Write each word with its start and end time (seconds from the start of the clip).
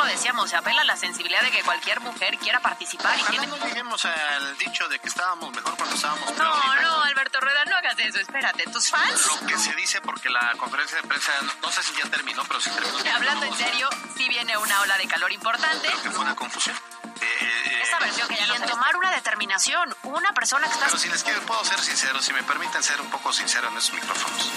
Lo 0.00 0.06
decíamos, 0.06 0.48
se 0.48 0.56
apela 0.56 0.80
a 0.80 0.84
la 0.84 0.96
sensibilidad 0.96 1.42
de 1.42 1.50
que 1.50 1.62
cualquier 1.62 2.00
mujer 2.00 2.38
quiera 2.38 2.60
participar 2.60 3.18
y 3.18 3.22
tiene... 3.24 3.46
no 3.46 3.56
lleguemos 3.58 4.04
al 4.04 4.56
dicho 4.56 4.88
de 4.88 4.98
que 4.98 5.08
estábamos 5.08 5.52
mejor 5.54 5.76
cuando 5.76 5.94
estábamos 5.94 6.32
peor. 6.32 6.38
No, 6.44 6.62
Dime. 6.62 6.82
no, 6.82 7.02
Alberto 7.02 7.40
Rueda, 7.40 7.64
no 7.66 7.76
hagas 7.76 7.98
eso, 7.98 8.18
espérate. 8.18 8.64
¿Tus 8.64 8.88
fans? 8.88 9.26
Lo 9.26 9.46
que 9.46 9.58
se 9.58 9.74
dice 9.74 10.00
porque 10.00 10.30
la 10.30 10.52
conferencia 10.56 10.96
de 11.00 11.06
prensa, 11.06 11.32
no, 11.42 11.52
no 11.60 11.70
sé 11.70 11.82
si 11.82 11.94
ya 11.94 12.08
terminó, 12.08 12.42
pero 12.44 12.60
sí 12.60 12.70
terminó. 12.70 13.14
Hablando 13.14 13.46
en 13.46 13.54
serio, 13.54 13.88
sí 14.16 14.28
viene 14.28 14.56
una 14.56 14.80
ola 14.80 14.96
de 14.96 15.06
calor 15.06 15.30
importante. 15.32 15.86
Creo 15.88 16.02
que 16.02 16.10
fue 16.10 16.20
una 16.20 16.34
confusión. 16.34 16.76
Eh, 17.20 17.26
eh, 17.40 17.80
Esta 17.82 17.98
versión 17.98 18.28
que 18.28 18.36
ya 18.36 18.46
y 18.46 18.50
en 18.52 18.66
tomar 18.66 18.96
una 18.96 19.10
determinación, 19.10 19.94
una 20.04 20.32
persona 20.32 20.66
que 20.66 20.72
está... 20.72 20.86
pero 20.86 20.98
si 20.98 21.08
les 21.10 21.22
quiero, 21.22 21.40
puedo 21.42 21.62
ser 21.64 21.78
sincero, 21.80 22.22
si 22.22 22.32
me 22.32 22.42
permiten 22.42 22.82
ser 22.82 23.00
un 23.00 23.10
poco 23.10 23.32
sincero 23.32 23.68
en 23.68 23.76
esos 23.76 23.92
micrófonos. 23.92 24.50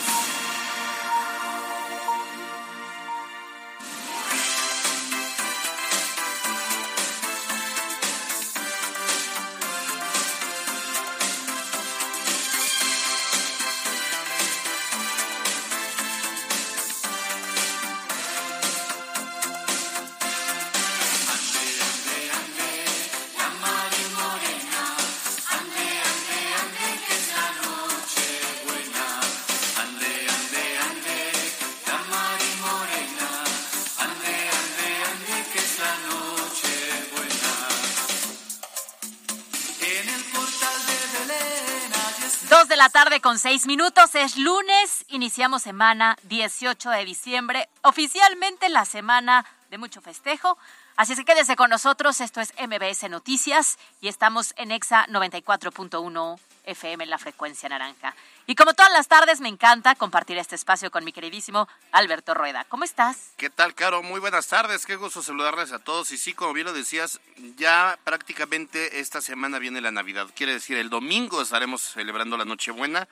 La 42.84 42.90
tarde 42.90 43.22
con 43.22 43.40
seis 43.40 43.66
minutos, 43.66 44.14
es 44.14 44.38
lunes, 44.38 45.06
iniciamos 45.08 45.62
semana 45.62 46.18
18 46.24 46.90
de 46.90 47.06
diciembre, 47.06 47.70
oficialmente 47.82 48.68
la 48.68 48.84
semana 48.84 49.46
de 49.70 49.78
mucho 49.78 50.02
festejo. 50.02 50.58
Así 50.98 51.14
es 51.14 51.20
que 51.20 51.24
quédese 51.24 51.56
con 51.56 51.70
nosotros, 51.70 52.20
esto 52.20 52.42
es 52.42 52.54
MBS 52.60 53.10
Noticias 53.10 53.78
y 54.02 54.10
estamos 54.10 54.54
en 54.58 54.72
EXA 54.72 55.08
94.1 55.08 56.38
FM 56.66 57.04
en 57.04 57.10
la 57.10 57.18
frecuencia 57.18 57.70
naranja. 57.70 58.16
Y 58.46 58.56
como 58.56 58.74
todas 58.74 58.92
las 58.92 59.08
tardes, 59.08 59.42
me 59.42 59.50
encanta 59.50 59.96
compartir 59.96 60.38
este 60.38 60.56
espacio 60.56 60.92
con 60.92 61.04
mi 61.04 61.12
queridísimo 61.12 61.68
Alberto 61.92 62.34
Rueda. 62.34 62.66
¿Cómo 62.66 62.84
estás? 62.84 63.32
¿Qué 63.38 63.50
tal, 63.50 63.74
Caro? 63.74 64.04
Muy 64.04 64.20
buenas 64.20 64.48
tardes, 64.48 64.86
qué 64.86 64.96
gusto 64.96 65.22
saludarles 65.22 65.72
a 65.72 65.80
todos. 65.80 66.12
Y 66.12 66.18
sí, 66.18 66.34
como 66.34 66.54
bien 66.54 66.68
lo 66.68 66.74
decías, 66.74 67.20
ya 67.58 67.98
prácticamente 68.04 69.00
esta 69.00 69.22
semana 69.22 69.60
viene 69.60 69.82
la 69.82 69.92
Navidad. 69.92 70.28
Quiere 70.36 70.54
decir, 70.54 70.78
el 70.78 70.90
domingo 70.90 71.42
estaremos 71.42 71.82
celebrando 71.82 72.38
la 72.38 72.46
Nochebuena 72.46 73.08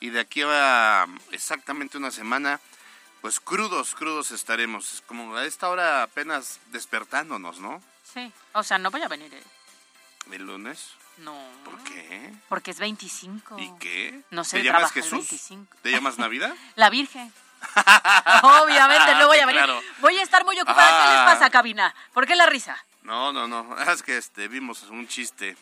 y 0.00 0.10
de 0.10 0.20
aquí 0.20 0.42
a 0.44 1.06
exactamente 1.32 1.96
una 1.96 2.10
semana, 2.10 2.60
pues 3.20 3.40
crudos, 3.40 3.94
crudos 3.94 4.30
estaremos. 4.32 5.02
Como 5.06 5.34
a 5.36 5.46
esta 5.46 5.68
hora 5.68 6.02
apenas 6.02 6.60
despertándonos, 6.72 7.58
¿no? 7.58 7.82
Sí. 8.12 8.32
O 8.52 8.62
sea, 8.62 8.78
no 8.78 8.90
voy 8.90 9.02
a 9.02 9.08
venir. 9.08 9.32
¿eh? 9.32 9.42
El 10.30 10.46
lunes. 10.46 10.94
No. 11.18 11.36
¿Por 11.64 11.82
qué? 11.84 12.32
Porque 12.48 12.70
es 12.72 12.78
25. 12.78 13.58
¿Y 13.58 13.72
qué? 13.78 14.22
No 14.30 14.44
sé, 14.44 14.58
¿Te 14.58 14.64
llamas 14.64 14.92
Jesús? 14.92 15.12
25. 15.12 15.76
¿Te 15.82 15.90
llamas 15.90 16.18
Navidad? 16.18 16.54
La 16.76 16.90
Virgen. 16.90 17.32
Obviamente 18.42 19.14
no 19.16 19.26
voy 19.28 19.38
a 19.38 19.46
venir. 19.46 19.62
Claro. 19.62 19.80
Voy 20.00 20.18
a 20.18 20.22
estar 20.22 20.44
muy 20.44 20.58
ocupada. 20.60 21.02
¿Qué 21.02 21.08
les 21.10 21.18
Ah. 21.20 21.24
pasa, 21.26 21.50
cabina? 21.50 21.94
¿Por 22.12 22.26
qué 22.26 22.36
la 22.36 22.46
risa? 22.46 22.76
No, 23.02 23.32
no, 23.32 23.46
no. 23.46 23.76
Es 23.90 24.02
que 24.02 24.16
este, 24.16 24.48
vimos 24.48 24.82
un 24.84 25.06
chiste. 25.08 25.56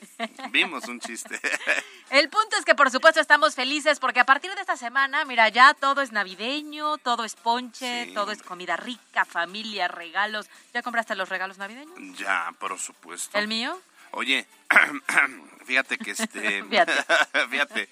Vimos 0.50 0.86
un 0.88 1.00
chiste. 1.00 1.40
El 2.10 2.28
punto 2.28 2.56
es 2.56 2.64
que, 2.64 2.74
por 2.76 2.90
supuesto, 2.90 3.20
estamos 3.20 3.54
felices 3.56 3.98
porque 3.98 4.20
a 4.20 4.24
partir 4.24 4.54
de 4.54 4.60
esta 4.60 4.76
semana, 4.76 5.24
mira, 5.24 5.48
ya 5.48 5.74
todo 5.74 6.02
es 6.02 6.12
navideño, 6.12 6.98
todo 6.98 7.24
es 7.24 7.34
ponche, 7.34 8.04
Sí, 8.06 8.14
todo 8.14 8.30
es 8.32 8.42
comida 8.42 8.76
rica, 8.76 9.24
familia, 9.24 9.88
regalos. 9.88 10.48
¿Ya 10.72 10.82
compraste 10.82 11.14
los 11.16 11.28
regalos 11.28 11.58
navideños? 11.58 11.96
ya, 12.18 12.52
por 12.60 12.78
supuesto. 12.78 13.36
¿El 13.36 13.48
mío? 13.48 13.80
Oye, 14.12 14.46
fíjate 15.66 15.98
que 15.98 16.12
este. 16.12 16.62
Fíjate. 16.70 16.92
fíjate. 17.50 17.88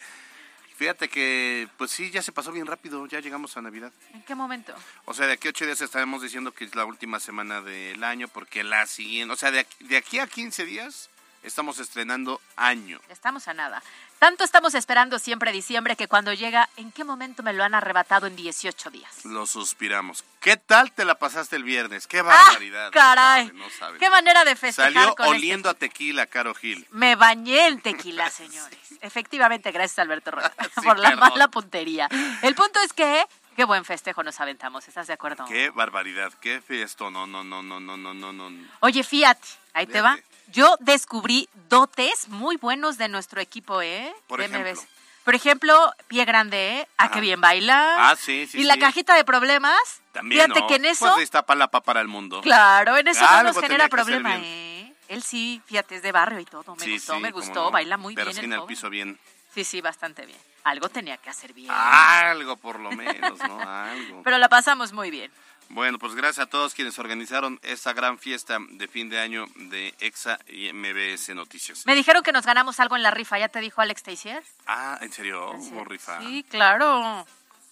Fíjate 0.77 1.11
que, 1.11 1.69
pues 1.77 1.91
sí, 1.91 2.11
ya 2.11 2.23
se 2.23 2.33
pasó 2.33 2.53
bien 2.53 2.67
rápido, 2.67 3.07
ya 3.07 3.21
llegamos 3.21 3.55
a 3.55 3.61
Navidad. 3.61 3.93
¿En 4.15 4.23
qué 4.23 4.35
momento? 4.35 4.75
O 5.05 5.13
sea, 5.13 5.27
de 5.27 5.35
aquí 5.35 5.47
a 5.47 5.51
ocho 5.51 5.67
días 5.67 5.83
estaremos 5.83 6.23
diciendo 6.23 6.53
que 6.53 6.65
es 6.65 6.75
la 6.75 6.87
última 6.87 7.21
semana 7.21 7.61
del 7.61 8.03
año, 8.03 8.29
porque 8.29 8.65
la 8.65 8.87
siguiente, 8.87 9.35
o 9.35 9.37
sea, 9.37 9.51
de 9.51 9.61
aquí, 9.61 9.85
de 9.85 9.99
aquí 9.99 10.19
a 10.21 10.27
15 10.27 10.65
días 10.65 11.11
estamos 11.43 11.81
estrenando 11.81 12.41
año. 12.57 12.99
Estamos 13.11 13.47
a 13.49 13.53
nada. 13.53 13.83
Tanto 14.21 14.45
estamos 14.45 14.75
esperando 14.75 15.19
siempre 15.19 15.51
diciembre 15.51 15.97
que 15.97 16.07
cuando 16.07 16.35
llega, 16.35 16.69
¿en 16.77 16.93
qué 16.93 17.05
momento 17.05 17.43
me 17.43 17.55
lo 17.55 17.65
han 17.65 17.75
arrebatado 17.75 18.27
en 18.27 18.37
18 18.37 18.91
días? 18.91 19.25
Lo 19.25 19.47
suspiramos. 19.47 20.25
¿Qué 20.41 20.59
tal 20.59 20.93
te 20.93 21.07
la 21.07 21.15
pasaste 21.15 21.57
el 21.57 21.65
viernes? 21.65 22.07
¡Qué 22.07 22.21
barbaridad! 22.21 22.89
¡Ah, 22.89 22.91
caray! 22.93 23.51
No 23.55 23.71
saben. 23.71 23.99
¡Qué 23.99 24.11
manera 24.11 24.45
de 24.45 24.57
festejar 24.57 24.93
Salió 24.93 25.15
con 25.15 25.25
este 25.25 25.39
oliendo 25.39 25.71
a 25.71 25.75
tequila, 25.75 26.27
Caro 26.27 26.55
Gil. 26.55 26.87
Me 26.91 27.17
bañé 27.17 27.69
en 27.69 27.81
tequila, 27.81 28.29
señores. 28.31 28.79
Efectivamente, 29.01 29.73
gracias 29.73 29.99
Alberto 30.01 30.33
Sí, 30.75 30.83
por 30.85 30.99
la 30.99 31.17
mala 31.17 31.49
puntería. 31.49 32.07
El 32.43 32.55
punto 32.55 32.79
es 32.83 32.93
que 32.93 33.25
qué 33.57 33.65
buen 33.65 33.87
festejo 33.87 34.23
nos 34.23 34.39
aventamos, 34.39 34.87
¿estás 34.87 35.07
de 35.07 35.15
acuerdo? 35.15 35.47
¡Qué 35.47 35.71
barbaridad! 35.71 36.31
¡Qué 36.43 36.61
fiesto! 36.61 37.11
No, 37.11 37.27
no, 37.27 37.43
no, 37.43 37.63
no, 37.63 37.81
no, 37.81 37.97
no, 37.97 38.13
no, 38.13 38.33
no. 38.35 38.69
Oye, 38.81 39.03
fíjate, 39.03 39.49
ahí 39.73 39.87
te 39.87 40.03
va. 40.03 40.19
Yo 40.53 40.77
descubrí 40.81 41.49
dotes 41.69 42.29
muy 42.29 42.57
buenos 42.57 42.99
de 42.99 43.09
nuestro 43.09 43.41
equipo, 43.41 43.83
¿eh? 43.83 44.13
Por 44.27 44.41
De 44.41 44.47
ejemplo. 44.47 44.71
MBS. 44.73 44.87
Por 45.25 45.35
ejemplo, 45.35 45.93
pie 46.09 46.25
grande, 46.25 46.79
¿eh? 46.79 46.89
A 46.97 47.05
Ajá. 47.05 47.15
que 47.15 47.21
bien 47.21 47.41
baila. 47.41 48.11
Ah, 48.11 48.17
sí, 48.17 48.47
sí, 48.47 48.61
Y 48.61 48.65
la 48.65 48.79
cajita 48.79 49.15
de 49.15 49.25
problemas. 49.25 49.79
También, 50.13 50.43
Fíjate 50.47 50.61
¿no? 50.63 50.67
que 50.67 50.75
en 50.77 50.85
eso, 50.87 51.11
Pues 51.13 51.25
Iztapalapa 51.25 51.83
para 51.83 52.01
el 52.01 52.09
mundo. 52.09 52.41
claro, 52.41 52.97
en 52.97 53.07
eso 53.09 53.21
no 53.25 53.43
nos 53.45 53.61
genera 53.61 53.89
que 53.89 53.95
hacer 54.01 54.21
problema. 54.23 54.37
¿eh? 54.39 54.93
Él 55.09 55.23
sí, 55.23 55.61
fíjate, 55.67 55.97
es 55.97 56.03
de 56.03 56.13
barrio 56.13 56.41
y 56.41 56.45
todo. 56.47 56.75
Me 56.77 56.85
Sí, 56.85 56.93
gustó, 56.95 57.15
sí, 57.15 57.21
me 57.21 57.31
gustó, 57.33 57.65
no. 57.65 57.71
baila 57.71 57.97
muy 57.97 58.15
bien 58.15 58.27
Persina 58.27 58.57
el 58.57 58.63
el 58.63 58.67
piso 58.67 58.89
bien. 58.89 59.19
Sí, 59.55 59.65
sí, 59.65 59.81
bastante 59.81 60.25
bien. 60.25 60.39
Algo 60.65 60.89
tenía 60.89 61.17
que 61.17 61.31
hacer 61.31 61.53
bien. 61.53 61.71
Algo 61.71 62.57
por 62.57 62.79
lo 62.81 62.91
menos, 62.93 63.39
¿no? 63.41 63.61
Algo. 63.69 64.23
Pero 64.23 64.39
la 64.39 64.49
pasamos 64.49 64.93
muy 64.93 65.11
bien. 65.11 65.31
Bueno, 65.71 66.01
pues 66.01 66.17
gracias 66.17 66.47
a 66.47 66.51
todos 66.51 66.75
quienes 66.75 66.99
organizaron 66.99 67.61
esta 67.63 67.93
gran 67.93 68.19
fiesta 68.19 68.59
de 68.71 68.89
fin 68.89 69.09
de 69.09 69.21
año 69.21 69.47
de 69.55 69.95
EXA 70.01 70.37
y 70.49 70.73
MBS 70.73 71.29
Noticias. 71.37 71.87
Me 71.87 71.95
dijeron 71.95 72.25
que 72.25 72.33
nos 72.33 72.45
ganamos 72.45 72.81
algo 72.81 72.97
en 72.97 73.05
la 73.05 73.13
rifa. 73.13 73.39
¿Ya 73.39 73.49
te 73.49 73.61
dijo 73.61 73.81
Alex 73.81 74.03
Teixier? 74.03 74.43
Ah, 74.67 74.99
¿en 75.01 75.13
serio? 75.13 75.53
Hubo 75.53 75.85
rifa. 75.85 76.21
Sí, 76.21 76.45
claro. 76.51 77.25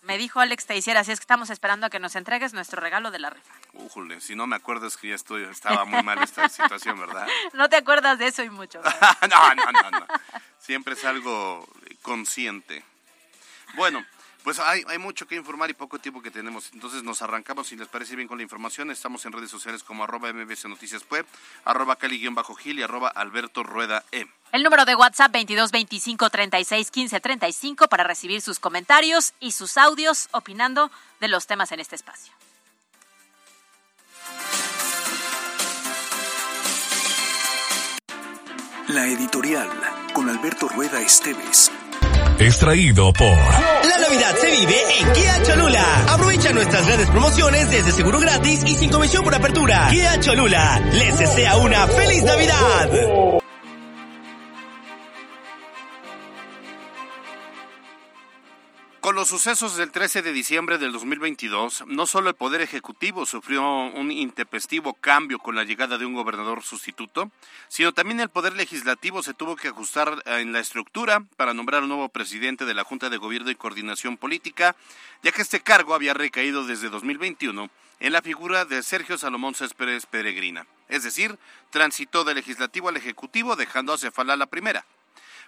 Me 0.02 0.16
dijo 0.16 0.38
Alex 0.38 0.66
Teixier, 0.66 0.96
así 0.96 1.10
es 1.10 1.18
que 1.18 1.24
estamos 1.24 1.50
esperando 1.50 1.86
a 1.86 1.90
que 1.90 1.98
nos 1.98 2.14
entregues 2.14 2.54
nuestro 2.54 2.80
regalo 2.80 3.10
de 3.10 3.18
la 3.18 3.30
rifa. 3.30 3.52
Újule, 3.72 4.20
si 4.20 4.36
no 4.36 4.46
me 4.46 4.54
acuerdo 4.54 4.86
es 4.86 4.96
que 4.96 5.08
ya 5.08 5.16
estoy, 5.16 5.42
estaba 5.42 5.84
muy 5.84 6.04
mal 6.04 6.22
esta 6.22 6.48
situación, 6.48 7.00
¿verdad? 7.00 7.26
No 7.52 7.68
te 7.68 7.76
acuerdas 7.76 8.16
de 8.16 8.28
eso 8.28 8.44
y 8.44 8.50
mucho. 8.50 8.80
no, 9.28 9.54
no, 9.56 9.72
no, 9.72 9.90
no. 9.90 10.06
Siempre 10.60 10.94
es 10.94 11.04
algo 11.04 11.68
consciente. 12.02 12.84
Bueno, 13.74 14.04
pues 14.48 14.60
hay, 14.60 14.82
hay 14.88 14.96
mucho 14.96 15.26
que 15.26 15.36
informar 15.36 15.68
y 15.68 15.74
poco 15.74 15.98
tiempo 15.98 16.22
que 16.22 16.30
tenemos. 16.30 16.70
Entonces 16.72 17.02
nos 17.02 17.20
arrancamos, 17.20 17.66
si 17.66 17.76
les 17.76 17.86
parece 17.86 18.16
bien, 18.16 18.26
con 18.26 18.38
la 18.38 18.42
información. 18.42 18.90
Estamos 18.90 19.26
en 19.26 19.32
redes 19.32 19.50
sociales 19.50 19.82
como 19.82 20.04
arroba 20.04 20.32
mbs 20.32 20.64
noticias 20.64 21.04
web, 21.10 21.26
arroba 21.66 21.96
cali-gil 21.96 22.78
y 22.78 22.82
arroba 22.82 23.10
alberto 23.10 23.62
rueda 23.62 24.02
e. 24.10 24.24
El 24.52 24.62
número 24.62 24.86
de 24.86 24.94
WhatsApp 24.94 25.32
22 25.32 25.70
25 25.70 26.30
36 26.30 26.90
15 26.90 27.20
35 27.20 27.88
para 27.88 28.04
recibir 28.04 28.40
sus 28.40 28.58
comentarios 28.58 29.34
y 29.38 29.52
sus 29.52 29.76
audios 29.76 30.30
opinando 30.30 30.90
de 31.20 31.28
los 31.28 31.46
temas 31.46 31.70
en 31.72 31.80
este 31.80 31.96
espacio. 31.96 32.32
La 38.86 39.06
editorial 39.08 39.68
con 40.14 40.30
Alberto 40.30 40.68
Rueda 40.68 41.02
Esteves. 41.02 41.70
Extraído 42.40 43.12
por 43.12 43.36
La 43.36 43.98
Navidad 44.00 44.36
se 44.40 44.50
vive 44.50 44.76
en 45.00 45.12
Kia 45.12 45.42
Cholula. 45.42 45.84
Aprovecha 46.08 46.52
nuestras 46.52 46.86
grandes 46.86 47.10
promociones 47.10 47.68
desde 47.70 47.90
seguro 47.90 48.20
gratis 48.20 48.62
y 48.64 48.76
sin 48.76 48.90
comisión 48.90 49.24
por 49.24 49.34
apertura. 49.34 49.88
Kia 49.90 50.20
Cholula, 50.20 50.80
les 50.92 51.18
desea 51.18 51.56
una 51.56 51.88
feliz 51.88 52.22
Navidad. 52.22 52.90
Con 59.08 59.14
los 59.14 59.28
sucesos 59.28 59.78
del 59.78 59.90
13 59.90 60.20
de 60.20 60.34
diciembre 60.34 60.76
del 60.76 60.92
2022, 60.92 61.84
no 61.86 62.04
solo 62.04 62.28
el 62.28 62.34
Poder 62.34 62.60
Ejecutivo 62.60 63.24
sufrió 63.24 63.62
un 63.62 64.12
intempestivo 64.12 64.92
cambio 64.92 65.38
con 65.38 65.56
la 65.56 65.64
llegada 65.64 65.96
de 65.96 66.04
un 66.04 66.12
gobernador 66.12 66.62
sustituto, 66.62 67.30
sino 67.68 67.94
también 67.94 68.20
el 68.20 68.28
Poder 68.28 68.54
Legislativo 68.54 69.22
se 69.22 69.32
tuvo 69.32 69.56
que 69.56 69.68
ajustar 69.68 70.22
eh, 70.26 70.40
en 70.40 70.52
la 70.52 70.60
estructura 70.60 71.24
para 71.38 71.54
nombrar 71.54 71.84
un 71.84 71.88
nuevo 71.88 72.10
presidente 72.10 72.66
de 72.66 72.74
la 72.74 72.84
Junta 72.84 73.08
de 73.08 73.16
Gobierno 73.16 73.50
y 73.50 73.54
Coordinación 73.54 74.18
Política, 74.18 74.76
ya 75.22 75.32
que 75.32 75.40
este 75.40 75.60
cargo 75.60 75.94
había 75.94 76.12
recaído 76.12 76.66
desde 76.66 76.90
2021 76.90 77.70
en 78.00 78.12
la 78.12 78.20
figura 78.20 78.66
de 78.66 78.82
Sergio 78.82 79.16
Salomón 79.16 79.54
Céspedes 79.54 80.04
Peregrina. 80.04 80.66
Es 80.90 81.02
decir, 81.02 81.38
transitó 81.70 82.24
del 82.24 82.34
Legislativo 82.36 82.90
al 82.90 82.98
Ejecutivo 82.98 83.56
dejando 83.56 83.94
a 83.94 83.98
Cefala 83.98 84.36
la 84.36 84.44
primera. 84.44 84.84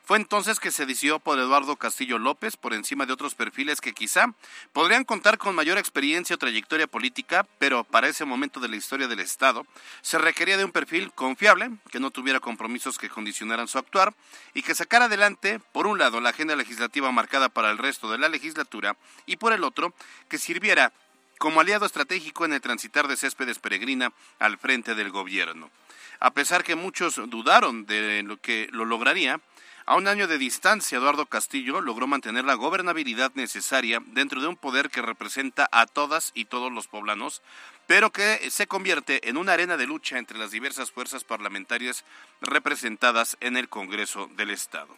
Fue 0.04 0.16
entonces 0.16 0.58
que 0.58 0.72
se 0.72 0.86
decidió 0.86 1.20
por 1.20 1.38
Eduardo 1.38 1.76
Castillo 1.76 2.18
López 2.18 2.56
por 2.56 2.74
encima 2.74 3.06
de 3.06 3.12
otros 3.12 3.34
perfiles 3.34 3.80
que 3.80 3.92
quizá 3.92 4.34
podrían 4.72 5.04
contar 5.04 5.38
con 5.38 5.54
mayor 5.54 5.78
experiencia 5.78 6.34
o 6.34 6.38
trayectoria 6.38 6.86
política, 6.86 7.46
pero 7.58 7.84
para 7.84 8.08
ese 8.08 8.24
momento 8.24 8.58
de 8.58 8.68
la 8.68 8.76
historia 8.76 9.06
del 9.06 9.20
Estado 9.20 9.66
se 10.02 10.18
requería 10.18 10.56
de 10.56 10.64
un 10.64 10.72
perfil 10.72 11.12
confiable, 11.12 11.70
que 11.90 12.00
no 12.00 12.10
tuviera 12.10 12.40
compromisos 12.40 12.98
que 12.98 13.08
condicionaran 13.08 13.68
su 13.68 13.78
actuar 13.78 14.14
y 14.52 14.62
que 14.62 14.74
sacara 14.74 15.04
adelante, 15.04 15.60
por 15.72 15.86
un 15.86 15.98
lado, 15.98 16.20
la 16.20 16.30
agenda 16.30 16.56
legislativa 16.56 17.12
marcada 17.12 17.48
para 17.48 17.70
el 17.70 17.78
resto 17.78 18.10
de 18.10 18.18
la 18.18 18.28
legislatura 18.28 18.96
y 19.26 19.36
por 19.36 19.52
el 19.52 19.62
otro, 19.62 19.94
que 20.28 20.38
sirviera 20.38 20.92
como 21.38 21.60
aliado 21.60 21.86
estratégico 21.86 22.44
en 22.44 22.52
el 22.52 22.60
transitar 22.60 23.08
de 23.08 23.16
Céspedes 23.16 23.58
Peregrina 23.58 24.12
al 24.38 24.58
frente 24.58 24.94
del 24.94 25.10
gobierno. 25.10 25.70
A 26.18 26.32
pesar 26.32 26.62
que 26.62 26.74
muchos 26.74 27.18
dudaron 27.30 27.86
de 27.86 28.22
lo 28.22 28.36
que 28.36 28.68
lo 28.72 28.84
lograría, 28.84 29.40
a 29.90 29.96
un 29.96 30.06
año 30.06 30.28
de 30.28 30.38
distancia, 30.38 30.98
Eduardo 30.98 31.26
Castillo 31.26 31.80
logró 31.80 32.06
mantener 32.06 32.44
la 32.44 32.54
gobernabilidad 32.54 33.32
necesaria 33.34 34.00
dentro 34.06 34.40
de 34.40 34.46
un 34.46 34.54
poder 34.54 34.88
que 34.88 35.02
representa 35.02 35.68
a 35.72 35.86
todas 35.86 36.30
y 36.32 36.44
todos 36.44 36.70
los 36.70 36.86
poblanos, 36.86 37.42
pero 37.88 38.12
que 38.12 38.52
se 38.52 38.68
convierte 38.68 39.28
en 39.28 39.36
una 39.36 39.54
arena 39.54 39.76
de 39.76 39.88
lucha 39.88 40.18
entre 40.18 40.38
las 40.38 40.52
diversas 40.52 40.92
fuerzas 40.92 41.24
parlamentarias 41.24 42.04
representadas 42.40 43.36
en 43.40 43.56
el 43.56 43.68
Congreso 43.68 44.30
del 44.36 44.50
Estado. 44.50 44.96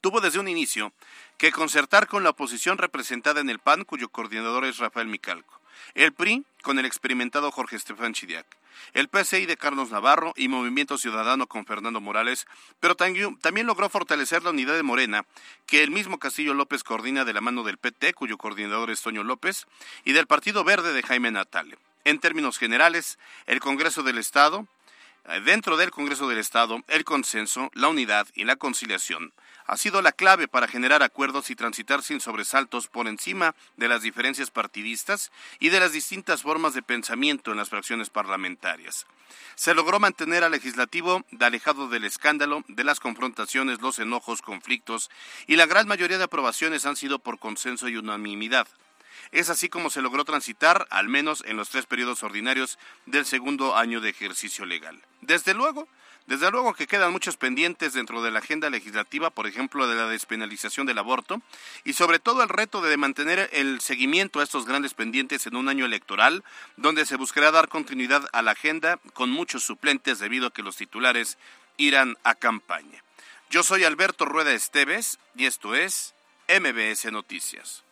Tuvo 0.00 0.22
desde 0.22 0.38
un 0.38 0.48
inicio 0.48 0.94
que 1.36 1.52
concertar 1.52 2.06
con 2.06 2.22
la 2.22 2.30
oposición 2.30 2.78
representada 2.78 3.42
en 3.42 3.50
el 3.50 3.58
PAN, 3.58 3.84
cuyo 3.84 4.08
coordinador 4.08 4.64
es 4.64 4.78
Rafael 4.78 5.08
Micalco, 5.08 5.60
el 5.92 6.14
PRI 6.14 6.42
con 6.62 6.78
el 6.78 6.86
experimentado 6.86 7.50
Jorge 7.50 7.76
Estefan 7.76 8.14
Chidiac, 8.14 8.46
el 8.94 9.08
PCI 9.08 9.46
de 9.46 9.56
Carlos 9.56 9.90
Navarro 9.90 10.32
y 10.36 10.48
Movimiento 10.48 10.98
Ciudadano 10.98 11.46
con 11.46 11.66
Fernando 11.66 12.00
Morales, 12.00 12.46
pero 12.80 12.94
también 12.94 13.66
logró 13.66 13.88
fortalecer 13.88 14.42
la 14.42 14.50
unidad 14.50 14.74
de 14.74 14.82
Morena, 14.82 15.24
que 15.66 15.82
el 15.82 15.90
mismo 15.90 16.18
Castillo 16.18 16.54
López 16.54 16.84
coordina 16.84 17.24
de 17.24 17.32
la 17.32 17.40
mano 17.40 17.64
del 17.64 17.78
PT, 17.78 18.14
cuyo 18.14 18.38
coordinador 18.38 18.90
es 18.90 19.02
Toño 19.02 19.24
López, 19.24 19.66
y 20.04 20.12
del 20.12 20.26
Partido 20.26 20.64
Verde 20.64 20.92
de 20.92 21.02
Jaime 21.02 21.30
Natale. 21.30 21.78
En 22.04 22.18
términos 22.18 22.58
generales, 22.58 23.18
el 23.46 23.60
Congreso 23.60 24.02
del 24.02 24.18
Estado, 24.18 24.66
eh, 25.26 25.40
dentro 25.44 25.76
del 25.76 25.90
Congreso 25.90 26.28
del 26.28 26.38
Estado, 26.38 26.82
el 26.88 27.04
consenso, 27.04 27.70
la 27.74 27.88
unidad 27.88 28.26
y 28.34 28.44
la 28.44 28.56
conciliación 28.56 29.32
ha 29.68 29.76
sido 29.76 30.00
la 30.00 30.12
clave 30.12 30.48
para 30.48 30.66
generar 30.66 31.02
acuerdos 31.02 31.50
y 31.50 31.54
transitar 31.54 32.02
sin 32.02 32.20
sobresaltos 32.20 32.88
por 32.88 33.06
encima 33.06 33.54
de 33.76 33.86
las 33.86 34.00
diferencias 34.00 34.50
partidistas 34.50 35.30
y 35.60 35.68
de 35.68 35.78
las 35.78 35.92
distintas 35.92 36.42
formas 36.42 36.72
de 36.72 36.82
pensamiento 36.82 37.52
en 37.52 37.58
las 37.58 37.68
fracciones 37.68 38.08
parlamentarias. 38.08 39.06
Se 39.56 39.74
logró 39.74 40.00
mantener 40.00 40.42
al 40.42 40.52
legislativo 40.52 41.22
alejado 41.38 41.88
del 41.88 42.04
escándalo, 42.04 42.64
de 42.66 42.82
las 42.82 42.98
confrontaciones, 42.98 43.82
los 43.82 43.98
enojos, 43.98 44.40
conflictos, 44.40 45.10
y 45.46 45.56
la 45.56 45.66
gran 45.66 45.86
mayoría 45.86 46.16
de 46.16 46.24
aprobaciones 46.24 46.86
han 46.86 46.96
sido 46.96 47.18
por 47.18 47.38
consenso 47.38 47.88
y 47.88 47.98
unanimidad. 47.98 48.66
Es 49.32 49.50
así 49.50 49.68
como 49.68 49.90
se 49.90 50.00
logró 50.00 50.24
transitar, 50.24 50.86
al 50.88 51.08
menos 51.08 51.44
en 51.46 51.58
los 51.58 51.68
tres 51.68 51.84
periodos 51.84 52.22
ordinarios 52.22 52.78
del 53.04 53.26
segundo 53.26 53.76
año 53.76 54.00
de 54.00 54.08
ejercicio 54.08 54.64
legal. 54.64 55.02
Desde 55.20 55.52
luego, 55.52 55.88
desde 56.28 56.50
luego 56.50 56.74
que 56.74 56.86
quedan 56.86 57.10
muchos 57.10 57.38
pendientes 57.38 57.94
dentro 57.94 58.22
de 58.22 58.30
la 58.30 58.40
agenda 58.40 58.68
legislativa, 58.68 59.30
por 59.30 59.46
ejemplo, 59.46 59.88
de 59.88 59.96
la 59.96 60.08
despenalización 60.08 60.86
del 60.86 60.98
aborto, 60.98 61.40
y 61.84 61.94
sobre 61.94 62.18
todo 62.18 62.42
el 62.42 62.50
reto 62.50 62.82
de 62.82 62.98
mantener 62.98 63.48
el 63.50 63.80
seguimiento 63.80 64.40
a 64.40 64.42
estos 64.42 64.66
grandes 64.66 64.92
pendientes 64.92 65.46
en 65.46 65.56
un 65.56 65.70
año 65.70 65.86
electoral, 65.86 66.44
donde 66.76 67.06
se 67.06 67.16
buscará 67.16 67.50
dar 67.50 67.68
continuidad 67.68 68.26
a 68.32 68.42
la 68.42 68.50
agenda 68.50 68.98
con 69.14 69.30
muchos 69.30 69.64
suplentes 69.64 70.18
debido 70.18 70.48
a 70.48 70.52
que 70.52 70.62
los 70.62 70.76
titulares 70.76 71.38
irán 71.78 72.18
a 72.24 72.34
campaña. 72.34 73.02
Yo 73.48 73.62
soy 73.62 73.84
Alberto 73.84 74.26
Rueda 74.26 74.52
Esteves 74.52 75.18
y 75.34 75.46
esto 75.46 75.74
es 75.74 76.14
MBS 76.46 77.10
Noticias. 77.10 77.84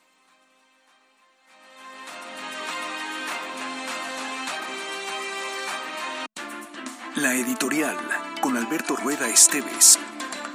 La 7.17 7.35
editorial 7.35 7.97
con 8.41 8.56
Alberto 8.56 8.97
Rueda 8.97 9.29
Esteves. 9.29 9.99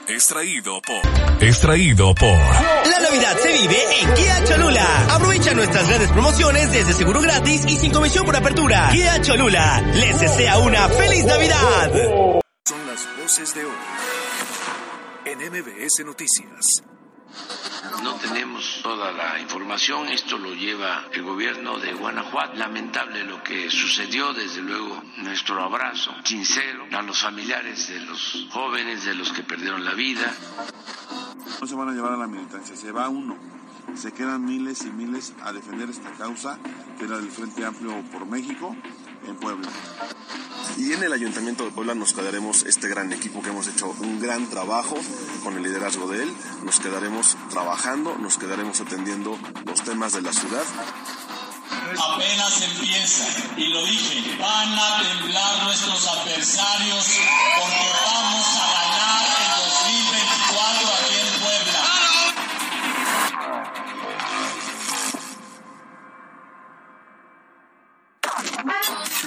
Extraído 0.07 0.81
por. 0.81 1.43
Extraído 1.43 2.13
por. 2.15 2.27
La 2.29 2.99
Navidad 3.01 3.37
se 3.37 3.51
vive 3.53 4.01
en 4.01 4.13
Kia 4.13 4.43
Cholula. 4.43 4.85
Aprovecha 5.11 5.53
nuestras 5.53 5.87
grandes 5.87 6.11
promociones 6.11 6.71
desde 6.71 6.93
seguro 6.93 7.21
gratis 7.21 7.65
y 7.67 7.77
sin 7.77 7.91
comisión 7.91 8.25
por 8.25 8.35
apertura. 8.35 8.89
Kia 8.91 9.21
Cholula. 9.21 9.81
Les 9.93 10.19
desea 10.19 10.57
una 10.59 10.89
feliz 10.89 11.23
Navidad. 11.25 11.91
Son 12.65 12.87
las 12.87 13.07
voces 13.21 13.53
de 13.55 13.65
hoy 13.65 13.71
en 15.25 15.39
MBS 15.39 16.05
Noticias. 16.05 16.83
No 18.03 18.15
tenemos 18.15 18.79
toda 18.81 19.11
la 19.11 19.39
información, 19.39 20.09
esto 20.09 20.37
lo 20.37 20.53
lleva 20.53 21.05
el 21.11 21.23
gobierno 21.23 21.77
de 21.77 21.93
Guanajuato. 21.93 22.55
Lamentable 22.55 23.23
lo 23.23 23.41
que 23.43 23.69
sucedió, 23.69 24.33
desde 24.33 24.61
luego 24.61 25.01
nuestro 25.17 25.61
abrazo 25.61 26.13
sincero 26.23 26.85
a 26.91 27.01
los 27.01 27.19
familiares 27.19 27.87
de 27.87 27.99
los 28.01 28.47
jóvenes, 28.51 29.05
de 29.05 29.15
los 29.15 29.31
que 29.31 29.43
perdieron 29.43 29.83
la 29.83 29.93
vida. 29.93 30.33
No 31.59 31.67
se 31.67 31.75
van 31.75 31.89
a 31.89 31.91
llevar 31.93 32.13
a 32.13 32.17
la 32.17 32.27
militancia, 32.27 32.75
se 32.75 32.91
va 32.91 33.09
uno. 33.09 33.37
Se 33.95 34.11
quedan 34.13 34.45
miles 34.45 34.83
y 34.85 34.89
miles 34.91 35.33
a 35.43 35.51
defender 35.51 35.89
esta 35.89 36.11
causa, 36.11 36.57
que 36.97 37.05
era 37.05 37.17
del 37.17 37.29
Frente 37.29 37.65
Amplio 37.65 38.01
por 38.11 38.25
México, 38.25 38.75
en 39.27 39.35
Puebla. 39.35 39.69
Y 40.77 40.93
en 40.93 41.03
el 41.03 41.13
Ayuntamiento 41.13 41.65
de 41.65 41.71
Puebla 41.71 41.93
nos 41.93 42.13
quedaremos 42.13 42.63
este 42.63 42.87
gran 42.87 43.11
equipo 43.13 43.41
que 43.41 43.49
hemos 43.49 43.67
hecho 43.67 43.93
un 43.99 44.19
gran 44.19 44.49
trabajo 44.49 44.95
con 45.43 45.55
el 45.57 45.63
liderazgo 45.63 46.07
de 46.07 46.23
él. 46.23 46.33
Nos 46.63 46.79
quedaremos 46.79 47.35
trabajando, 47.49 48.15
nos 48.17 48.37
quedaremos 48.37 48.79
atendiendo 48.81 49.37
los 49.65 49.81
temas 49.83 50.13
de 50.13 50.21
la 50.21 50.33
ciudad. 50.33 50.63
Apenas 51.97 52.61
empieza, 52.61 53.25
y 53.57 53.67
lo 53.67 53.85
dije, 53.85 54.37
van 54.39 54.79
a 54.79 55.01
temblar 55.03 55.63
nuestros 55.63 56.07
adversarios 56.07 57.05
porque 57.57 57.89
vamos 58.05 58.47
a 58.55 58.73
ganar 58.81 59.25
el 59.45 59.50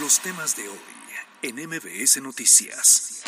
Los 0.04 0.20
temas 0.20 0.54
de 0.54 0.68
hoy 0.68 0.78
en 1.40 1.56
MBS 1.66 2.20
Noticias. 2.20 3.22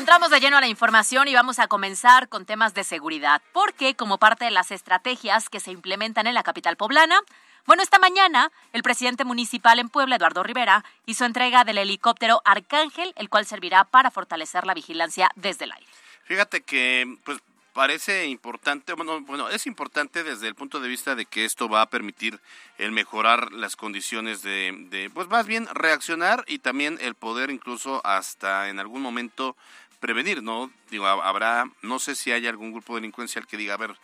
Entramos 0.00 0.30
de 0.30 0.40
lleno 0.40 0.56
a 0.56 0.62
la 0.62 0.66
información 0.66 1.28
y 1.28 1.34
vamos 1.34 1.58
a 1.58 1.68
comenzar 1.68 2.30
con 2.30 2.46
temas 2.46 2.72
de 2.72 2.84
seguridad, 2.84 3.42
porque 3.52 3.94
como 3.94 4.16
parte 4.16 4.46
de 4.46 4.50
las 4.50 4.70
estrategias 4.70 5.50
que 5.50 5.60
se 5.60 5.72
implementan 5.72 6.26
en 6.26 6.32
la 6.32 6.42
capital 6.42 6.78
poblana, 6.78 7.20
bueno, 7.66 7.82
esta 7.82 7.98
mañana 7.98 8.50
el 8.72 8.82
presidente 8.82 9.24
municipal 9.24 9.78
en 9.78 9.90
Puebla, 9.90 10.16
Eduardo 10.16 10.42
Rivera, 10.42 10.86
hizo 11.04 11.26
entrega 11.26 11.64
del 11.64 11.76
helicóptero 11.76 12.40
Arcángel, 12.46 13.12
el 13.16 13.28
cual 13.28 13.44
servirá 13.44 13.84
para 13.84 14.10
fortalecer 14.10 14.64
la 14.64 14.72
vigilancia 14.72 15.28
desde 15.34 15.66
el 15.66 15.72
aire. 15.72 15.86
Fíjate 16.24 16.62
que 16.62 17.18
pues 17.22 17.38
parece 17.74 18.26
importante, 18.26 18.94
bueno, 18.94 19.20
bueno, 19.20 19.50
es 19.50 19.66
importante 19.66 20.24
desde 20.24 20.48
el 20.48 20.54
punto 20.54 20.80
de 20.80 20.88
vista 20.88 21.14
de 21.14 21.26
que 21.26 21.44
esto 21.44 21.68
va 21.68 21.82
a 21.82 21.90
permitir 21.90 22.40
el 22.78 22.90
mejorar 22.90 23.52
las 23.52 23.76
condiciones 23.76 24.40
de, 24.40 24.74
de, 24.88 25.10
pues 25.10 25.28
más 25.28 25.46
bien 25.46 25.68
reaccionar 25.74 26.42
y 26.46 26.60
también 26.60 26.96
el 27.02 27.14
poder 27.14 27.50
incluso 27.50 28.00
hasta 28.02 28.70
en 28.70 28.80
algún 28.80 29.02
momento 29.02 29.56
prevenir, 30.00 30.42
¿no? 30.42 30.70
Digo, 30.90 31.06
habrá, 31.06 31.70
no 31.82 31.98
sé 31.98 32.16
si 32.16 32.32
hay 32.32 32.46
algún 32.46 32.72
grupo 32.72 32.96
delincuencial 32.96 33.46
que 33.46 33.56
diga, 33.56 33.74
a 33.74 33.78
ver, 33.78 33.96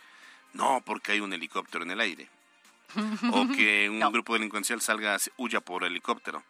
no, 0.52 0.82
porque 0.84 1.12
hay 1.12 1.20
un 1.20 1.32
helicóptero 1.32 1.84
en 1.84 1.90
el 1.90 2.00
aire. 2.00 2.28
o 3.32 3.48
que 3.48 3.88
un 3.90 3.98
No. 3.98 4.10
grupo 4.12 4.34
delincuencial 4.34 4.80
salga, 4.80 5.16
huya 5.36 5.60
por 5.60 5.84
helicóptero. 5.84 6.42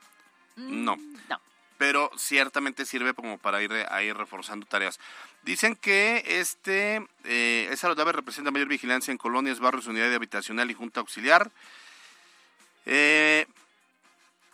No. 0.57 0.97
No. 1.29 1.41
Pero 1.79 2.11
ciertamente 2.17 2.87
sirve 2.87 3.12
como 3.12 3.37
para 3.38 3.62
ir 3.62 3.71
a 3.73 4.03
ir 4.03 4.17
reforzando 4.17 4.65
tareas. 4.67 4.99
Dicen 5.43 5.76
que 5.76 6.23
este 6.26 7.07
eh, 7.25 7.69
esa 7.71 7.88
aeronave 7.88 8.12
representa 8.12 8.50
mayor 8.50 8.69
vigilancia 8.69 9.12
en 9.12 9.19
colonias, 9.19 9.61
barrios, 9.61 9.87
unidad 9.87 10.12
habitacional 10.15 10.71
y 10.71 10.75
junta 10.75 11.00
auxiliar. 11.00 11.50
Eh, 12.87 13.47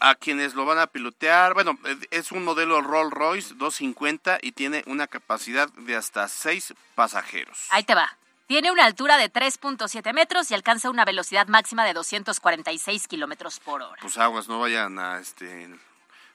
a 0.02 0.16
quienes 0.16 0.54
lo 0.54 0.64
van 0.64 0.78
a 0.78 0.88
pilotear, 0.88 1.54
bueno, 1.54 1.78
eh, 1.84 1.96
es 2.10 2.32
un 2.32 2.44
modelo 2.44 2.80
Rolls 2.82 3.12
Royce 3.12 3.54
250 3.54 4.40
y 4.42 4.52
tiene 4.52 4.82
una 4.86 5.06
capacidad 5.06 5.68
de 5.72 5.96
hasta 5.96 6.26
6 6.26 6.74
pasajeros. 6.94 7.66
Ahí 7.70 7.84
te 7.84 7.94
va. 7.94 8.18
Tiene 8.48 8.72
una 8.72 8.84
altura 8.84 9.16
de 9.16 9.32
3.7 9.32 10.12
metros 10.12 10.50
y 10.50 10.54
alcanza 10.54 10.90
una 10.90 11.04
velocidad 11.04 11.46
máxima 11.46 11.84
de 11.84 11.94
246 11.94 13.06
kilómetros 13.06 13.60
por 13.60 13.80
hora. 13.80 13.96
Pues 14.02 14.18
aguas, 14.18 14.48
no 14.48 14.58
vayan 14.58 14.98
a 14.98 15.20
este 15.20 15.68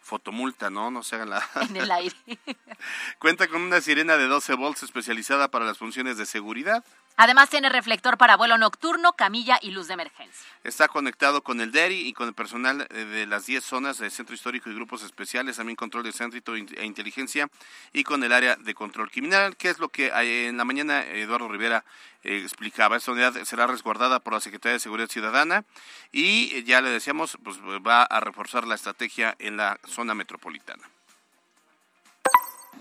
fotomulta, 0.02 0.70
¿no? 0.70 0.90
No 0.90 1.04
se 1.04 1.16
hagan 1.16 1.32
la... 1.32 1.48
En 1.70 1.76
el 1.76 1.92
aire. 1.92 2.16
Cuenta 3.20 3.48
con 3.48 3.62
una 3.62 3.82
sirena 3.82 4.16
de 4.16 4.28
12 4.28 4.54
volts 4.54 4.84
especializada 4.84 5.50
para 5.50 5.66
las 5.66 5.78
funciones 5.78 6.18
de 6.18 6.26
seguridad. 6.26 6.86
Además 7.20 7.50
tiene 7.50 7.70
reflector 7.70 8.16
para 8.16 8.38
vuelo 8.38 8.60
nocturno, 8.60 9.14
camilla 9.14 9.58
y 9.60 9.72
luz 9.72 9.88
de 9.88 9.96
emergencia. 9.96 10.46
Está 10.64 10.88
conectado 10.88 11.42
con 11.42 11.60
el 11.62 11.72
DERI 11.72 12.08
y 12.08 12.14
con 12.14 12.28
el 12.28 12.36
personal 12.36 12.88
eh, 12.92 13.06
de 13.06 13.26
las 13.26 13.48
10 13.48 13.64
zonas 13.64 13.98
del 13.98 14.12
Centro 14.12 14.36
Histórico 14.36 14.70
y 14.70 14.76
Grupos 14.76 15.02
Especiales, 15.02 15.58
también 15.58 15.76
control 15.76 16.04
de 16.04 16.12
centro 16.12 16.56
e 16.56 16.86
inteligencia 16.86 17.50
y 17.92 18.04
con 18.04 18.24
el 18.24 18.32
área 18.32 18.56
de 18.56 18.76
control 18.76 19.10
criminal, 19.10 19.58
que 19.58 19.70
es 19.70 19.80
lo 19.80 19.90
que 19.90 20.08
eh, 20.08 20.48
en 20.48 20.58
la 20.58 20.64
mañana 20.64 21.04
Eduardo 21.06 21.48
Rivera 21.48 21.84
eh, 22.24 22.38
explicaba. 22.44 22.98
Esta 22.98 23.12
unidad 23.12 23.34
será 23.46 23.66
resguardada 23.66 24.20
por 24.20 24.34
la 24.34 24.40
Secretaría 24.40 24.74
de 24.74 24.80
Seguridad 24.80 25.10
Ciudadana 25.10 25.66
y 26.12 26.64
ya 26.66 26.82
le 26.82 26.92
decíamos, 26.92 27.40
pues 27.44 27.58
va 27.60 28.04
a 28.04 28.20
reforzar 28.20 28.68
la 28.68 28.76
estrategia 28.76 29.36
en 29.40 29.58
la 29.58 29.80
zona 29.88 30.14
metropolitana. 30.14 30.84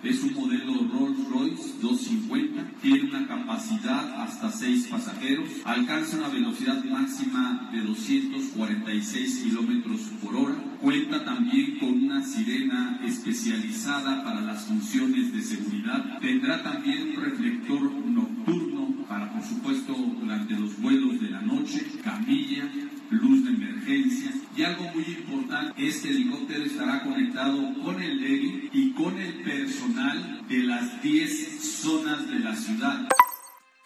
Es 0.03 0.23
un 0.23 0.35
modelo 0.35 0.75
Rolls 0.93 1.16
Royce 1.37 1.75
250, 1.83 2.81
tiene 2.81 3.11
una 3.11 3.27
capacidad 3.27 4.23
hasta 4.23 4.51
6 4.51 4.87
pasajeros, 4.89 5.49
alcanza 5.65 6.17
una 6.17 6.29
velocidad 6.29 6.83
máxima 6.85 7.69
de 7.73 7.83
246 7.83 9.43
kilómetros 9.45 10.01
por 10.23 10.35
hora, 10.35 10.55
cuenta 10.81 11.25
también 11.25 11.79
con 11.79 12.05
una 12.05 12.23
sirena 12.23 13.01
especializada 13.05 14.25
para 14.25 14.41
las 14.41 14.65
funciones 14.65 15.33
de 15.35 15.43
seguridad, 15.43 16.19
tendrá 16.21 16.63
también 16.63 17.11
un 17.11 17.23
reflector 17.23 17.83
nocturno 17.93 19.05
para, 19.07 19.31
por 19.33 19.43
supuesto, 19.43 19.95
durante 19.95 20.55
los 20.55 20.81
vuelos 20.81 21.21
de 21.21 21.31
la 21.31 21.43
noche, 21.43 21.85
camilla, 22.03 22.71
luz 23.11 23.45
de 23.45 23.51
emergencia 23.51 24.33
y 24.57 24.65
algo 24.65 24.85
muy 24.85 25.05
importante, 25.05 25.87
este 25.87 26.09
helicóptero 26.09 26.65
estará 26.65 27.03
conectado 27.03 27.75
con 27.85 28.03
el 28.03 28.21
DERI 28.21 28.71
y 28.73 28.95
con 28.95 29.19
el 29.19 29.43
personal 29.43 30.47
de 30.49 30.59
las 30.59 31.03
10 31.03 31.83
zonas 31.83 32.29
de 32.31 32.39
la 32.39 32.57
ciudad. 32.57 33.09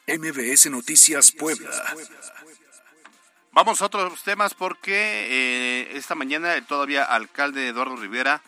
MBS 0.07 0.71
Noticias 0.71 1.33
Puebla. 1.33 1.71
Vamos 3.53 3.83
a 3.83 3.87
otros 3.87 4.23
temas 4.23 4.55
porque 4.55 4.93
eh, 4.95 5.97
esta 5.97 6.15
mañana 6.15 6.55
el 6.55 6.67
todavía 6.67 7.05
alcalde 7.05 7.69
Eduardo 7.69 7.97
Rivera 7.97 8.43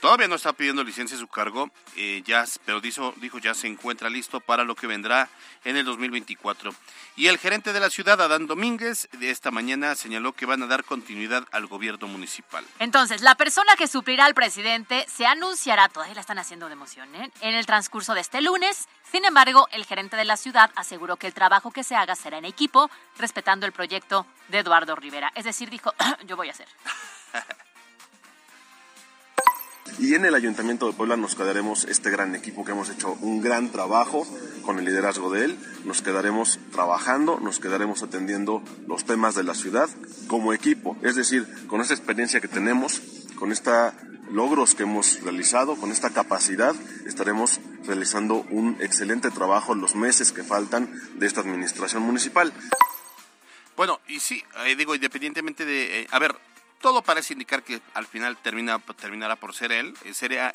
Todavía 0.00 0.28
no 0.28 0.36
está 0.36 0.54
pidiendo 0.54 0.82
licencia 0.82 1.14
a 1.16 1.20
su 1.20 1.28
cargo, 1.28 1.70
eh, 1.94 2.22
ya, 2.24 2.46
pero 2.64 2.80
dijo, 2.80 3.12
dijo 3.18 3.38
ya 3.38 3.52
se 3.52 3.66
encuentra 3.66 4.08
listo 4.08 4.40
para 4.40 4.64
lo 4.64 4.74
que 4.74 4.86
vendrá 4.86 5.28
en 5.62 5.76
el 5.76 5.84
2024. 5.84 6.74
Y 7.16 7.26
el 7.26 7.36
gerente 7.36 7.74
de 7.74 7.80
la 7.80 7.90
ciudad, 7.90 8.18
Adán 8.18 8.46
Domínguez, 8.46 9.10
de 9.12 9.30
esta 9.30 9.50
mañana 9.50 9.94
señaló 9.94 10.32
que 10.32 10.46
van 10.46 10.62
a 10.62 10.66
dar 10.66 10.84
continuidad 10.84 11.46
al 11.52 11.66
gobierno 11.66 12.08
municipal. 12.08 12.64
Entonces, 12.78 13.20
la 13.20 13.34
persona 13.34 13.76
que 13.76 13.86
suplirá 13.86 14.24
al 14.24 14.32
presidente 14.32 15.04
se 15.06 15.26
anunciará, 15.26 15.90
todavía 15.90 16.14
la 16.14 16.22
están 16.22 16.38
haciendo 16.38 16.68
de 16.68 16.72
emoción, 16.72 17.14
¿eh? 17.14 17.30
en 17.42 17.54
el 17.54 17.66
transcurso 17.66 18.14
de 18.14 18.22
este 18.22 18.40
lunes. 18.40 18.88
Sin 19.10 19.26
embargo, 19.26 19.68
el 19.70 19.84
gerente 19.84 20.16
de 20.16 20.24
la 20.24 20.38
ciudad 20.38 20.70
aseguró 20.76 21.16
que 21.16 21.26
el 21.26 21.34
trabajo 21.34 21.72
que 21.72 21.84
se 21.84 21.94
haga 21.94 22.16
será 22.16 22.38
en 22.38 22.46
equipo, 22.46 22.90
respetando 23.18 23.66
el 23.66 23.72
proyecto 23.72 24.26
de 24.48 24.60
Eduardo 24.60 24.96
Rivera. 24.96 25.30
Es 25.34 25.44
decir, 25.44 25.68
dijo, 25.68 25.92
yo 26.26 26.36
voy 26.36 26.48
a 26.48 26.52
hacer. 26.52 26.68
Y 29.98 30.14
en 30.14 30.24
el 30.24 30.34
Ayuntamiento 30.34 30.86
de 30.86 30.92
Puebla 30.92 31.16
nos 31.16 31.34
quedaremos 31.34 31.84
este 31.84 32.10
gran 32.10 32.34
equipo 32.34 32.64
que 32.64 32.72
hemos 32.72 32.88
hecho 32.88 33.16
un 33.20 33.40
gran 33.40 33.70
trabajo 33.70 34.26
con 34.62 34.78
el 34.78 34.84
liderazgo 34.84 35.30
de 35.30 35.44
él. 35.44 35.58
Nos 35.84 36.02
quedaremos 36.02 36.58
trabajando, 36.72 37.38
nos 37.40 37.60
quedaremos 37.60 38.02
atendiendo 38.02 38.62
los 38.86 39.04
temas 39.04 39.34
de 39.34 39.44
la 39.44 39.54
ciudad 39.54 39.88
como 40.26 40.52
equipo. 40.52 40.96
Es 41.02 41.16
decir, 41.16 41.46
con 41.66 41.80
esta 41.80 41.94
experiencia 41.94 42.40
que 42.40 42.48
tenemos, 42.48 43.02
con 43.36 43.52
estos 43.52 43.92
logros 44.30 44.74
que 44.74 44.84
hemos 44.84 45.20
realizado, 45.22 45.76
con 45.76 45.90
esta 45.90 46.10
capacidad, 46.10 46.74
estaremos 47.06 47.60
realizando 47.84 48.46
un 48.50 48.76
excelente 48.80 49.30
trabajo 49.30 49.72
en 49.72 49.80
los 49.80 49.94
meses 49.94 50.32
que 50.32 50.44
faltan 50.44 50.90
de 51.16 51.26
esta 51.26 51.40
administración 51.40 52.02
municipal. 52.02 52.52
Bueno, 53.76 54.00
y 54.08 54.20
sí, 54.20 54.42
eh, 54.66 54.76
digo, 54.76 54.94
independientemente 54.94 55.64
de... 55.64 56.02
Eh, 56.02 56.06
a 56.10 56.18
ver, 56.18 56.36
todo 56.80 57.02
parece 57.02 57.34
indicar 57.34 57.62
que 57.62 57.80
al 57.94 58.06
final 58.06 58.36
termina, 58.38 58.78
terminará 58.78 59.36
por 59.36 59.54
ser 59.54 59.72
él. 59.72 59.94
Eh, 60.04 60.14
sería, 60.14 60.52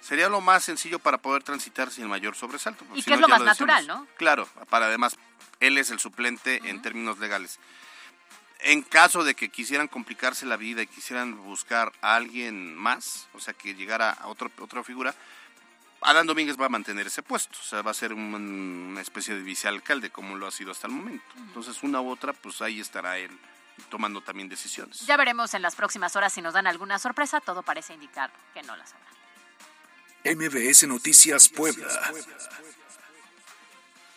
sería 0.00 0.28
lo 0.28 0.40
más 0.40 0.64
sencillo 0.64 0.98
para 0.98 1.18
poder 1.18 1.42
transitar 1.42 1.90
sin 1.90 2.06
mayor 2.06 2.36
sobresalto. 2.36 2.84
Y 2.94 3.02
que 3.02 3.14
es 3.14 3.20
lo 3.20 3.28
más 3.28 3.42
natural, 3.42 3.86
¿no? 3.86 4.06
Claro, 4.16 4.46
para 4.68 4.86
además, 4.86 5.16
él 5.60 5.78
es 5.78 5.90
el 5.90 5.98
suplente 5.98 6.60
en 6.64 6.82
términos 6.82 7.18
legales. 7.18 7.58
En 8.60 8.82
caso 8.82 9.24
de 9.24 9.34
que 9.34 9.50
quisieran 9.50 9.88
complicarse 9.88 10.44
la 10.44 10.56
vida 10.56 10.82
y 10.82 10.86
quisieran 10.86 11.36
buscar 11.44 11.92
a 12.02 12.16
alguien 12.16 12.74
más, 12.76 13.28
o 13.32 13.40
sea, 13.40 13.54
que 13.54 13.74
llegara 13.74 14.10
a 14.10 14.26
otro, 14.26 14.50
otra 14.58 14.82
figura, 14.82 15.14
Adán 16.00 16.26
Domínguez 16.26 16.60
va 16.60 16.66
a 16.66 16.68
mantener 16.68 17.06
ese 17.06 17.22
puesto, 17.22 17.56
o 17.60 17.64
sea, 17.64 17.82
va 17.82 17.92
a 17.92 17.94
ser 17.94 18.12
una 18.12 19.00
especie 19.00 19.34
de 19.34 19.42
vicealcalde 19.42 20.10
como 20.10 20.36
lo 20.36 20.46
ha 20.46 20.50
sido 20.50 20.72
hasta 20.72 20.86
el 20.86 20.92
momento. 20.92 21.24
Entonces, 21.36 21.82
una 21.82 22.00
u 22.00 22.10
otra, 22.10 22.32
pues 22.32 22.60
ahí 22.62 22.80
estará 22.80 23.18
él 23.18 23.30
tomando 23.88 24.20
también 24.20 24.48
decisiones. 24.48 25.00
Ya 25.06 25.16
veremos 25.16 25.54
en 25.54 25.62
las 25.62 25.74
próximas 25.74 26.14
horas 26.16 26.32
si 26.32 26.42
nos 26.42 26.54
dan 26.54 26.66
alguna 26.66 26.98
sorpresa. 26.98 27.40
Todo 27.40 27.62
parece 27.62 27.94
indicar 27.94 28.30
que 28.54 28.62
no 28.62 28.76
las 28.76 28.92
habrá. 28.92 29.08
MBS 30.34 30.86
Noticias 30.86 31.48
Puebla. 31.48 31.88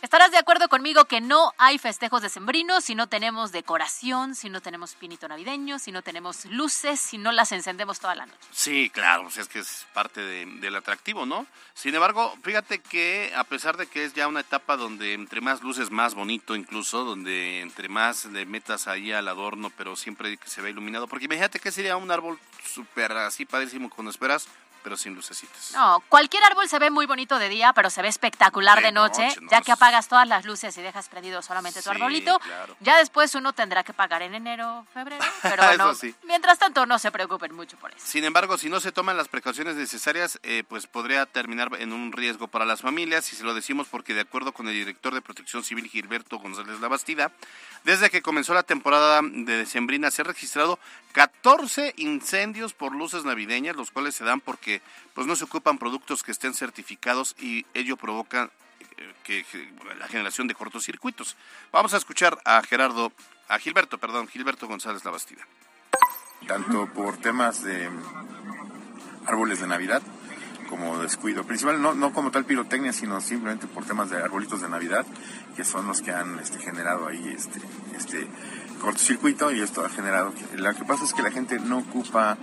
Estarás 0.01 0.31
de 0.31 0.39
acuerdo 0.39 0.67
conmigo 0.67 1.05
que 1.05 1.21
no 1.21 1.53
hay 1.59 1.77
festejos 1.77 2.23
decembrinos 2.23 2.83
si 2.85 2.95
no 2.95 3.05
tenemos 3.05 3.51
decoración, 3.51 4.33
si 4.33 4.49
no 4.49 4.59
tenemos 4.59 4.95
pinito 4.95 5.27
navideño, 5.27 5.77
si 5.77 5.91
no 5.91 6.01
tenemos 6.01 6.45
luces, 6.45 6.99
si 6.99 7.19
no 7.19 7.31
las 7.31 7.51
encendemos 7.51 7.99
toda 7.99 8.15
la 8.15 8.25
noche. 8.25 8.39
Sí, 8.49 8.89
claro, 8.89 9.23
pues 9.23 9.37
es 9.37 9.47
que 9.47 9.59
es 9.59 9.85
parte 9.93 10.21
del 10.21 10.75
atractivo, 10.75 11.27
¿no? 11.27 11.45
Sin 11.75 11.93
embargo, 11.93 12.35
fíjate 12.41 12.79
que 12.79 13.31
a 13.35 13.43
pesar 13.43 13.77
de 13.77 13.85
que 13.85 14.03
es 14.03 14.15
ya 14.15 14.27
una 14.27 14.39
etapa 14.39 14.75
donde 14.75 15.13
entre 15.13 15.39
más 15.39 15.61
luces 15.61 15.91
más 15.91 16.15
bonito 16.15 16.55
incluso, 16.55 17.05
donde 17.05 17.61
entre 17.61 17.87
más 17.87 18.25
le 18.25 18.47
metas 18.47 18.87
ahí 18.87 19.11
al 19.11 19.27
adorno, 19.27 19.71
pero 19.77 19.95
siempre 19.95 20.35
que 20.35 20.49
se 20.49 20.63
ve 20.63 20.71
iluminado, 20.71 21.07
porque 21.07 21.25
imagínate 21.25 21.59
que 21.59 21.71
sería 21.71 21.95
un 21.95 22.09
árbol 22.09 22.39
súper 22.65 23.11
así 23.11 23.45
padrísimo 23.45 23.87
cuando 23.91 24.09
esperas 24.09 24.47
pero 24.83 24.97
sin 24.97 25.15
lucecitas. 25.15 25.71
No, 25.73 26.03
cualquier 26.09 26.43
árbol 26.43 26.67
se 26.67 26.79
ve 26.79 26.89
muy 26.89 27.05
bonito 27.05 27.39
de 27.39 27.49
día, 27.49 27.73
pero 27.73 27.89
se 27.89 28.01
ve 28.01 28.07
espectacular 28.07 28.81
de, 28.81 28.91
noche, 28.91 29.27
ya 29.49 29.61
que 29.61 29.71
apagas 29.71 30.07
todas 30.07 30.27
las 30.27 30.45
luces 30.45 30.77
y 30.77 30.81
dejas 30.81 31.09
prendido 31.09 31.41
solamente 31.41 31.81
tu 31.81 31.89
arbolito. 31.89 32.39
Ya 32.79 32.97
después 32.97 33.35
uno 33.35 33.53
tendrá 33.53 33.83
que 33.83 33.93
pagar 33.93 34.21
en 34.21 34.35
enero, 34.35 34.85
febrero, 34.93 35.23
pero 35.41 35.63
bueno, 35.63 35.91
mientras 36.23 36.59
tanto 36.59 36.85
no 36.85 36.99
se 36.99 37.11
preocupen 37.11 37.53
mucho 37.53 37.77
por 37.77 37.91
eso. 37.91 38.05
Sin 38.05 38.23
embargo, 38.23 38.57
si 38.57 38.69
no 38.69 38.79
se 38.79 38.91
toman 38.91 39.17
las 39.17 39.27
precauciones 39.27 39.75
necesarias, 39.75 40.39
eh, 40.43 40.63
pues 40.67 40.87
podría 40.87 41.25
terminar 41.25 41.69
en 41.79 41.93
un 41.93 42.11
riesgo 42.11 42.47
para 42.47 42.65
las 42.65 42.81
familias, 42.81 43.31
y 43.33 43.35
se 43.35 43.43
lo 43.43 43.53
decimos 43.53 43.87
porque 43.89 44.13
de 44.13 44.21
acuerdo 44.21 44.51
con 44.51 44.67
el 44.67 44.73
director 44.73 45.13
de 45.13 45.21
Protección 45.21 45.63
Civil 45.63 45.89
Gilberto 45.89 46.39
González 46.39 46.79
Labastida, 46.79 47.31
desde 47.83 48.09
que 48.09 48.21
comenzó 48.21 48.53
la 48.53 48.63
temporada 48.63 49.21
de 49.23 49.57
decembrina 49.57 50.11
se 50.11 50.21
han 50.21 50.27
registrado 50.27 50.79
14 51.13 51.93
incendios 51.97 52.73
por 52.73 52.95
luces 52.95 53.25
navideñas, 53.25 53.75
los 53.75 53.91
cuales 53.91 54.15
se 54.15 54.23
dan 54.23 54.39
porque 54.39 54.70
pues 55.13 55.27
no 55.27 55.35
se 55.35 55.43
ocupan 55.43 55.77
productos 55.77 56.23
que 56.23 56.31
estén 56.31 56.53
certificados 56.53 57.35
y 57.39 57.65
ello 57.73 57.97
provoca 57.97 58.49
eh, 58.97 59.13
que, 59.23 59.45
la 59.99 60.07
generación 60.07 60.47
de 60.47 60.55
cortocircuitos. 60.55 61.35
Vamos 61.71 61.93
a 61.93 61.97
escuchar 61.97 62.39
a 62.45 62.61
Gerardo, 62.61 63.11
a 63.47 63.57
Gilberto, 63.59 63.97
perdón, 63.97 64.27
Gilberto 64.27 64.67
González 64.67 65.03
Labastida. 65.03 65.45
Tanto 66.47 66.87
por 66.93 67.17
temas 67.17 67.63
de 67.63 67.89
árboles 69.25 69.59
de 69.59 69.67
Navidad 69.67 70.01
como 70.69 70.97
descuido. 70.99 71.43
Principal, 71.43 71.81
no, 71.81 71.93
no 71.93 72.13
como 72.13 72.31
tal 72.31 72.45
pirotecnia, 72.45 72.93
sino 72.93 73.19
simplemente 73.19 73.67
por 73.67 73.85
temas 73.85 74.09
de 74.09 74.17
arbolitos 74.17 74.61
de 74.61 74.69
Navidad, 74.69 75.05
que 75.55 75.65
son 75.65 75.85
los 75.85 76.01
que 76.01 76.11
han 76.11 76.39
este, 76.39 76.59
generado 76.59 77.07
ahí 77.07 77.35
este, 77.35 77.59
este 77.97 78.27
cortocircuito 78.79 79.51
y 79.51 79.59
esto 79.61 79.85
ha 79.85 79.89
generado... 79.89 80.33
Lo 80.55 80.73
que 80.73 80.85
pasa 80.85 81.03
es 81.03 81.13
que 81.13 81.21
la 81.21 81.31
gente 81.31 81.59
no 81.59 81.79
ocupa 81.79 82.37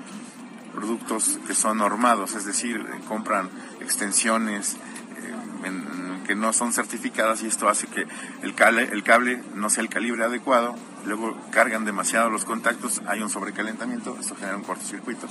productos 0.74 1.38
que 1.46 1.54
son 1.54 1.78
normados, 1.78 2.34
es 2.34 2.44
decir, 2.44 2.84
compran 3.06 3.50
extensiones 3.80 4.74
eh, 4.74 6.22
que 6.26 6.34
no 6.34 6.52
son 6.52 6.72
certificadas 6.72 7.42
y 7.42 7.46
esto 7.46 7.68
hace 7.68 7.86
que 7.86 8.06
el 8.42 8.54
cable, 8.54 8.84
el 8.92 9.02
cable 9.02 9.42
no 9.54 9.70
sea 9.70 9.82
el 9.82 9.88
calibre 9.88 10.24
adecuado, 10.24 10.76
luego 11.04 11.36
cargan 11.50 11.84
demasiado 11.84 12.30
los 12.30 12.44
contactos, 12.44 13.00
hay 13.06 13.22
un 13.22 13.30
sobrecalentamiento, 13.30 14.16
esto 14.20 14.36
genera 14.36 14.56
un 14.56 14.64
cortocircuito. 14.64 15.28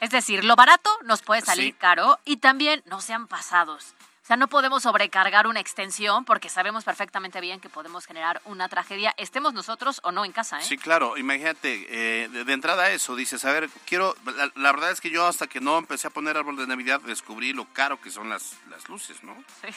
Es 0.00 0.10
decir, 0.10 0.44
lo 0.44 0.56
barato 0.56 0.90
nos 1.04 1.22
puede 1.22 1.40
salir 1.42 1.76
caro 1.76 2.18
y 2.24 2.38
también 2.38 2.82
no 2.86 3.00
sean 3.00 3.26
pasados. 3.26 3.94
O 4.24 4.26
sea, 4.26 4.38
no 4.38 4.48
podemos 4.48 4.84
sobrecargar 4.84 5.46
una 5.46 5.60
extensión 5.60 6.24
porque 6.24 6.48
sabemos 6.48 6.82
perfectamente 6.82 7.42
bien 7.42 7.60
que 7.60 7.68
podemos 7.68 8.06
generar 8.06 8.40
una 8.46 8.70
tragedia, 8.70 9.12
estemos 9.18 9.52
nosotros 9.52 10.00
o 10.02 10.12
no 10.12 10.24
en 10.24 10.32
casa. 10.32 10.60
¿eh? 10.60 10.64
Sí, 10.64 10.78
claro, 10.78 11.18
imagínate, 11.18 11.86
eh, 11.90 12.28
de, 12.30 12.44
de 12.44 12.52
entrada 12.54 12.90
eso, 12.90 13.16
dices, 13.16 13.44
a 13.44 13.52
ver, 13.52 13.68
quiero, 13.84 14.16
la, 14.24 14.50
la 14.54 14.72
verdad 14.72 14.92
es 14.92 15.02
que 15.02 15.10
yo 15.10 15.26
hasta 15.26 15.46
que 15.46 15.60
no 15.60 15.76
empecé 15.76 16.06
a 16.06 16.10
poner 16.10 16.38
árbol 16.38 16.56
de 16.56 16.66
Navidad 16.66 17.02
descubrí 17.02 17.52
lo 17.52 17.66
caro 17.74 18.00
que 18.00 18.10
son 18.10 18.30
las, 18.30 18.56
las 18.70 18.88
luces, 18.88 19.22
¿no? 19.22 19.36
Sí. 19.60 19.68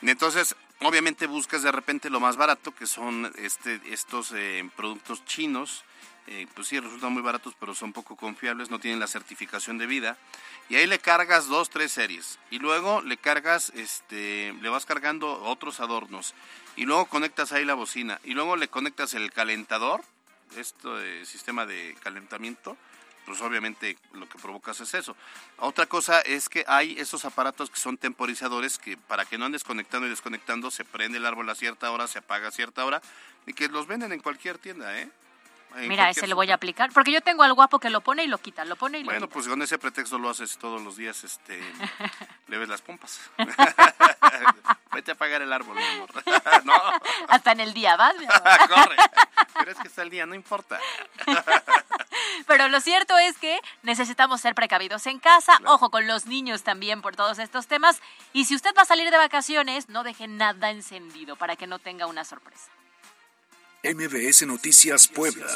Entonces, 0.00 0.56
obviamente 0.78 1.26
buscas 1.26 1.62
de 1.62 1.70
repente 1.70 2.08
lo 2.08 2.20
más 2.20 2.38
barato, 2.38 2.74
que 2.74 2.86
son 2.86 3.30
este, 3.36 3.82
estos 3.84 4.32
eh, 4.32 4.66
productos 4.76 5.26
chinos. 5.26 5.84
Eh, 6.30 6.46
pues 6.54 6.68
sí, 6.68 6.78
resultan 6.78 7.12
muy 7.12 7.22
baratos, 7.22 7.54
pero 7.58 7.74
son 7.74 7.92
poco 7.92 8.14
confiables, 8.14 8.70
no 8.70 8.78
tienen 8.78 9.00
la 9.00 9.08
certificación 9.08 9.78
de 9.78 9.86
vida. 9.86 10.16
Y 10.68 10.76
ahí 10.76 10.86
le 10.86 11.00
cargas 11.00 11.48
dos, 11.48 11.70
tres 11.70 11.90
series. 11.90 12.38
Y 12.50 12.60
luego 12.60 13.02
le 13.02 13.16
cargas, 13.16 13.72
este, 13.74 14.54
le 14.62 14.68
vas 14.68 14.86
cargando 14.86 15.42
otros 15.42 15.80
adornos. 15.80 16.34
Y 16.76 16.84
luego 16.84 17.06
conectas 17.06 17.50
ahí 17.50 17.64
la 17.64 17.74
bocina. 17.74 18.20
Y 18.22 18.34
luego 18.34 18.54
le 18.54 18.68
conectas 18.68 19.14
el 19.14 19.32
calentador, 19.32 20.04
esto 20.56 20.96
de 20.96 21.26
sistema 21.26 21.66
de 21.66 21.96
calentamiento 22.02 22.76
pues 23.26 23.42
obviamente 23.42 23.96
lo 24.14 24.28
que 24.28 24.38
provocas 24.38 24.80
es 24.80 24.92
eso. 24.94 25.14
Otra 25.58 25.86
cosa 25.86 26.20
es 26.20 26.48
que 26.48 26.64
hay 26.66 26.96
esos 26.98 27.24
aparatos 27.24 27.70
que 27.70 27.78
son 27.78 27.96
temporizadores 27.96 28.76
que 28.76 28.96
para 28.96 29.24
que 29.24 29.38
no 29.38 29.44
andes 29.44 29.62
conectando 29.62 30.08
y 30.08 30.10
desconectando 30.10 30.68
se 30.72 30.84
prende 30.84 31.18
el 31.18 31.26
árbol 31.26 31.48
a 31.48 31.54
cierta 31.54 31.92
hora, 31.92 32.08
se 32.08 32.18
apaga 32.18 32.48
a 32.48 32.50
cierta 32.50 32.84
hora 32.84 33.00
y 33.46 33.52
que 33.52 33.68
los 33.68 33.86
venden 33.86 34.12
en 34.12 34.18
cualquier 34.18 34.58
tienda, 34.58 34.98
¿eh? 34.98 35.08
Mira, 35.76 36.10
ese 36.10 36.26
le 36.26 36.34
voy 36.34 36.50
a 36.50 36.54
aplicar, 36.54 36.90
porque 36.92 37.12
yo 37.12 37.20
tengo 37.20 37.42
al 37.42 37.54
guapo 37.54 37.78
que 37.78 37.90
lo 37.90 38.00
pone 38.00 38.24
y 38.24 38.26
lo 38.26 38.38
quita, 38.38 38.64
lo 38.64 38.76
pone 38.76 38.98
y 38.98 39.02
lo 39.02 39.10
Bueno, 39.10 39.28
pues 39.28 39.48
con 39.48 39.60
ese 39.62 39.78
pretexto 39.78 40.18
lo 40.18 40.28
haces 40.30 40.58
todos 40.58 40.82
los 40.82 40.96
días, 40.96 41.22
este, 41.24 41.60
le 42.48 42.58
ves 42.58 42.68
las 42.68 42.82
pompas. 42.82 43.20
Vete 44.92 45.12
a 45.12 45.14
apagar 45.14 45.42
el 45.42 45.52
árbol, 45.52 45.76
mi 45.76 45.84
amor. 45.84 46.10
no, 46.64 46.74
Hasta 47.28 47.52
en 47.52 47.60
el 47.60 47.72
día 47.72 47.96
vas, 47.96 48.14
mi 48.16 48.24
amor. 48.24 48.68
corre. 48.68 48.96
¿Crees 49.62 49.78
que 49.78 49.88
está 49.88 50.02
el 50.02 50.10
día? 50.10 50.26
No 50.26 50.34
importa. 50.34 50.80
Pero 52.46 52.68
lo 52.68 52.80
cierto 52.80 53.16
es 53.18 53.36
que 53.38 53.60
necesitamos 53.82 54.40
ser 54.40 54.54
precavidos 54.54 55.06
en 55.06 55.18
casa, 55.18 55.58
ojo 55.66 55.90
con 55.90 56.06
los 56.06 56.26
niños 56.26 56.62
también 56.62 57.02
por 57.02 57.16
todos 57.16 57.38
estos 57.38 57.66
temas. 57.66 58.00
Y 58.32 58.46
si 58.46 58.54
usted 58.54 58.74
va 58.76 58.82
a 58.82 58.86
salir 58.86 59.10
de 59.10 59.16
vacaciones, 59.16 59.88
no 59.88 60.02
deje 60.02 60.26
nada 60.26 60.70
encendido 60.70 61.36
para 61.36 61.56
que 61.56 61.66
no 61.66 61.78
tenga 61.78 62.06
una 62.06 62.24
sorpresa. 62.24 62.70
MBS 63.82 64.46
Noticias 64.46 65.08
Puebla. 65.08 65.46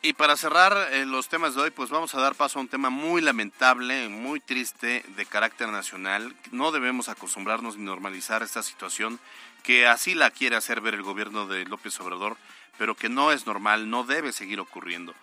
Y 0.00 0.14
para 0.14 0.36
cerrar 0.36 0.88
eh, 0.92 1.04
los 1.04 1.28
temas 1.28 1.54
de 1.54 1.60
hoy, 1.60 1.70
pues 1.70 1.90
vamos 1.90 2.14
a 2.14 2.20
dar 2.20 2.34
paso 2.34 2.58
a 2.58 2.62
un 2.62 2.68
tema 2.68 2.88
muy 2.88 3.20
lamentable, 3.20 4.08
muy 4.08 4.40
triste, 4.40 5.04
de 5.14 5.26
carácter 5.26 5.68
nacional. 5.68 6.34
No 6.50 6.72
debemos 6.72 7.10
acostumbrarnos 7.10 7.76
ni 7.76 7.84
normalizar 7.84 8.42
esta 8.42 8.62
situación 8.62 9.20
que 9.62 9.86
así 9.86 10.14
la 10.14 10.30
quiere 10.30 10.56
hacer 10.56 10.80
ver 10.80 10.94
el 10.94 11.02
gobierno 11.02 11.46
de 11.46 11.66
López 11.66 12.00
Obrador, 12.00 12.38
pero 12.78 12.96
que 12.96 13.10
no 13.10 13.30
es 13.30 13.46
normal, 13.46 13.90
no 13.90 14.02
debe 14.02 14.32
seguir 14.32 14.58
ocurriendo. 14.58 15.14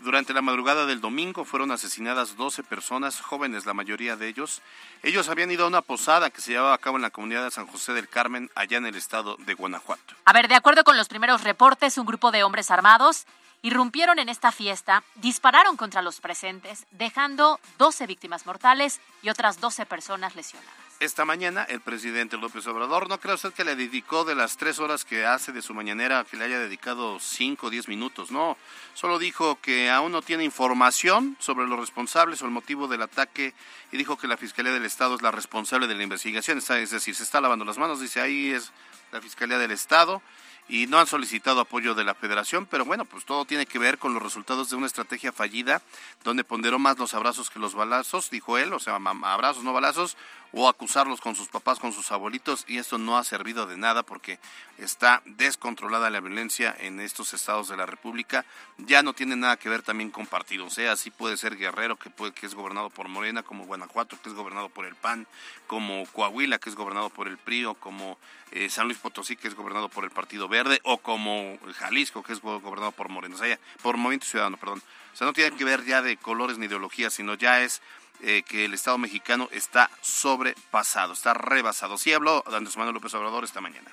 Durante 0.00 0.34
la 0.34 0.42
madrugada 0.42 0.86
del 0.86 1.00
domingo 1.00 1.44
fueron 1.44 1.70
asesinadas 1.70 2.36
12 2.36 2.62
personas, 2.62 3.20
jóvenes 3.20 3.66
la 3.66 3.74
mayoría 3.74 4.16
de 4.16 4.28
ellos. 4.28 4.62
Ellos 5.02 5.28
habían 5.28 5.50
ido 5.50 5.64
a 5.64 5.68
una 5.68 5.82
posada 5.82 6.30
que 6.30 6.40
se 6.40 6.52
llevaba 6.52 6.74
a 6.74 6.78
cabo 6.78 6.96
en 6.96 7.02
la 7.02 7.10
comunidad 7.10 7.44
de 7.44 7.50
San 7.50 7.66
José 7.66 7.92
del 7.92 8.08
Carmen, 8.08 8.50
allá 8.54 8.78
en 8.78 8.86
el 8.86 8.94
estado 8.94 9.36
de 9.38 9.54
Guanajuato. 9.54 10.14
A 10.24 10.32
ver, 10.32 10.48
de 10.48 10.54
acuerdo 10.54 10.84
con 10.84 10.96
los 10.96 11.08
primeros 11.08 11.42
reportes, 11.42 11.98
un 11.98 12.06
grupo 12.06 12.30
de 12.30 12.44
hombres 12.44 12.70
armados 12.70 13.26
irrumpieron 13.62 14.18
en 14.18 14.28
esta 14.28 14.52
fiesta, 14.52 15.02
dispararon 15.16 15.76
contra 15.76 16.02
los 16.02 16.20
presentes, 16.20 16.86
dejando 16.92 17.58
12 17.78 18.06
víctimas 18.06 18.46
mortales 18.46 19.00
y 19.22 19.30
otras 19.30 19.60
12 19.60 19.86
personas 19.86 20.36
lesionadas. 20.36 20.85
Esta 20.98 21.26
mañana 21.26 21.64
el 21.64 21.82
presidente 21.82 22.38
López 22.38 22.66
Obrador, 22.66 23.10
¿no 23.10 23.20
cree 23.20 23.34
usted 23.34 23.52
que 23.52 23.64
le 23.64 23.76
dedicó 23.76 24.24
de 24.24 24.34
las 24.34 24.56
tres 24.56 24.78
horas 24.78 25.04
que 25.04 25.26
hace 25.26 25.52
de 25.52 25.60
su 25.60 25.74
mañanera, 25.74 26.24
que 26.24 26.38
le 26.38 26.44
haya 26.44 26.58
dedicado 26.58 27.18
cinco 27.20 27.66
o 27.66 27.70
diez 27.70 27.86
minutos? 27.86 28.30
No, 28.30 28.56
solo 28.94 29.18
dijo 29.18 29.60
que 29.60 29.90
aún 29.90 30.10
no 30.10 30.22
tiene 30.22 30.44
información 30.44 31.36
sobre 31.38 31.66
los 31.66 31.78
responsables 31.78 32.40
o 32.40 32.46
el 32.46 32.50
motivo 32.50 32.88
del 32.88 33.02
ataque 33.02 33.52
y 33.92 33.98
dijo 33.98 34.16
que 34.16 34.26
la 34.26 34.38
Fiscalía 34.38 34.72
del 34.72 34.86
Estado 34.86 35.16
es 35.16 35.20
la 35.20 35.30
responsable 35.30 35.86
de 35.86 35.96
la 35.96 36.02
investigación, 36.02 36.56
es 36.56 36.90
decir, 36.90 37.14
se 37.14 37.24
está 37.24 37.42
lavando 37.42 37.66
las 37.66 37.76
manos, 37.76 38.00
dice 38.00 38.22
ahí 38.22 38.52
es 38.52 38.72
la 39.12 39.20
Fiscalía 39.20 39.58
del 39.58 39.72
Estado 39.72 40.22
y 40.68 40.86
no 40.86 40.98
han 40.98 41.06
solicitado 41.06 41.60
apoyo 41.60 41.94
de 41.94 42.04
la 42.04 42.14
federación, 42.14 42.66
pero 42.66 42.84
bueno, 42.84 43.04
pues 43.04 43.24
todo 43.24 43.44
tiene 43.44 43.66
que 43.66 43.78
ver 43.78 43.98
con 43.98 44.14
los 44.14 44.22
resultados 44.22 44.68
de 44.68 44.76
una 44.76 44.86
estrategia 44.86 45.32
fallida 45.32 45.82
donde 46.24 46.42
ponderó 46.42 46.78
más 46.78 46.98
los 46.98 47.14
abrazos 47.14 47.50
que 47.50 47.60
los 47.60 47.74
balazos, 47.74 48.30
dijo 48.30 48.58
él, 48.58 48.72
o 48.72 48.80
sea, 48.80 48.96
abrazos 48.96 49.62
no 49.62 49.72
balazos, 49.72 50.16
o 50.52 50.68
acusarlos 50.68 51.20
con 51.20 51.34
sus 51.34 51.48
papás, 51.48 51.78
con 51.78 51.92
sus 51.92 52.10
abuelitos, 52.12 52.64
y 52.66 52.78
esto 52.78 52.98
no 52.98 53.18
ha 53.18 53.24
servido 53.24 53.66
de 53.66 53.76
nada 53.76 54.02
porque 54.02 54.38
está 54.78 55.22
descontrolada 55.24 56.10
la 56.10 56.20
violencia 56.20 56.74
en 56.78 57.00
estos 57.00 57.34
estados 57.34 57.68
de 57.68 57.76
la 57.76 57.86
República, 57.86 58.44
ya 58.78 59.02
no 59.02 59.12
tiene 59.12 59.36
nada 59.36 59.56
que 59.56 59.68
ver 59.68 59.82
también 59.82 60.10
con 60.10 60.26
partidos, 60.26 60.78
¿eh? 60.78 60.88
así 60.88 61.10
puede 61.10 61.36
ser 61.36 61.56
Guerrero, 61.56 61.96
que, 61.96 62.10
puede, 62.10 62.32
que 62.32 62.46
es 62.46 62.54
gobernado 62.54 62.90
por 62.90 63.08
Morena, 63.08 63.42
como 63.42 63.64
Guanajuato, 63.66 64.18
que 64.22 64.28
es 64.28 64.34
gobernado 64.34 64.68
por 64.68 64.86
el 64.86 64.94
PAN, 64.94 65.26
como 65.66 66.04
Coahuila, 66.12 66.58
que 66.58 66.70
es 66.70 66.76
gobernado 66.76 67.10
por 67.10 67.28
el 67.28 67.38
PRI, 67.38 67.64
o 67.66 67.74
como 67.74 68.18
eh, 68.52 68.68
San 68.70 68.86
Luis 68.86 68.98
Potosí, 68.98 69.36
que 69.36 69.48
es 69.48 69.54
gobernado 69.54 69.88
por 69.88 70.04
el 70.04 70.10
Partido 70.10 70.48
Verde, 70.48 70.80
o 70.84 70.98
como 70.98 71.58
Jalisco, 71.76 72.22
que 72.22 72.32
es 72.32 72.40
go- 72.40 72.60
gobernado 72.60 72.92
por 72.92 73.08
Morena, 73.08 73.34
o 73.34 73.38
sea, 73.38 73.48
ya- 73.48 73.58
por 73.82 73.96
Movimiento 73.96 74.26
Ciudadano, 74.26 74.56
perdón. 74.56 74.82
O 75.12 75.16
sea, 75.16 75.26
no 75.26 75.32
tiene 75.32 75.56
que 75.56 75.64
ver 75.64 75.84
ya 75.84 76.02
de 76.02 76.18
colores 76.18 76.58
ni 76.58 76.66
ideologías, 76.66 77.14
sino 77.14 77.34
ya 77.34 77.62
es 77.62 77.80
eh, 78.22 78.42
que 78.42 78.64
el 78.64 78.74
Estado 78.74 78.98
mexicano 78.98 79.48
está 79.52 79.90
sobrepasado, 80.00 81.12
está 81.12 81.34
rebasado. 81.34 81.98
Sí 81.98 82.12
habló 82.12 82.42
Andrés 82.46 82.76
Manuel 82.76 82.94
López 82.94 83.14
Obrador 83.14 83.44
esta 83.44 83.60
mañana. 83.60 83.90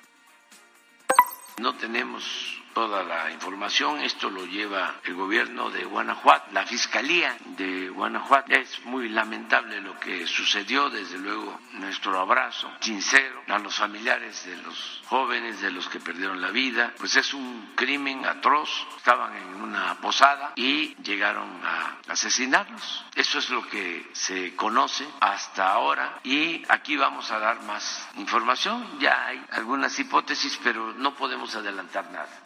No 1.58 1.74
tenemos 1.76 2.62
toda 2.74 3.04
la 3.04 3.30
información, 3.30 4.00
esto 4.00 4.28
lo 4.28 4.44
lleva 4.44 4.96
el 5.04 5.14
gobierno 5.14 5.70
de 5.70 5.84
Guanajuato, 5.84 6.46
la 6.52 6.66
Fiscalía 6.66 7.36
de 7.56 7.88
Guanajuato. 7.88 8.52
Es 8.52 8.84
muy 8.84 9.08
lamentable 9.08 9.80
lo 9.80 9.98
que 9.98 10.26
sucedió, 10.26 10.90
desde 10.90 11.18
luego 11.18 11.58
nuestro 11.72 12.18
abrazo 12.18 12.70
sincero 12.80 13.42
a 13.48 13.58
los 13.58 13.76
familiares 13.76 14.44
de 14.44 14.56
los 14.58 15.02
jóvenes, 15.06 15.60
de 15.60 15.70
los 15.70 15.88
que 15.88 16.00
perdieron 16.00 16.40
la 16.40 16.50
vida, 16.50 16.92
pues 16.98 17.16
es 17.16 17.32
un 17.32 17.72
crimen 17.76 18.26
atroz, 18.26 18.68
estaban 18.96 19.36
en 19.36 19.54
una 19.62 19.94
posada 20.00 20.52
y 20.56 20.94
llegaron 20.96 21.48
a 21.64 21.98
asesinarlos. 22.08 23.04
Eso 23.14 23.38
es 23.38 23.50
lo 23.50 23.66
que 23.68 24.10
se 24.12 24.56
conoce 24.56 25.06
hasta 25.20 25.70
ahora 25.70 26.20
y 26.24 26.64
aquí 26.68 26.96
vamos 26.96 27.30
a 27.30 27.38
dar 27.38 27.62
más 27.62 28.08
información, 28.16 28.98
ya 28.98 29.26
hay 29.26 29.44
algunas 29.52 29.96
hipótesis, 29.98 30.58
pero 30.64 30.92
no 30.94 31.14
podemos 31.14 31.54
adelantar 31.54 32.10
nada. 32.10 32.42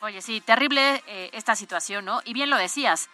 Oye, 0.00 0.22
sí, 0.22 0.40
terrible 0.40 1.02
eh, 1.06 1.30
esta 1.32 1.56
situación, 1.56 2.04
¿no? 2.04 2.20
Y 2.24 2.32
bien 2.32 2.50
lo 2.50 2.56
decías. 2.56 3.08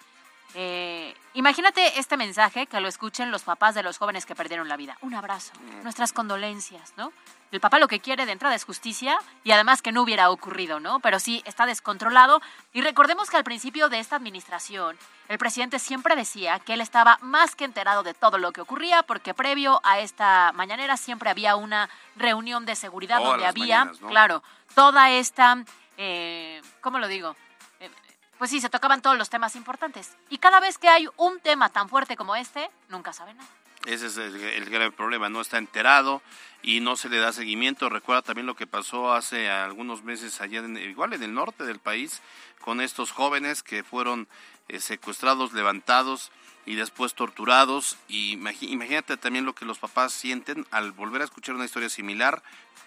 eh, 0.54 1.14
imagínate 1.32 1.98
este 1.98 2.16
mensaje 2.16 2.66
que 2.66 2.78
lo 2.80 2.86
escuchen 2.86 3.30
los 3.30 3.42
papás 3.42 3.74
de 3.74 3.82
los 3.82 3.98
jóvenes 3.98 4.24
que 4.26 4.34
perdieron 4.36 4.68
la 4.68 4.76
vida. 4.76 4.96
Un 5.00 5.14
abrazo, 5.14 5.52
nuestras 5.82 6.12
condolencias, 6.12 6.92
¿no? 6.96 7.12
El 7.50 7.60
papá 7.60 7.78
lo 7.78 7.88
que 7.88 8.00
quiere 8.00 8.26
de 8.26 8.32
entrada 8.32 8.54
es 8.54 8.64
justicia 8.64 9.18
y 9.44 9.52
además 9.52 9.80
que 9.80 9.92
no 9.92 10.02
hubiera 10.02 10.30
ocurrido, 10.30 10.80
¿no? 10.80 11.00
Pero 11.00 11.18
sí 11.20 11.42
está 11.44 11.66
descontrolado. 11.66 12.42
Y 12.72 12.82
recordemos 12.82 13.30
que 13.30 13.36
al 13.36 13.44
principio 13.44 13.88
de 13.88 14.00
esta 14.00 14.16
administración, 14.16 14.96
el 15.28 15.38
presidente 15.38 15.78
siempre 15.78 16.16
decía 16.16 16.58
que 16.58 16.74
él 16.74 16.80
estaba 16.80 17.18
más 17.20 17.54
que 17.56 17.64
enterado 17.64 18.02
de 18.02 18.12
todo 18.12 18.38
lo 18.38 18.52
que 18.52 18.60
ocurría 18.60 19.02
porque 19.04 19.34
previo 19.34 19.80
a 19.84 20.00
esta 20.00 20.52
mañanera 20.52 20.96
siempre 20.96 21.30
había 21.30 21.56
una 21.56 21.88
reunión 22.16 22.66
de 22.66 22.74
seguridad 22.76 23.18
Todas 23.18 23.30
donde 23.30 23.46
había, 23.46 23.78
mañanas, 23.78 24.00
¿no? 24.00 24.08
claro, 24.08 24.42
toda 24.74 25.10
esta, 25.10 25.64
eh, 25.96 26.60
¿cómo 26.80 26.98
lo 26.98 27.08
digo? 27.08 27.36
Eh, 27.80 27.90
pues 28.38 28.50
sí, 28.50 28.60
se 28.60 28.68
tocaban 28.68 29.02
todos 29.02 29.16
los 29.16 29.30
temas 29.30 29.56
importantes. 29.56 30.16
Y 30.30 30.38
cada 30.38 30.60
vez 30.60 30.78
que 30.78 30.88
hay 30.88 31.08
un 31.16 31.40
tema 31.40 31.68
tan 31.68 31.88
fuerte 31.88 32.16
como 32.16 32.36
este, 32.36 32.70
nunca 32.88 33.12
sabe 33.12 33.34
nada. 33.34 33.48
Ese 33.86 34.06
es 34.06 34.16
el, 34.16 34.34
el 34.36 34.70
grave 34.70 34.92
problema, 34.92 35.28
no 35.28 35.42
está 35.42 35.58
enterado 35.58 36.22
y 36.62 36.80
no 36.80 36.96
se 36.96 37.10
le 37.10 37.18
da 37.18 37.32
seguimiento. 37.32 37.90
Recuerda 37.90 38.22
también 38.22 38.46
lo 38.46 38.56
que 38.56 38.66
pasó 38.66 39.12
hace 39.12 39.50
algunos 39.50 40.02
meses 40.02 40.40
allá, 40.40 40.60
en, 40.60 40.78
igual 40.78 41.12
en 41.12 41.22
el 41.22 41.34
norte 41.34 41.64
del 41.64 41.78
país, 41.78 42.22
con 42.60 42.80
estos 42.80 43.12
jóvenes 43.12 43.62
que 43.62 43.84
fueron 43.84 44.26
eh, 44.68 44.80
secuestrados, 44.80 45.52
levantados 45.52 46.32
y 46.66 46.74
después 46.76 47.14
torturados. 47.14 47.96
Y 48.08 48.32
imagínate 48.32 49.16
también 49.16 49.44
lo 49.44 49.54
que 49.54 49.64
los 49.64 49.78
papás 49.78 50.12
sienten 50.12 50.66
al 50.70 50.92
volver 50.92 51.22
a 51.22 51.24
escuchar 51.24 51.54
una 51.54 51.64
historia 51.64 51.88
similar 51.88 52.42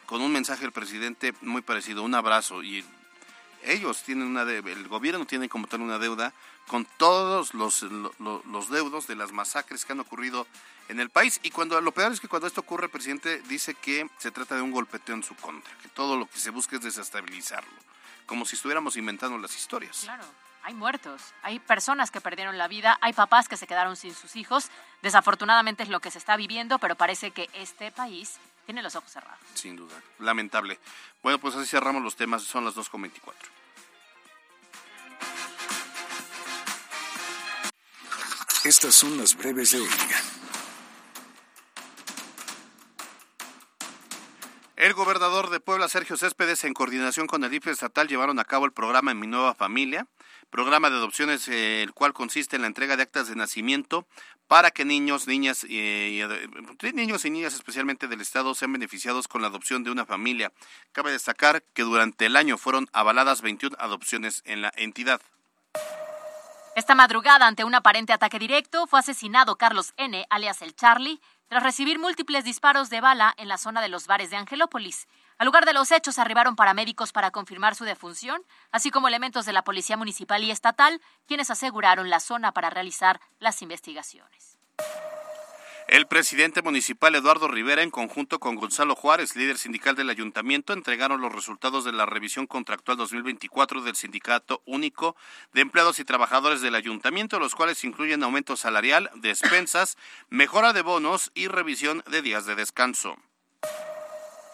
con 0.05 0.21
un 0.21 0.31
mensaje 0.31 0.61
del 0.61 0.71
presidente 0.71 1.33
muy 1.41 1.61
parecido, 1.61 2.03
un 2.03 2.15
abrazo. 2.15 2.63
Y 2.63 2.83
ellos 3.63 4.03
tienen 4.03 4.27
una 4.27 4.45
deuda, 4.45 4.71
el 4.71 4.87
gobierno 4.87 5.25
tiene 5.25 5.49
como 5.49 5.67
tal 5.67 5.81
una 5.81 5.99
deuda 5.99 6.33
con 6.67 6.85
todos 6.97 7.53
los, 7.53 7.81
lo- 7.83 8.13
lo- 8.19 8.43
los 8.45 8.69
deudos 8.69 9.07
de 9.07 9.15
las 9.15 9.31
masacres 9.31 9.83
que 9.85 9.93
han 9.93 9.99
ocurrido 9.99 10.47
en 10.89 10.99
el 10.99 11.09
país. 11.09 11.39
Y 11.43 11.51
cuando 11.51 11.79
lo 11.81 11.91
peor 11.91 12.11
es 12.13 12.19
que 12.21 12.27
cuando 12.27 12.47
esto 12.47 12.61
ocurre, 12.61 12.85
el 12.85 12.91
presidente 12.91 13.41
dice 13.49 13.73
que 13.73 14.09
se 14.17 14.31
trata 14.31 14.55
de 14.55 14.61
un 14.61 14.71
golpeteo 14.71 15.15
en 15.15 15.23
su 15.23 15.35
contra, 15.35 15.73
que 15.81 15.89
todo 15.89 16.15
lo 16.17 16.27
que 16.29 16.39
se 16.39 16.49
busca 16.49 16.77
es 16.77 16.81
desestabilizarlo, 16.83 17.69
como 18.25 18.45
si 18.45 18.55
estuviéramos 18.55 18.95
inventando 18.95 19.37
las 19.37 19.55
historias. 19.55 20.01
Claro. 20.03 20.23
Hay 20.67 20.73
muertos, 20.73 21.21
hay 21.43 21.59
personas 21.59 22.11
que 22.11 22.19
perdieron 22.19 22.57
la 22.57 22.67
vida, 22.67 22.97
hay 22.99 23.13
papás 23.13 23.47
que 23.47 23.55
se 23.55 23.67
quedaron 23.67 23.95
sin 23.95 24.13
sus 24.13 24.35
hijos. 24.35 24.69
Desafortunadamente 25.01 25.83
es 25.83 25.87
lo 25.87 26.01
que 26.01 26.11
se 26.11 26.17
está 26.17 26.35
viviendo, 26.35 26.77
pero 26.77 26.95
parece 26.95 27.31
que 27.31 27.49
este 27.53 27.89
país 27.89 28.35
tiene 28.65 28.83
los 28.83 28.93
ojos 28.97 29.09
cerrados. 29.09 29.39
Sin 29.53 29.77
duda, 29.77 29.95
lamentable. 30.19 30.77
Bueno, 31.23 31.39
pues 31.39 31.55
así 31.55 31.67
cerramos 31.67 32.03
los 32.03 32.17
temas, 32.17 32.43
son 32.43 32.65
las 32.65 32.75
2.24. 32.75 33.33
Estas 38.65 38.93
son 38.93 39.17
las 39.17 39.37
breves 39.37 39.71
de 39.71 39.79
hoy. 39.79 39.89
El 44.75 44.93
gobernador 44.93 45.49
de 45.49 45.61
Puebla, 45.61 45.87
Sergio 45.87 46.17
Céspedes, 46.17 46.65
en 46.65 46.73
coordinación 46.73 47.25
con 47.25 47.45
el 47.45 47.53
IFE 47.53 47.71
estatal, 47.71 48.09
llevaron 48.09 48.37
a 48.39 48.43
cabo 48.43 48.65
el 48.65 48.73
programa 48.73 49.11
En 49.11 49.19
Mi 49.19 49.27
Nueva 49.27 49.55
Familia, 49.55 50.07
programa 50.57 50.89
de 50.89 50.95
adopciones, 50.95 51.47
eh, 51.49 51.83
el 51.83 51.93
cual 51.93 52.13
consiste 52.13 52.55
en 52.55 52.63
la 52.63 52.67
entrega 52.67 52.97
de 52.97 53.03
actas 53.03 53.27
de 53.27 53.35
nacimiento 53.35 54.07
para 54.47 54.71
que 54.71 54.85
niños, 54.85 55.27
niñas, 55.27 55.63
eh, 55.69 56.27
y, 56.81 56.93
niños 56.93 57.25
y 57.25 57.29
niñas 57.29 57.53
especialmente 57.53 58.07
del 58.07 58.21
Estado 58.21 58.55
sean 58.55 58.73
beneficiados 58.73 59.27
con 59.27 59.43
la 59.43 59.49
adopción 59.49 59.83
de 59.83 59.91
una 59.91 60.07
familia. 60.07 60.51
Cabe 60.93 61.11
destacar 61.11 61.61
que 61.75 61.83
durante 61.83 62.25
el 62.25 62.35
año 62.35 62.57
fueron 62.57 62.89
avaladas 62.91 63.43
21 63.43 63.77
adopciones 63.79 64.41
en 64.45 64.63
la 64.63 64.73
entidad. 64.77 65.21
Esta 66.75 66.95
madrugada, 66.95 67.45
ante 67.45 67.63
un 67.63 67.75
aparente 67.75 68.11
ataque 68.11 68.39
directo, 68.39 68.87
fue 68.87 68.99
asesinado 68.99 69.57
Carlos 69.57 69.93
N., 69.95 70.25
alias 70.31 70.63
el 70.63 70.75
Charlie, 70.75 71.21
tras 71.49 71.61
recibir 71.61 71.99
múltiples 71.99 72.43
disparos 72.43 72.89
de 72.89 72.99
bala 72.99 73.35
en 73.37 73.47
la 73.47 73.59
zona 73.59 73.79
de 73.79 73.89
los 73.89 74.07
bares 74.07 74.31
de 74.31 74.37
Angelópolis. 74.37 75.07
Al 75.37 75.45
lugar 75.45 75.65
de 75.65 75.73
los 75.73 75.91
hechos 75.91 76.17
arribaron 76.17 76.55
paramédicos 76.55 77.11
para 77.11 77.29
confirmar 77.29 77.75
su 77.75 77.83
defunción, 77.83 78.41
así 78.71 78.89
como 78.89 79.07
elementos 79.07 79.45
de 79.45 79.53
la 79.53 79.63
Policía 79.63 79.95
Municipal 79.95 80.43
y 80.43 80.49
Estatal, 80.49 80.99
quienes 81.27 81.51
aseguraron 81.51 82.09
la 82.09 82.19
zona 82.19 82.53
para 82.53 82.71
realizar 82.71 83.21
las 83.39 83.61
investigaciones. 83.61 84.57
El 85.87 86.05
presidente 86.07 86.61
municipal 86.61 87.15
Eduardo 87.15 87.47
Rivera, 87.47 87.81
en 87.81 87.91
conjunto 87.91 88.39
con 88.39 88.55
Gonzalo 88.55 88.93
Juárez, 88.93 89.37
líder 89.37 89.57
sindical 89.57 89.95
del 89.95 90.09
ayuntamiento, 90.09 90.73
entregaron 90.73 91.21
los 91.21 91.31
resultados 91.31 91.85
de 91.85 91.93
la 91.93 92.05
revisión 92.05 92.45
contractual 92.45 92.97
2024 92.97 93.83
del 93.83 93.95
Sindicato 93.95 94.61
Único 94.65 95.15
de 95.53 95.61
Empleados 95.61 95.99
y 95.99 96.03
Trabajadores 96.03 96.59
del 96.61 96.75
Ayuntamiento, 96.75 97.39
los 97.39 97.55
cuales 97.55 97.85
incluyen 97.85 98.21
aumento 98.23 98.57
salarial, 98.57 99.09
despensas, 99.15 99.97
mejora 100.29 100.73
de 100.73 100.81
bonos 100.81 101.31
y 101.35 101.47
revisión 101.47 102.03
de 102.11 102.21
días 102.21 102.45
de 102.45 102.55
descanso. 102.55 103.17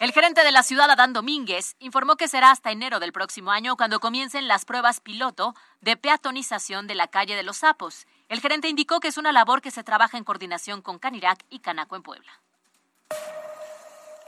El 0.00 0.12
gerente 0.12 0.42
de 0.42 0.50
la 0.50 0.64
ciudad, 0.64 0.90
Adán 0.90 1.12
Domínguez, 1.12 1.76
informó 1.78 2.16
que 2.16 2.28
será 2.28 2.50
hasta 2.50 2.72
enero 2.72 2.98
del 2.98 3.12
próximo 3.12 3.52
año 3.52 3.76
cuando 3.76 4.00
comiencen 4.00 4.48
las 4.48 4.64
pruebas 4.64 5.00
piloto 5.00 5.54
de 5.80 5.96
peatonización 5.96 6.86
de 6.86 6.96
la 6.96 7.06
calle 7.06 7.36
de 7.36 7.44
los 7.44 7.58
Sapos. 7.58 8.06
El 8.28 8.40
gerente 8.40 8.68
indicó 8.68 8.98
que 8.98 9.08
es 9.08 9.18
una 9.18 9.32
labor 9.32 9.62
que 9.62 9.70
se 9.70 9.84
trabaja 9.84 10.18
en 10.18 10.24
coordinación 10.24 10.82
con 10.82 10.98
Canirac 10.98 11.44
y 11.48 11.60
Canaco 11.60 11.94
en 11.94 12.02
Puebla. 12.02 12.32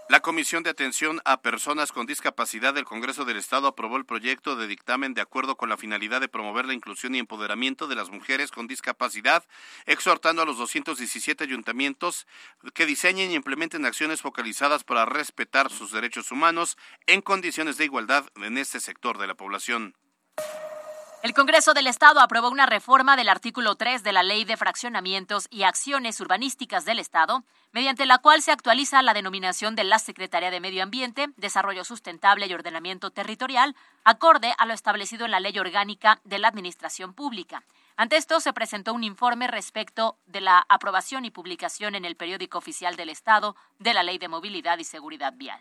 La 0.09 0.21
Comisión 0.21 0.63
de 0.63 0.71
Atención 0.71 1.21
a 1.25 1.43
Personas 1.43 1.91
con 1.91 2.07
Discapacidad 2.07 2.73
del 2.73 2.85
Congreso 2.85 3.25
del 3.25 3.39
Estado 3.39 3.67
aprobó 3.67 3.97
el 3.97 4.05
proyecto 4.05 4.55
de 4.55 4.69
dictamen 4.69 5.15
de 5.15 5.21
acuerdo 5.21 5.57
con 5.57 5.69
la 5.69 5.77
finalidad 5.77 6.21
de 6.21 6.29
promover 6.29 6.65
la 6.65 6.75
inclusión 6.75 7.17
y 7.17 7.19
empoderamiento 7.19 7.89
de 7.89 7.97
las 7.97 8.11
mujeres 8.11 8.53
con 8.53 8.69
discapacidad, 8.69 9.45
exhortando 9.85 10.43
a 10.43 10.45
los 10.45 10.59
217 10.59 11.43
ayuntamientos 11.43 12.29
que 12.73 12.87
diseñen 12.87 13.33
y 13.33 13.35
implementen 13.35 13.85
acciones 13.85 14.23
focalizadas 14.23 14.85
para 14.85 15.07
respetar 15.07 15.73
sus 15.73 15.91
derechos 15.91 16.31
humanos 16.31 16.79
en 17.09 17.21
condiciones 17.21 17.77
de 17.77 17.87
igualdad 17.87 18.27
en 18.37 18.59
este 18.59 18.79
sector 18.79 19.19
de 19.19 19.27
la 19.27 19.35
población. 19.35 19.97
El 21.27 21.35
Congreso 21.35 21.75
del 21.75 21.89
Estado 21.89 22.21
aprobó 22.21 22.51
una 22.51 22.67
reforma 22.67 23.17
del 23.17 23.29
artículo 23.29 23.75
3 23.75 24.05
de 24.05 24.13
la 24.13 24.23
Ley 24.23 24.45
de 24.45 24.57
Fraccionamientos 24.57 25.49
y 25.51 25.65
Acciones 25.65 26.21
Urbanísticas 26.21 26.85
del 26.85 27.01
Estado, 27.01 27.43
mediante 27.73 28.07
la 28.07 28.19
cual 28.19 28.43
se 28.43 28.53
actualiza 28.53 29.03
la 29.03 29.13
denominación 29.13 29.75
de 29.75 29.83
la 29.83 29.99
Secretaría 29.99 30.53
de 30.53 30.61
Medio 30.61 30.85
Ambiente, 30.85 31.27
Desarrollo 31.37 31.83
Sustentable 31.83 32.47
y 32.47 32.55
Ordenamiento 32.55 33.11
Territorial, 33.11 33.75
acorde 34.05 34.55
a 34.57 34.67
lo 34.67 34.73
establecido 34.73 35.25
en 35.25 35.33
la 35.33 35.41
Ley 35.41 35.59
Orgánica 35.59 36.21
de 36.23 36.39
la 36.39 36.47
Administración 36.47 37.13
Pública. 37.13 37.65
Ante 37.97 38.19
esto, 38.19 38.39
se 38.39 38.53
presentó 38.53 38.95
un 38.95 39.03
informe 39.03 39.49
respecto 39.49 40.19
de 40.27 40.43
la 40.43 40.65
aprobación 40.69 41.25
y 41.25 41.33
publicación 41.33 41.97
en 41.97 42.05
el 42.05 42.15
periódico 42.15 42.59
oficial 42.59 42.95
del 42.95 43.09
Estado 43.09 43.57
de 43.81 43.95
la 43.95 44.05
Ley 44.05 44.19
de 44.19 44.29
Movilidad 44.29 44.79
y 44.79 44.85
Seguridad 44.85 45.33
Vial. 45.35 45.59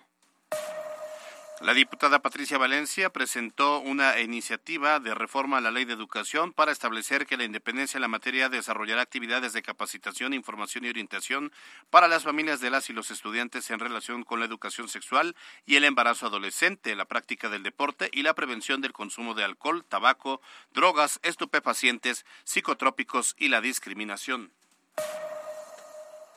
La 1.62 1.74
diputada 1.74 2.20
Patricia 2.20 2.58
Valencia 2.58 3.10
presentó 3.12 3.80
una 3.80 4.20
iniciativa 4.20 5.00
de 5.00 5.16
reforma 5.16 5.58
a 5.58 5.62
la 5.62 5.72
ley 5.72 5.86
de 5.86 5.94
educación 5.94 6.52
para 6.52 6.74
establecer 6.74 7.26
que 7.26 7.38
la 7.38 7.46
independencia 7.46 7.98
en 7.98 8.02
la 8.02 8.10
materia 8.10 8.50
desarrollará 8.50 9.02
actividades 9.02 9.54
de 9.54 9.62
capacitación, 9.62 10.34
información 10.34 10.84
y 10.84 10.90
orientación 10.90 11.54
para 11.90 12.10
las 12.10 12.24
familias 12.24 12.60
de 12.60 12.72
las 12.72 12.90
y 12.90 12.94
los 12.94 13.10
estudiantes 13.10 13.72
en 13.72 13.80
relación 13.80 14.24
con 14.24 14.42
la 14.42 14.46
educación 14.46 14.90
sexual 14.90 15.34
y 15.66 15.78
el 15.78 15.86
embarazo 15.86 16.28
adolescente, 16.28 16.94
la 16.94 17.06
práctica 17.06 17.48
del 17.48 17.64
deporte 17.64 18.10
y 18.12 18.24
la 18.24 18.34
prevención 18.34 18.82
del 18.82 18.92
consumo 18.92 19.34
de 19.34 19.46
alcohol, 19.46 19.86
tabaco, 19.88 20.42
drogas, 20.74 21.22
estupefacientes, 21.24 22.26
psicotrópicos 22.44 23.34
y 23.40 23.48
la 23.48 23.62
discriminación. 23.62 24.52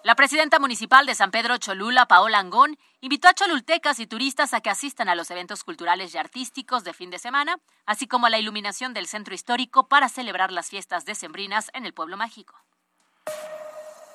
La 0.05 0.15
presidenta 0.15 0.61
municipal 0.61 1.07
de 1.07 1.15
San 1.17 1.33
Pedro 1.33 1.59
Cholula, 1.59 2.07
Paola 2.07 2.39
Angón, 2.39 2.79
invitó 3.01 3.27
a 3.27 3.35
cholultecas 3.35 3.99
y 3.99 4.07
turistas 4.07 4.55
a 4.55 4.61
que 4.61 4.71
asistan 4.71 5.09
a 5.09 5.17
los 5.17 5.31
eventos 5.31 5.65
culturales 5.65 6.15
y 6.15 6.19
artísticos 6.19 6.85
de 6.85 6.93
fin 6.93 7.11
de 7.11 7.19
semana, 7.19 7.59
así 7.85 8.07
como 8.07 8.27
a 8.27 8.31
la 8.31 8.39
iluminación 8.39 8.95
del 8.95 9.09
centro 9.09 9.35
histórico 9.35 9.89
para 9.89 10.09
celebrar 10.09 10.53
las 10.53 10.71
fiestas 10.71 11.05
decembrinas 11.05 11.71
en 11.75 11.85
el 11.85 11.95
pueblo 11.95 12.17
mágico. 12.17 12.55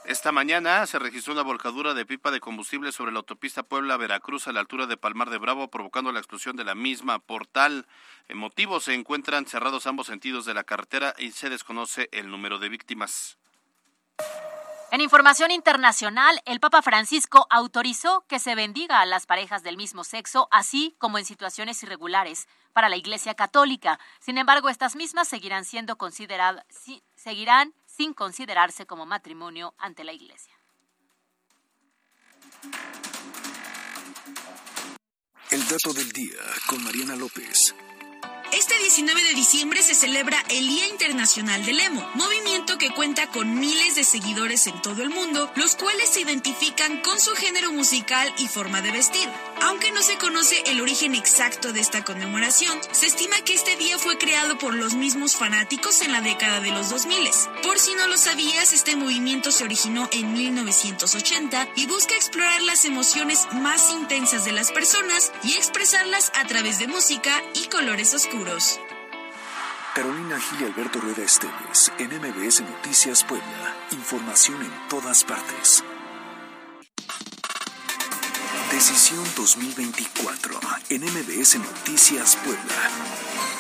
Esta 0.06 0.32
mañana 0.32 0.86
se 0.88 1.00
registró 1.00 1.34
una 1.34 1.44
volcadura 1.44 1.94
de 1.94 2.06
pipa 2.06 2.32
de 2.32 2.40
combustible 2.40 2.92
sobre 2.94 3.12
la 3.12 3.20
autopista 3.20 3.64
Puebla-Veracruz 3.64 4.48
a 4.48 4.54
la 4.54 4.62
altura 4.62 4.86
de 4.86 4.98
Palmar 4.98 5.30
de 5.30 5.38
Bravo, 5.38 5.70
provocando 5.70 6.12
la 6.12 6.20
explosión 6.20 6.56
de 6.56 6.64
la 6.64 6.76
misma. 6.76 7.20
Portal. 7.20 7.88
En 8.30 8.38
motivo 8.38 8.80
se 8.80 8.94
encuentran 8.94 9.46
cerrados 9.46 9.86
ambos 9.86 10.08
sentidos 10.08 10.46
de 10.46 10.54
la 10.54 10.64
carretera 10.64 11.14
y 11.18 11.32
se 11.32 11.50
desconoce 11.50 12.10
el 12.12 12.30
número 12.30 12.60
de 12.60 12.70
víctimas. 12.70 13.38
En 14.94 15.02
información 15.02 15.50
internacional, 15.50 16.40
el 16.46 16.60
Papa 16.60 16.84
Francisco 16.84 17.48
autorizó 17.50 18.28
que 18.28 18.38
se 18.38 18.54
bendiga 18.54 19.02
a 19.02 19.08
las 19.08 19.26
parejas 19.26 19.64
del 19.64 19.76
mismo 19.76 20.04
sexo, 20.04 20.48
así 20.52 20.96
como 21.00 21.18
en 21.18 21.26
situaciones 21.26 21.82
irregulares 21.82 22.48
para 22.74 22.90
la 22.90 22.96
Iglesia 22.96 23.34
Católica. 23.34 24.00
Sin 24.20 24.38
embargo, 24.38 24.70
estas 24.70 24.96
mismas 24.96 25.28
seguirán 25.28 25.66
siendo 25.66 25.98
consideradas, 25.98 26.64
seguirán 27.16 27.74
sin 27.88 28.14
considerarse 28.14 28.86
como 28.86 29.08
matrimonio 29.08 29.74
ante 29.80 30.04
la 30.04 30.14
Iglesia. 30.14 30.54
El 35.50 35.68
dato 35.68 35.92
del 35.92 36.12
día 36.12 36.38
con 36.68 36.84
Mariana 36.84 37.16
López. 37.16 37.74
Este 38.94 39.02
19 39.02 39.28
de 39.28 39.34
diciembre 39.34 39.82
se 39.82 39.96
celebra 39.96 40.38
el 40.50 40.68
Día 40.68 40.88
Internacional 40.88 41.66
del 41.66 41.80
Emo, 41.80 42.08
movimiento 42.14 42.78
que 42.78 42.92
cuenta 42.92 43.26
con 43.26 43.60
miles 43.60 43.96
de 43.96 44.04
seguidores 44.04 44.68
en 44.68 44.80
todo 44.84 45.02
el 45.02 45.10
mundo, 45.10 45.52
los 45.56 45.76
cuales 45.76 46.10
se 46.10 46.22
identifican 46.22 47.02
con 47.02 47.20
su 47.20 47.32
género 47.32 47.72
musical 47.72 48.32
y 48.38 48.48
forma 48.48 48.82
de 48.82 48.92
vestir. 48.92 49.28
Aunque 49.64 49.94
no 49.94 50.02
se 50.02 50.18
conoce 50.18 50.62
el 50.68 50.82
origen 50.82 51.16
exacto 51.16 51.72
de 51.72 51.80
esta 51.80 52.04
conmemoración, 52.04 52.78
se 52.92 53.06
estima 53.06 53.38
que 53.46 53.54
este 53.54 53.78
día 53.78 53.98
fue 53.98 54.18
creado 54.18 54.58
por 54.58 54.74
los 54.74 54.94
mismos 54.94 55.38
fanáticos 55.38 56.02
en 56.02 56.12
la 56.12 56.20
década 56.20 56.60
de 56.60 56.72
los 56.72 56.90
2000. 56.90 57.30
Por 57.64 57.80
si 57.80 57.96
no 57.96 58.08
lo 58.08 58.18
sabías, 58.18 58.74
este 58.74 58.98
movimiento 58.98 59.52
se 59.52 59.64
originó 59.64 60.10
en 60.12 60.34
1980 60.34 61.70
y 61.78 61.88
busca 61.88 62.14
explorar 62.14 62.62
las 62.64 62.84
emociones 62.84 63.48
más 63.54 63.90
intensas 63.90 64.44
de 64.44 64.52
las 64.52 64.70
personas 64.72 65.32
y 65.44 65.54
expresarlas 65.54 66.34
a 66.36 66.46
través 66.46 66.80
de 66.80 66.88
música 66.88 67.42
y 67.54 67.68
colores 67.70 68.14
oscuros. 68.14 68.82
Carolina 69.96 70.42
Gil 70.42 70.62
y 70.62 70.66
Alberto 70.66 71.00
Rueda 71.00 71.24
Esteves, 71.24 71.92
en 72.00 72.10
Noticias 72.70 73.24
Puebla. 73.24 73.76
Información 73.92 74.62
en 74.62 74.88
todas 74.90 75.24
partes. 75.24 75.84
Decisión 78.74 79.24
2024 79.36 80.60
en 80.90 81.04
MBS 81.04 81.60
Noticias 81.60 82.36
Puebla. 82.38 83.53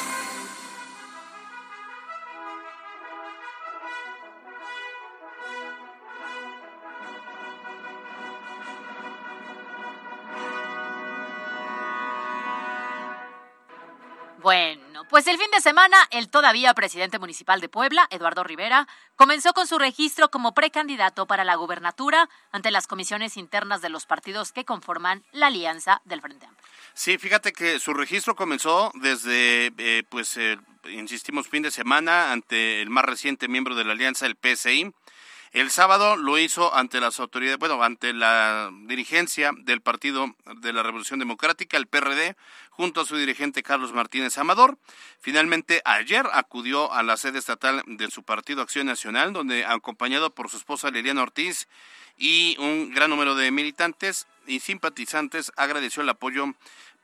Pues 15.23 15.35
el 15.35 15.41
fin 15.41 15.51
de 15.51 15.61
semana, 15.61 15.95
el 16.11 16.27
todavía 16.27 16.73
presidente 16.73 17.17
municipal 17.17 17.61
de 17.61 17.69
Puebla, 17.69 18.07
Eduardo 18.09 18.43
Rivera, 18.43 18.89
comenzó 19.15 19.53
con 19.53 19.67
su 19.67 19.79
registro 19.79 20.29
como 20.29 20.53
precandidato 20.53 21.27
para 21.27 21.45
la 21.45 21.55
gubernatura 21.55 22.29
ante 22.51 22.71
las 22.71 22.87
comisiones 22.87 23.37
internas 23.37 23.81
de 23.81 23.87
los 23.87 24.05
partidos 24.05 24.51
que 24.51 24.65
conforman 24.65 25.23
la 25.31 25.47
alianza 25.47 26.01
del 26.03 26.19
Frente 26.19 26.45
Amplio. 26.45 26.67
Sí, 26.93 27.17
fíjate 27.17 27.53
que 27.53 27.79
su 27.79 27.93
registro 27.93 28.35
comenzó 28.35 28.91
desde, 28.95 29.71
eh, 29.77 30.03
pues, 30.09 30.35
eh, 30.35 30.57
insistimos, 30.89 31.47
fin 31.47 31.63
de 31.63 31.71
semana 31.71 32.33
ante 32.33 32.81
el 32.81 32.89
más 32.89 33.05
reciente 33.05 33.47
miembro 33.47 33.75
de 33.75 33.85
la 33.85 33.93
alianza, 33.93 34.25
el 34.25 34.35
PSI, 34.35 34.93
el 35.53 35.69
sábado 35.69 36.17
lo 36.17 36.39
hizo 36.39 36.73
ante 36.75 36.99
las 36.99 37.19
autoridades, 37.19 37.59
bueno, 37.59 37.81
ante 37.83 38.11
la 38.11 38.71
dirigencia 38.87 39.51
del 39.55 39.81
Partido 39.81 40.35
de 40.61 40.73
la 40.73 40.81
Revolución 40.81 41.19
Democrática, 41.19 41.77
el 41.77 41.85
PRD, 41.85 42.35
junto 42.71 43.01
a 43.01 43.05
su 43.05 43.15
dirigente 43.15 43.61
Carlos 43.61 43.93
Martínez 43.93 44.35
Amador. 44.39 44.79
Finalmente, 45.19 45.83
ayer 45.85 46.25
acudió 46.33 46.91
a 46.91 47.03
la 47.03 47.17
sede 47.17 47.37
estatal 47.37 47.83
de 47.85 48.09
su 48.09 48.23
partido 48.23 48.63
Acción 48.63 48.87
Nacional, 48.87 49.31
donde, 49.31 49.63
acompañado 49.63 50.31
por 50.31 50.49
su 50.49 50.57
esposa 50.57 50.89
Liliana 50.89 51.21
Ortiz 51.21 51.67
y 52.17 52.57
un 52.57 52.91
gran 52.91 53.11
número 53.11 53.35
de 53.35 53.51
militantes 53.51 54.25
y 54.47 54.59
simpatizantes, 54.59 55.51
agradeció 55.55 56.01
el 56.01 56.09
apoyo 56.09 56.47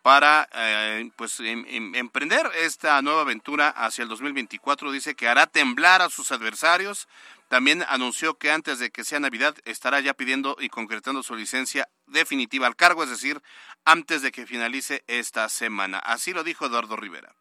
para 0.09 0.49
eh, 0.55 1.07
pues 1.15 1.39
em, 1.39 1.63
em, 1.67 1.93
emprender 1.93 2.49
esta 2.55 2.99
nueva 3.03 3.21
aventura 3.21 3.69
hacia 3.69 4.01
el 4.01 4.09
2024 4.09 4.91
dice 4.91 5.13
que 5.13 5.27
hará 5.27 5.45
temblar 5.45 6.01
a 6.01 6.09
sus 6.09 6.31
adversarios 6.31 7.07
también 7.47 7.85
anunció 7.87 8.33
que 8.33 8.49
antes 8.49 8.79
de 8.79 8.89
que 8.89 9.03
sea 9.03 9.19
Navidad 9.19 9.53
estará 9.65 9.99
ya 9.99 10.15
pidiendo 10.15 10.57
y 10.59 10.69
concretando 10.69 11.21
su 11.21 11.35
licencia 11.35 11.89
definitiva 12.07 12.65
al 12.65 12.75
cargo, 12.75 13.03
es 13.03 13.11
decir, 13.11 13.39
antes 13.85 14.23
de 14.23 14.31
que 14.31 14.47
finalice 14.47 15.03
esta 15.05 15.47
semana. 15.47 15.99
Así 15.99 16.33
lo 16.33 16.43
dijo 16.43 16.65
Eduardo 16.65 16.95
Rivera. 16.95 17.35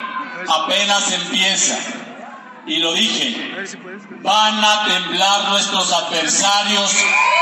Apenas 0.00 1.12
empieza, 1.12 1.97
y 2.68 2.76
lo 2.76 2.92
dije, 2.92 3.34
van 4.22 4.62
a 4.62 4.84
temblar 4.84 5.48
nuestros 5.48 5.90
adversarios 5.90 6.92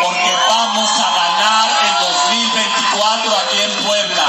porque 0.01 0.33
vamos 0.49 0.89
a 0.89 1.15
ganar 1.15 1.69
el 1.83 2.07
2024 2.07 3.37
aquí 3.37 3.59
en 3.61 3.85
Puebla. 3.85 4.27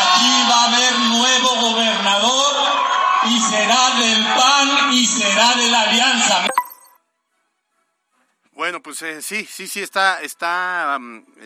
Aquí 0.00 0.44
va 0.48 0.62
a 0.62 0.64
haber 0.64 0.98
nuevo 1.00 1.56
gobernador 1.56 2.54
y 3.24 3.40
será 3.40 3.90
del 3.98 4.24
PAN 4.24 4.92
y 4.92 5.06
será 5.06 5.54
de 5.56 5.68
la 5.70 5.80
Alianza. 5.82 6.46
Bueno, 8.54 8.82
pues 8.82 9.00
eh, 9.00 9.22
sí, 9.22 9.46
sí, 9.46 9.66
sí, 9.66 9.80
está, 9.80 10.20
está 10.20 10.98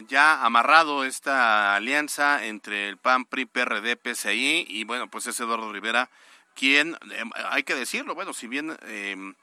ya 0.08 0.44
amarrado 0.44 1.04
esta 1.04 1.76
alianza 1.76 2.44
entre 2.46 2.88
el 2.88 2.96
PAN, 2.96 3.24
PRI, 3.26 3.46
PRD, 3.46 3.96
PSI 3.96 4.66
y 4.68 4.82
bueno, 4.84 5.08
pues 5.08 5.26
es 5.28 5.38
Eduardo 5.38 5.72
Rivera 5.72 6.10
quien, 6.56 6.96
em, 7.12 7.30
hay 7.50 7.62
que 7.62 7.74
decirlo, 7.76 8.14
bueno, 8.16 8.32
si 8.32 8.48
bien 8.48 8.76
em, 8.82 9.34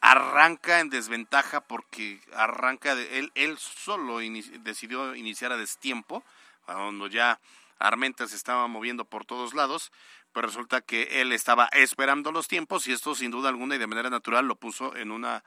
arranca 0.00 0.78
en 0.80 0.90
desventaja 0.90 1.60
porque 1.60 2.20
arranca, 2.34 2.92
él, 2.92 3.32
él 3.34 3.58
solo 3.58 4.18
decidió 4.60 5.16
iniciar 5.16 5.50
a 5.50 5.56
destiempo, 5.56 6.22
cuando 6.66 7.08
ya 7.08 7.40
Armenta 7.80 8.28
se 8.28 8.36
estaba 8.36 8.68
moviendo 8.68 9.04
por 9.04 9.24
todos 9.24 9.54
lados, 9.54 9.90
pues 10.32 10.46
resulta 10.46 10.82
que 10.82 11.20
él 11.20 11.32
estaba 11.32 11.66
esperando 11.72 12.32
los 12.32 12.48
tiempos 12.48 12.86
y 12.86 12.92
esto 12.92 13.14
sin 13.14 13.30
duda 13.30 13.48
alguna 13.48 13.76
y 13.76 13.78
de 13.78 13.86
manera 13.86 14.10
natural 14.10 14.46
lo 14.46 14.56
puso 14.56 14.94
en 14.96 15.10
una 15.10 15.42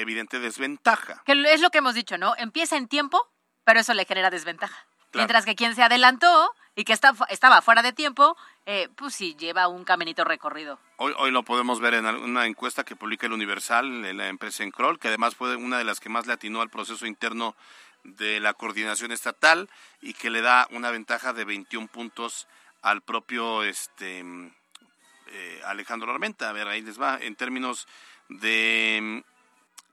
evidente 0.00 0.40
desventaja. 0.40 1.22
Que 1.24 1.32
es 1.52 1.60
lo 1.60 1.70
que 1.70 1.78
hemos 1.78 1.94
dicho, 1.94 2.18
¿no? 2.18 2.34
Empieza 2.36 2.76
en 2.76 2.88
tiempo, 2.88 3.30
pero 3.64 3.80
eso 3.80 3.94
le 3.94 4.04
genera 4.04 4.30
desventaja. 4.30 4.86
Mientras 5.14 5.44
que 5.44 5.54
quien 5.54 5.74
se 5.74 5.82
adelantó 5.82 6.52
y 6.74 6.84
que 6.84 6.92
está, 6.92 7.14
estaba 7.30 7.62
fuera 7.62 7.82
de 7.82 7.92
tiempo, 7.92 8.36
eh, 8.66 8.88
pues 8.94 9.14
sí, 9.14 9.34
lleva 9.38 9.66
un 9.68 9.84
caminito 9.84 10.24
recorrido. 10.24 10.78
Hoy, 10.96 11.14
hoy 11.16 11.30
lo 11.30 11.42
podemos 11.42 11.80
ver 11.80 11.94
en 11.94 12.06
una 12.06 12.46
encuesta 12.46 12.84
que 12.84 12.94
publica 12.94 13.26
el 13.26 13.32
Universal, 13.32 14.16
la 14.16 14.28
empresa 14.28 14.64
Encroll, 14.64 14.98
que 14.98 15.08
además 15.08 15.34
fue 15.34 15.56
una 15.56 15.78
de 15.78 15.84
las 15.84 15.98
que 15.98 16.08
más 16.10 16.26
le 16.26 16.34
atinó 16.34 16.60
al 16.60 16.68
proceso 16.68 17.06
interno 17.06 17.56
de 18.04 18.40
la 18.40 18.54
coordinación 18.54 19.12
estatal 19.12 19.68
y 20.00 20.14
que 20.14 20.30
le 20.30 20.40
da 20.40 20.68
una 20.70 20.90
ventaja 20.90 21.32
de 21.32 21.44
21 21.44 21.88
puntos 21.88 22.46
al 22.82 23.02
propio 23.02 23.64
este 23.64 24.24
eh, 25.30 25.60
Alejandro 25.64 26.12
Armenta. 26.12 26.48
A 26.48 26.52
ver, 26.52 26.68
ahí 26.68 26.82
les 26.82 27.00
va. 27.00 27.18
En 27.20 27.34
términos 27.34 27.88
de 28.28 29.24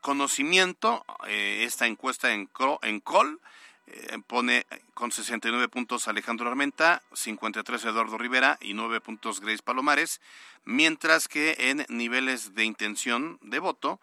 conocimiento, 0.06 1.04
eh, 1.28 1.64
esta 1.64 1.88
encuesta 1.88 2.32
en, 2.32 2.48
en 2.84 3.00
Col 3.00 3.42
eh, 3.88 4.20
pone 4.28 4.68
con 4.94 5.12
69 5.12 5.68
puntos 5.68 6.08
Alejandro 6.08 6.48
Armenta, 6.48 7.02
53 7.12 7.86
Eduardo 7.86 8.16
Rivera 8.16 8.60
y 8.62 8.76
9 8.76 9.02
puntos 9.02 9.42
Grace 9.42 9.64
Palomares, 9.64 10.22
mientras 10.64 11.28
que 11.28 11.56
en 11.58 11.88
niveles 11.90 12.54
de 12.54 12.66
intención 12.66 13.40
de 13.42 13.58
voto, 13.58 14.00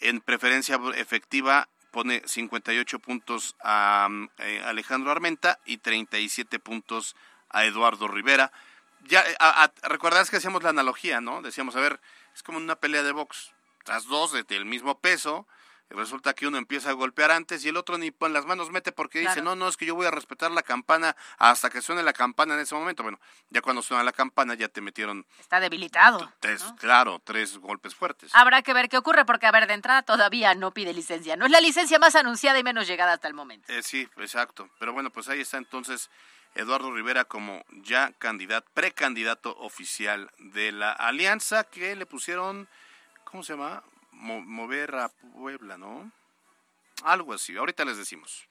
en 0.00 0.20
preferencia 0.20 0.80
efectiva 0.96 1.68
pone 1.92 2.22
58 2.26 2.98
puntos 2.98 3.54
a 3.62 4.08
mm, 4.10 4.30
Alejandro 4.64 5.12
Armenta 5.12 5.60
y 5.64 5.76
37 5.76 6.58
puntos 6.58 7.14
a 7.50 7.64
Eduardo 7.66 8.08
Rivera. 8.08 8.50
Ya, 9.04 9.22
a, 9.38 9.70
¿recuerdas 9.84 10.28
que 10.28 10.38
hacíamos 10.38 10.64
la 10.64 10.70
analogía, 10.70 11.20
no? 11.20 11.40
Decíamos, 11.40 11.76
a 11.76 11.80
ver, 11.80 12.00
es 12.34 12.42
como 12.42 12.58
una 12.58 12.74
pelea 12.74 13.04
de 13.04 13.12
box. 13.12 13.52
Las 13.86 14.06
dos 14.06 14.32
del 14.46 14.64
mismo 14.64 14.98
peso, 15.00 15.46
resulta 15.90 16.34
que 16.34 16.46
uno 16.46 16.58
empieza 16.58 16.90
a 16.90 16.92
golpear 16.92 17.30
antes 17.30 17.64
y 17.64 17.68
el 17.68 17.76
otro 17.76 17.98
ni 17.98 18.12
en 18.20 18.32
las 18.32 18.46
manos 18.46 18.70
mete 18.70 18.92
porque 18.92 19.20
dice, 19.20 19.42
no, 19.42 19.56
no, 19.56 19.68
es 19.68 19.76
que 19.76 19.86
yo 19.86 19.94
voy 19.94 20.06
a 20.06 20.10
respetar 20.10 20.50
la 20.50 20.62
campana 20.62 21.16
hasta 21.38 21.70
que 21.70 21.82
suene 21.82 22.02
la 22.02 22.12
campana 22.12 22.54
en 22.54 22.60
ese 22.60 22.74
momento. 22.74 23.02
Bueno, 23.02 23.18
ya 23.50 23.60
cuando 23.60 23.82
suena 23.82 24.04
la 24.04 24.12
campana 24.12 24.54
ya 24.54 24.68
te 24.68 24.80
metieron... 24.80 25.26
Está 25.38 25.58
debilitado. 25.58 26.32
Tres, 26.40 26.62
Claro, 26.78 27.20
tres 27.24 27.58
golpes 27.58 27.94
fuertes. 27.94 28.30
Habrá 28.34 28.62
que 28.62 28.72
ver 28.72 28.88
qué 28.88 28.98
ocurre 28.98 29.24
porque, 29.24 29.46
a 29.46 29.52
ver, 29.52 29.66
de 29.66 29.74
entrada 29.74 30.02
todavía 30.02 30.54
no 30.54 30.72
pide 30.72 30.92
licencia. 30.92 31.36
No 31.36 31.46
es 31.46 31.50
la 31.50 31.60
licencia 31.60 31.98
más 31.98 32.14
anunciada 32.14 32.58
y 32.58 32.62
menos 32.62 32.86
llegada 32.86 33.14
hasta 33.14 33.28
el 33.28 33.34
momento. 33.34 33.72
Eh, 33.72 33.82
sí, 33.82 34.08
exacto. 34.18 34.70
Pero 34.78 34.92
bueno, 34.92 35.10
pues 35.10 35.28
ahí 35.28 35.40
está 35.40 35.58
entonces 35.58 36.10
Eduardo 36.54 36.92
Rivera 36.92 37.24
como 37.24 37.64
ya 37.82 38.12
candidato, 38.18 38.68
precandidato 38.74 39.56
oficial 39.58 40.30
de 40.38 40.72
la 40.72 40.92
alianza 40.92 41.64
que 41.64 41.94
le 41.96 42.06
pusieron, 42.06 42.68
¿cómo 43.30 43.42
se 43.42 43.52
llama? 43.52 43.82
mover 44.12 44.94
a 44.96 45.08
Puebla, 45.08 45.78
¿no? 45.78 46.10
Algo 47.04 47.32
así, 47.32 47.56
ahorita 47.56 47.84
les 47.84 47.96
decimos. 47.96 48.48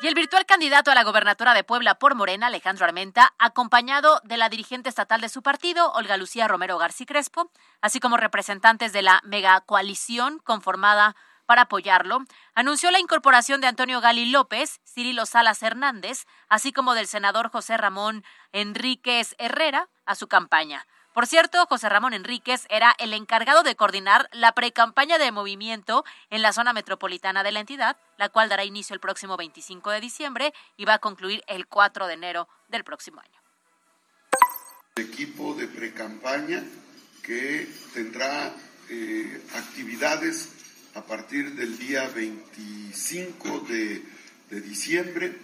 Y 0.00 0.06
el 0.08 0.14
virtual 0.14 0.46
candidato 0.46 0.90
a 0.90 0.94
la 0.94 1.04
gobernatura 1.04 1.52
de 1.52 1.62
Puebla 1.62 1.98
por 1.98 2.14
Morena, 2.14 2.46
Alejandro 2.46 2.86
Armenta, 2.86 3.34
acompañado 3.38 4.20
de 4.24 4.36
la 4.36 4.48
dirigente 4.48 4.88
estatal 4.88 5.20
de 5.20 5.28
su 5.28 5.42
partido, 5.42 5.92
Olga 5.92 6.16
Lucía 6.16 6.48
Romero 6.48 6.78
García 6.78 7.06
Crespo, 7.06 7.52
así 7.80 8.00
como 8.00 8.16
representantes 8.16 8.92
de 8.92 9.02
la 9.02 9.20
megacoalición 9.24 10.38
conformada 10.38 11.14
para 11.46 11.62
apoyarlo, 11.62 12.20
anunció 12.54 12.90
la 12.90 12.98
incorporación 12.98 13.60
de 13.60 13.66
Antonio 13.66 14.00
Gali 14.00 14.26
López, 14.26 14.80
Cirilo 14.84 15.26
Salas 15.26 15.62
Hernández, 15.62 16.24
así 16.48 16.72
como 16.72 16.94
del 16.94 17.06
senador 17.06 17.50
José 17.50 17.76
Ramón 17.76 18.24
Enríquez 18.52 19.34
Herrera 19.38 19.88
a 20.06 20.14
su 20.14 20.28
campaña. 20.28 20.86
Por 21.12 21.26
cierto, 21.26 21.66
José 21.66 21.90
Ramón 21.90 22.14
Enríquez 22.14 22.64
era 22.70 22.94
el 22.98 23.12
encargado 23.12 23.62
de 23.62 23.76
coordinar 23.76 24.30
la 24.32 24.52
precampaña 24.52 25.18
de 25.18 25.30
movimiento 25.30 26.04
en 26.30 26.40
la 26.40 26.54
zona 26.54 26.72
metropolitana 26.72 27.42
de 27.42 27.52
la 27.52 27.60
entidad, 27.60 27.98
la 28.16 28.30
cual 28.30 28.48
dará 28.48 28.64
inicio 28.64 28.94
el 28.94 29.00
próximo 29.00 29.36
25 29.36 29.90
de 29.90 30.00
diciembre 30.00 30.54
y 30.78 30.86
va 30.86 30.94
a 30.94 30.98
concluir 30.98 31.42
el 31.48 31.66
4 31.66 32.06
de 32.06 32.14
enero 32.14 32.48
del 32.68 32.84
próximo 32.84 33.20
año. 33.20 33.38
Equipo 34.96 35.54
de 35.54 35.68
precampaña 35.68 36.64
que 37.22 37.68
tendrá 37.92 38.54
eh, 38.88 39.46
actividades 39.54 40.48
a 40.94 41.02
partir 41.02 41.54
del 41.54 41.76
día 41.76 42.08
25 42.08 43.60
de, 43.60 44.02
de 44.48 44.60
diciembre 44.62 45.38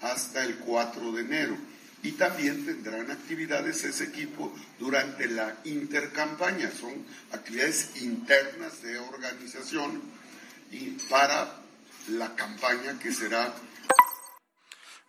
hasta 0.00 0.42
el 0.42 0.56
4 0.56 1.12
de 1.12 1.20
enero. 1.20 1.71
Y 2.02 2.12
también 2.12 2.66
tendrán 2.66 3.10
actividades 3.10 3.84
ese 3.84 4.04
equipo 4.04 4.52
durante 4.78 5.28
la 5.28 5.56
intercampaña, 5.64 6.70
son 6.70 7.06
actividades 7.30 8.02
internas 8.02 8.82
de 8.82 8.98
organización 8.98 10.02
y 10.72 10.90
para 11.08 11.62
la 12.08 12.34
campaña 12.34 12.98
que 12.98 13.12
será. 13.12 13.54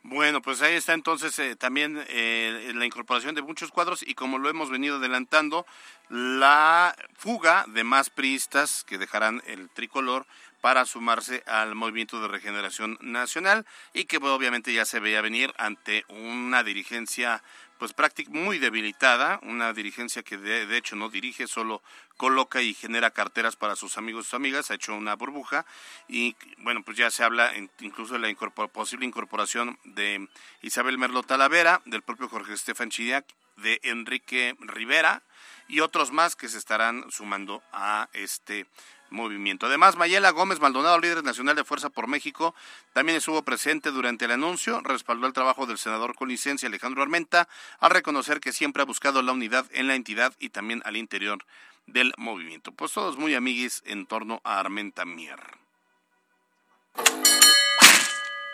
Bueno, 0.06 0.41
pues 0.41 0.62
ahí 0.62 0.75
está 0.75 0.93
entonces 0.93 1.39
eh, 1.39 1.56
también 1.56 2.03
eh, 2.10 2.73
la 2.75 2.86
incorporación 2.86 3.36
de 3.36 3.41
muchos 3.41 3.71
cuadros 3.71 4.03
y 4.06 4.15
como 4.15 4.38
lo 4.38 4.49
hemos 4.49 4.69
venido 4.69 4.97
adelantando, 4.97 5.65
la 6.10 6.93
fuga 7.15 7.65
de 7.69 7.86
más 7.86 8.10
priistas 8.10 8.84
que 8.84 8.97
dejarán 8.97 9.41
el 9.45 9.69
tricolor 9.69 10.27
para 10.63 10.86
sumarse 10.86 11.43
al 11.45 11.76
movimiento 11.76 12.21
de 12.21 12.30
regeneración 12.30 12.97
nacional 13.02 13.65
y 13.93 14.06
que 14.06 14.15
obviamente 14.15 14.71
ya 14.71 14.86
se 14.86 15.02
veía 15.02 15.19
venir 15.19 15.54
ante 15.58 16.06
una 16.08 16.63
dirigencia 16.63 17.43
pues 17.78 17.91
prácticamente 17.91 18.45
muy 18.45 18.60
debilitada, 18.60 19.41
una 19.43 19.73
dirigencia 19.73 20.23
que 20.23 20.38
de, 20.38 20.78
hecho 20.78 20.95
no 20.95 21.10
dirige, 21.10 21.47
solo 21.47 21.84
coloca 22.15 22.62
y 22.62 22.73
genera 22.73 23.12
carteras 23.12 23.58
para 23.58 23.76
sus 23.76 23.97
amigos 23.97 24.21
y 24.21 24.30
sus 24.30 24.36
amigas, 24.36 24.71
ha 24.71 24.76
hecho 24.76 24.95
una 24.95 25.17
burbuja 25.17 25.65
y 26.08 26.38
bueno, 26.60 26.82
pues 26.82 26.95
ya 26.95 27.12
se 27.12 27.26
habla 27.26 27.52
incluso 27.82 28.13
de 28.13 28.19
la 28.19 28.30
incorpor 28.30 28.69
posible 28.69 29.06
incorporación 29.06 29.78
de 29.84 30.30
Isabel 30.62 30.97
Merlo 30.97 31.23
Talavera, 31.23 31.82
del 31.84 32.04
propio 32.04 32.30
Jorge 32.30 32.54
Estefan 32.54 32.89
Chidiac, 32.89 33.26
de 33.58 33.82
Enrique 33.84 34.56
Rivera 34.62 35.23
y 35.67 35.80
otros 35.80 36.12
más 36.12 36.36
que 36.36 36.47
se 36.47 36.58
estarán 36.58 37.12
sumando 37.12 37.63
a 37.71 38.10
este 38.13 38.65
movimiento. 39.13 39.67
Además, 39.67 39.95
Mayela 39.95 40.32
Gómez 40.32 40.60
Maldonado, 40.60 40.99
líder 40.99 41.23
nacional 41.23 41.56
de 41.56 41.63
Fuerza 41.63 41.89
por 41.89 42.08
México, 42.08 42.54
también 42.91 43.17
estuvo 43.17 43.43
presente 43.43 43.91
durante 43.91 44.26
el 44.26 44.32
anuncio, 44.32 44.82
respaldó 44.82 45.28
el 45.28 45.34
trabajo 45.34 45.65
del 45.65 45.78
senador 45.78 46.15
con 46.15 46.28
licencia 46.28 46.67
Alejandro 46.67 47.02
Armenta, 47.02 47.47
al 47.80 47.91
reconocer 47.91 48.39
que 48.39 48.52
siempre 48.52 48.82
ha 48.82 48.86
buscado 48.86 49.21
la 49.21 49.32
unidad 49.32 49.65
en 49.71 49.88
la 49.88 49.95
entidad 49.95 50.34
y 50.39 50.49
también 50.49 50.82
al 50.86 50.97
interior 50.97 51.45
del 51.86 52.13
movimiento. 52.17 52.71
Pues 52.71 52.91
todos 52.91 53.17
muy 53.17 53.36
amiguis 53.36 53.82
en 53.86 54.06
torno 54.06 54.41
a 54.43 54.60
Armenta 54.60 55.06
Mier. 55.06 55.39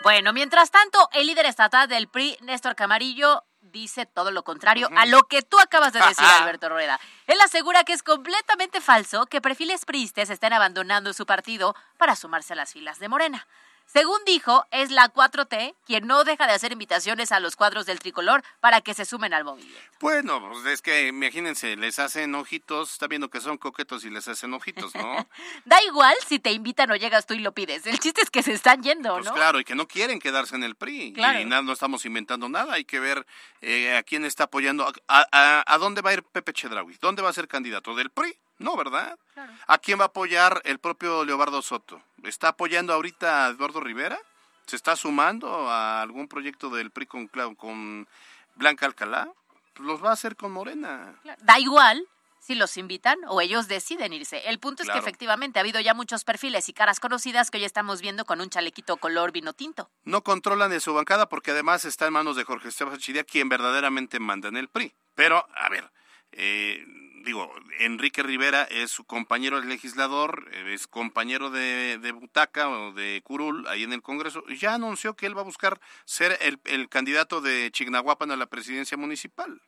Bueno, 0.02 0.32
mientras 0.32 0.70
tanto, 0.70 1.08
el 1.12 1.26
líder 1.26 1.44
estatal 1.44 1.86
del 1.86 2.08
PRI, 2.08 2.38
Néstor 2.40 2.74
Camarillo, 2.74 3.44
dice 3.60 4.06
todo 4.06 4.30
lo 4.30 4.42
contrario 4.42 4.88
a 4.96 5.06
lo 5.06 5.22
que 5.24 5.42
tú 5.42 5.58
acabas 5.60 5.92
de 5.92 6.00
decir, 6.00 6.24
Alberto 6.40 6.68
Rueda. 6.68 7.00
Él 7.26 7.40
asegura 7.40 7.84
que 7.84 7.92
es 7.92 8.02
completamente 8.02 8.80
falso 8.80 9.26
que 9.26 9.40
perfiles 9.40 9.84
priistas 9.84 10.30
estén 10.30 10.52
abandonando 10.52 11.12
su 11.12 11.26
partido 11.26 11.74
para 11.96 12.16
sumarse 12.16 12.54
a 12.54 12.56
las 12.56 12.72
filas 12.72 12.98
de 12.98 13.08
Morena. 13.08 13.46
Según 13.92 14.20
dijo, 14.24 14.66
es 14.70 14.92
la 14.92 15.12
4T 15.12 15.74
quien 15.84 16.06
no 16.06 16.22
deja 16.22 16.46
de 16.46 16.52
hacer 16.52 16.70
invitaciones 16.70 17.32
a 17.32 17.40
los 17.40 17.56
cuadros 17.56 17.86
del 17.86 17.98
tricolor 17.98 18.44
para 18.60 18.82
que 18.82 18.94
se 18.94 19.04
sumen 19.04 19.34
al 19.34 19.42
movimiento. 19.42 19.80
Bueno, 19.98 20.40
pues 20.48 20.64
es 20.66 20.80
que 20.80 21.08
imagínense, 21.08 21.76
les 21.76 21.98
hacen 21.98 22.32
ojitos, 22.36 22.92
está 22.92 23.08
viendo 23.08 23.30
que 23.30 23.40
son 23.40 23.58
coquetos 23.58 24.04
y 24.04 24.10
les 24.10 24.28
hacen 24.28 24.54
ojitos, 24.54 24.94
¿no? 24.94 25.28
da 25.64 25.82
igual 25.82 26.14
si 26.24 26.38
te 26.38 26.52
invitan 26.52 26.88
o 26.92 26.94
llegas 26.94 27.26
tú 27.26 27.34
y 27.34 27.40
lo 27.40 27.50
pides. 27.50 27.84
El 27.84 27.98
chiste 27.98 28.20
es 28.22 28.30
que 28.30 28.44
se 28.44 28.52
están 28.52 28.80
yendo, 28.84 29.12
pues 29.14 29.26
¿no? 29.26 29.34
Claro, 29.34 29.58
y 29.58 29.64
que 29.64 29.74
no 29.74 29.88
quieren 29.88 30.20
quedarse 30.20 30.54
en 30.54 30.62
el 30.62 30.76
PRI. 30.76 31.12
Claro. 31.12 31.40
Y 31.40 31.44
nada, 31.44 31.62
no 31.62 31.72
estamos 31.72 32.04
inventando 32.04 32.48
nada. 32.48 32.74
Hay 32.74 32.84
que 32.84 33.00
ver 33.00 33.26
eh, 33.60 33.96
a 33.96 34.04
quién 34.04 34.24
está 34.24 34.44
apoyando. 34.44 34.86
A, 35.08 35.26
a, 35.32 35.64
a, 35.66 35.78
dónde 35.78 36.00
va 36.00 36.10
a 36.10 36.14
ir 36.14 36.22
Pepe 36.22 36.52
Chedraui? 36.52 36.96
¿Dónde 37.00 37.22
va 37.22 37.30
a 37.30 37.32
ser 37.32 37.48
candidato? 37.48 37.96
¿Del 37.96 38.10
PRI? 38.10 38.38
No, 38.58 38.76
¿verdad? 38.76 39.18
Claro. 39.34 39.52
¿A 39.66 39.78
quién 39.78 39.98
va 39.98 40.04
a 40.04 40.08
apoyar 40.08 40.60
el 40.64 40.78
propio 40.78 41.24
Leobardo 41.24 41.62
Soto? 41.62 42.02
¿Está 42.24 42.48
apoyando 42.48 42.92
ahorita 42.92 43.46
a 43.46 43.50
Eduardo 43.50 43.80
Rivera? 43.80 44.18
¿Se 44.66 44.76
está 44.76 44.94
sumando 44.96 45.68
a 45.70 46.00
algún 46.02 46.28
proyecto 46.28 46.70
del 46.70 46.90
PRI 46.90 47.06
con, 47.06 47.28
con 47.56 48.06
Blanca 48.54 48.86
Alcalá? 48.86 49.28
Pues 49.74 49.86
los 49.86 50.04
va 50.04 50.10
a 50.10 50.12
hacer 50.12 50.36
con 50.36 50.52
Morena. 50.52 51.14
Da 51.42 51.58
igual 51.58 52.06
si 52.40 52.54
los 52.54 52.76
invitan 52.76 53.18
o 53.28 53.40
ellos 53.40 53.68
deciden 53.68 54.12
irse. 54.12 54.48
El 54.48 54.58
punto 54.58 54.82
Claro. 54.82 54.98
es 54.98 55.02
que 55.04 55.08
efectivamente 55.08 55.58
ha 55.58 55.62
habido 55.62 55.80
ya 55.80 55.92
muchos 55.94 56.24
perfiles 56.24 56.68
y 56.68 56.72
caras 56.72 57.00
conocidas 57.00 57.50
que 57.50 57.58
hoy 57.58 57.64
estamos 57.64 58.00
viendo 58.00 58.24
con 58.24 58.40
un 58.40 58.48
chalequito 58.48 58.96
color 58.96 59.32
vino 59.32 59.52
tinto. 59.52 59.90
No 60.04 60.22
controlan 60.22 60.70
de 60.70 60.80
su 60.80 60.94
bancada 60.94 61.28
porque 61.28 61.50
además 61.50 61.84
está 61.84 62.06
en 62.06 62.12
manos 62.14 62.36
de 62.36 62.44
Jorge 62.44 62.68
Esteban 62.68 62.98
Chidia, 62.98 63.24
quien 63.24 63.48
verdaderamente 63.48 64.20
manda 64.20 64.48
en 64.48 64.56
el 64.56 64.68
PRI. 64.68 64.92
Pero, 65.14 65.46
a 65.54 65.68
ver, 65.68 65.90
eh, 66.32 66.84
digo, 67.24 67.52
Enrique 67.78 68.22
Rivera 68.22 68.64
es 68.64 68.90
su 68.90 69.04
compañero 69.04 69.60
legislador, 69.60 70.50
es 70.52 70.86
compañero 70.86 71.50
de, 71.50 71.98
de 71.98 72.12
Butaca 72.12 72.68
o 72.68 72.92
de 72.92 73.20
Curul 73.22 73.66
ahí 73.68 73.82
en 73.82 73.92
el 73.92 74.02
Congreso, 74.02 74.44
ya 74.48 74.74
anunció 74.74 75.14
que 75.14 75.26
él 75.26 75.36
va 75.36 75.42
a 75.42 75.44
buscar 75.44 75.80
ser 76.04 76.38
el, 76.40 76.58
el 76.64 76.88
candidato 76.88 77.40
de 77.40 77.70
Chignahuapan 77.72 78.30
a 78.30 78.36
la 78.36 78.46
presidencia 78.46 78.96
municipal. 78.96 79.60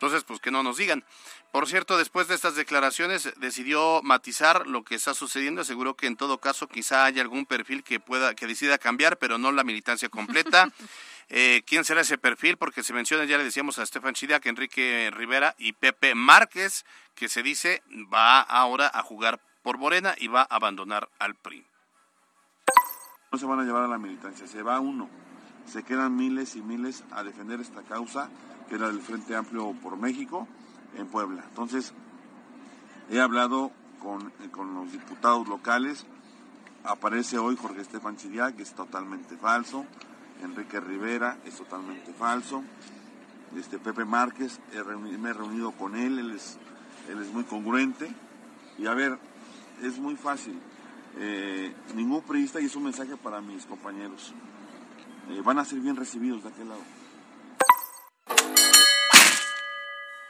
Entonces, 0.00 0.24
pues 0.24 0.40
que 0.40 0.50
no 0.50 0.62
nos 0.62 0.78
digan. 0.78 1.04
Por 1.52 1.68
cierto, 1.68 1.98
después 1.98 2.26
de 2.26 2.34
estas 2.34 2.54
declaraciones 2.54 3.34
decidió 3.36 4.00
matizar 4.02 4.66
lo 4.66 4.82
que 4.82 4.94
está 4.94 5.12
sucediendo. 5.12 5.60
Aseguró 5.60 5.94
que 5.94 6.06
en 6.06 6.16
todo 6.16 6.38
caso 6.38 6.68
quizá 6.68 7.04
haya 7.04 7.20
algún 7.20 7.44
perfil 7.44 7.84
que 7.84 8.00
pueda, 8.00 8.34
que 8.34 8.46
decida 8.46 8.78
cambiar, 8.78 9.18
pero 9.18 9.36
no 9.36 9.52
la 9.52 9.62
militancia 9.62 10.08
completa. 10.08 10.72
eh, 11.28 11.60
¿Quién 11.66 11.84
será 11.84 12.00
ese 12.00 12.16
perfil? 12.16 12.56
Porque 12.56 12.82
se 12.82 12.94
menciona, 12.94 13.26
ya 13.26 13.36
le 13.36 13.44
decíamos 13.44 13.78
a 13.78 13.82
Estefan 13.82 14.14
Chidiac, 14.14 14.46
Enrique 14.46 15.10
Rivera 15.12 15.54
y 15.58 15.74
Pepe 15.74 16.14
Márquez, 16.14 16.86
que 17.14 17.28
se 17.28 17.42
dice 17.42 17.82
va 18.10 18.40
ahora 18.40 18.90
a 18.94 19.02
jugar 19.02 19.38
por 19.62 19.76
Morena 19.76 20.14
y 20.16 20.28
va 20.28 20.46
a 20.48 20.56
abandonar 20.56 21.10
al 21.18 21.34
PRI. 21.34 21.66
No 23.30 23.38
se 23.38 23.44
van 23.44 23.60
a 23.60 23.64
llevar 23.64 23.82
a 23.82 23.88
la 23.88 23.98
militancia, 23.98 24.46
se 24.46 24.62
va 24.62 24.80
uno. 24.80 25.10
Se 25.66 25.82
quedan 25.82 26.16
miles 26.16 26.56
y 26.56 26.62
miles 26.62 27.04
a 27.10 27.22
defender 27.22 27.60
esta 27.60 27.82
causa, 27.82 28.30
era 28.76 28.88
del 28.88 29.00
Frente 29.00 29.34
Amplio 29.34 29.72
por 29.82 29.96
México, 29.96 30.46
en 30.96 31.06
Puebla. 31.06 31.44
Entonces, 31.48 31.92
he 33.10 33.20
hablado 33.20 33.72
con, 34.00 34.32
con 34.50 34.74
los 34.74 34.92
diputados 34.92 35.48
locales. 35.48 36.06
Aparece 36.84 37.38
hoy 37.38 37.56
Jorge 37.56 37.82
Estefan 37.82 38.16
Chiriac, 38.16 38.56
que 38.56 38.62
es 38.62 38.72
totalmente 38.74 39.36
falso. 39.36 39.84
Enrique 40.42 40.80
Rivera 40.80 41.38
es 41.44 41.56
totalmente 41.56 42.12
falso. 42.12 42.62
Este 43.56 43.78
Pepe 43.78 44.04
Márquez, 44.04 44.60
me 44.72 45.30
he 45.30 45.32
reunido 45.32 45.72
con 45.72 45.96
él, 45.96 46.18
él 46.18 46.30
es, 46.30 46.58
él 47.08 47.20
es 47.20 47.32
muy 47.32 47.44
congruente. 47.44 48.10
Y 48.78 48.86
a 48.86 48.94
ver, 48.94 49.18
es 49.82 49.98
muy 49.98 50.16
fácil. 50.16 50.58
Eh, 51.18 51.74
ningún 51.94 52.22
periodista, 52.22 52.60
y 52.60 52.66
es 52.66 52.76
un 52.76 52.84
mensaje 52.84 53.16
para 53.16 53.40
mis 53.40 53.66
compañeros, 53.66 54.32
eh, 55.28 55.42
van 55.44 55.58
a 55.58 55.64
ser 55.64 55.80
bien 55.80 55.96
recibidos 55.96 56.44
de 56.44 56.50
aquel 56.50 56.68
lado. 56.68 56.99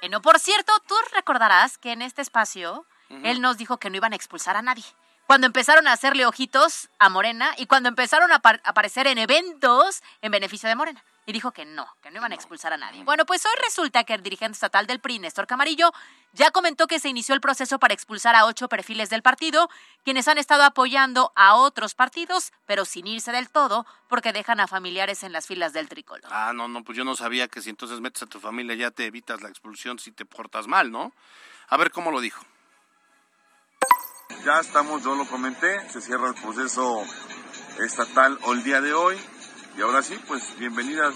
Bueno, 0.01 0.23
por 0.23 0.39
cierto, 0.39 0.73
tú 0.87 0.95
recordarás 1.15 1.79
que 1.79 1.93
en 1.93 2.03
este 2.03 2.23
espacio 2.23 2.87
él 3.25 3.41
nos 3.41 3.57
dijo 3.57 3.79
que 3.79 3.91
no 3.91 3.97
iban 3.97 4.13
a 4.13 4.17
expulsar 4.17 4.57
a 4.57 4.63
nadie. 4.63 4.85
Cuando 5.27 5.47
empezaron 5.47 5.89
a 5.89 5.93
hacerle 5.93 6.27
ojitos 6.27 6.89
a 7.01 7.09
Morena 7.09 7.53
y 7.57 7.67
cuando 7.67 7.89
empezaron 7.89 8.31
a 8.33 8.41
apar- 8.41 8.61
aparecer 8.65 9.07
en 9.09 9.19
eventos 9.19 10.03
en 10.23 10.31
beneficio 10.33 10.69
de 10.69 10.77
Morena. 10.77 11.05
Y 11.31 11.33
dijo 11.33 11.53
que 11.53 11.65
no, 11.65 11.87
que 12.03 12.11
no 12.11 12.17
iban 12.17 12.33
a 12.33 12.35
expulsar 12.35 12.73
a 12.73 12.77
nadie. 12.77 13.05
Bueno, 13.05 13.25
pues 13.25 13.47
hoy 13.47 13.53
resulta 13.65 14.03
que 14.03 14.15
el 14.15 14.23
dirigente 14.25 14.55
estatal 14.55 14.89
del 14.89 14.99
PRI, 14.99 15.21
Néstor 15.21 15.47
Camarillo, 15.47 15.93
ya 16.33 16.51
comentó 16.51 16.89
que 16.89 16.99
se 16.99 17.09
inició 17.09 17.37
el 17.37 17.41
proceso 17.41 17.79
para 17.79 17.95
expulsar 17.95 18.35
a 18.35 18.47
ocho 18.47 18.69
perfiles 18.69 19.11
del 19.11 19.23
partido, 19.23 19.71
quienes 20.03 20.27
han 20.27 20.39
estado 20.39 20.65
apoyando 20.65 21.31
a 21.37 21.55
otros 21.55 21.95
partidos, 21.95 22.53
pero 22.67 22.85
sin 22.85 23.07
irse 23.07 23.31
del 23.31 23.49
todo, 23.49 23.87
porque 24.09 24.33
dejan 24.33 24.59
a 24.59 24.67
familiares 24.67 25.23
en 25.23 25.31
las 25.31 25.47
filas 25.47 25.73
del 25.73 25.89
tricolor. 25.89 26.29
Ah, 26.33 26.51
no, 26.53 26.67
no, 26.67 26.83
pues 26.83 26.99
yo 26.99 27.05
no 27.05 27.15
sabía 27.15 27.47
que 27.47 27.63
si 27.63 27.71
entonces 27.71 28.01
metes 28.01 28.25
a 28.25 28.27
tu 28.27 28.41
familia 28.41 28.75
ya 28.75 28.91
te 28.91 29.07
evitas 29.07 29.41
la 29.41 29.51
expulsión 29.51 30.01
si 30.01 30.11
te 30.11 30.25
portas 30.25 30.67
mal, 30.67 30.91
¿no? 30.91 31.13
A 31.69 31.77
ver 31.77 31.93
cómo 31.93 32.11
lo 32.11 32.21
dijo. 32.21 32.45
Ya 34.45 34.59
estamos, 34.59 35.05
yo 35.05 35.15
lo 35.15 35.27
comenté, 35.27 35.89
se 35.91 36.01
cierra 36.01 36.27
el 36.27 36.35
proceso 36.35 37.05
estatal 37.79 38.37
o 38.43 38.53
el 38.53 38.65
día 38.65 38.81
de 38.81 38.95
hoy. 38.95 39.17
Y 39.77 39.83
ahora 39.83 40.03
sí, 40.03 40.19
pues 40.27 40.59
bienvenidas 40.59 41.15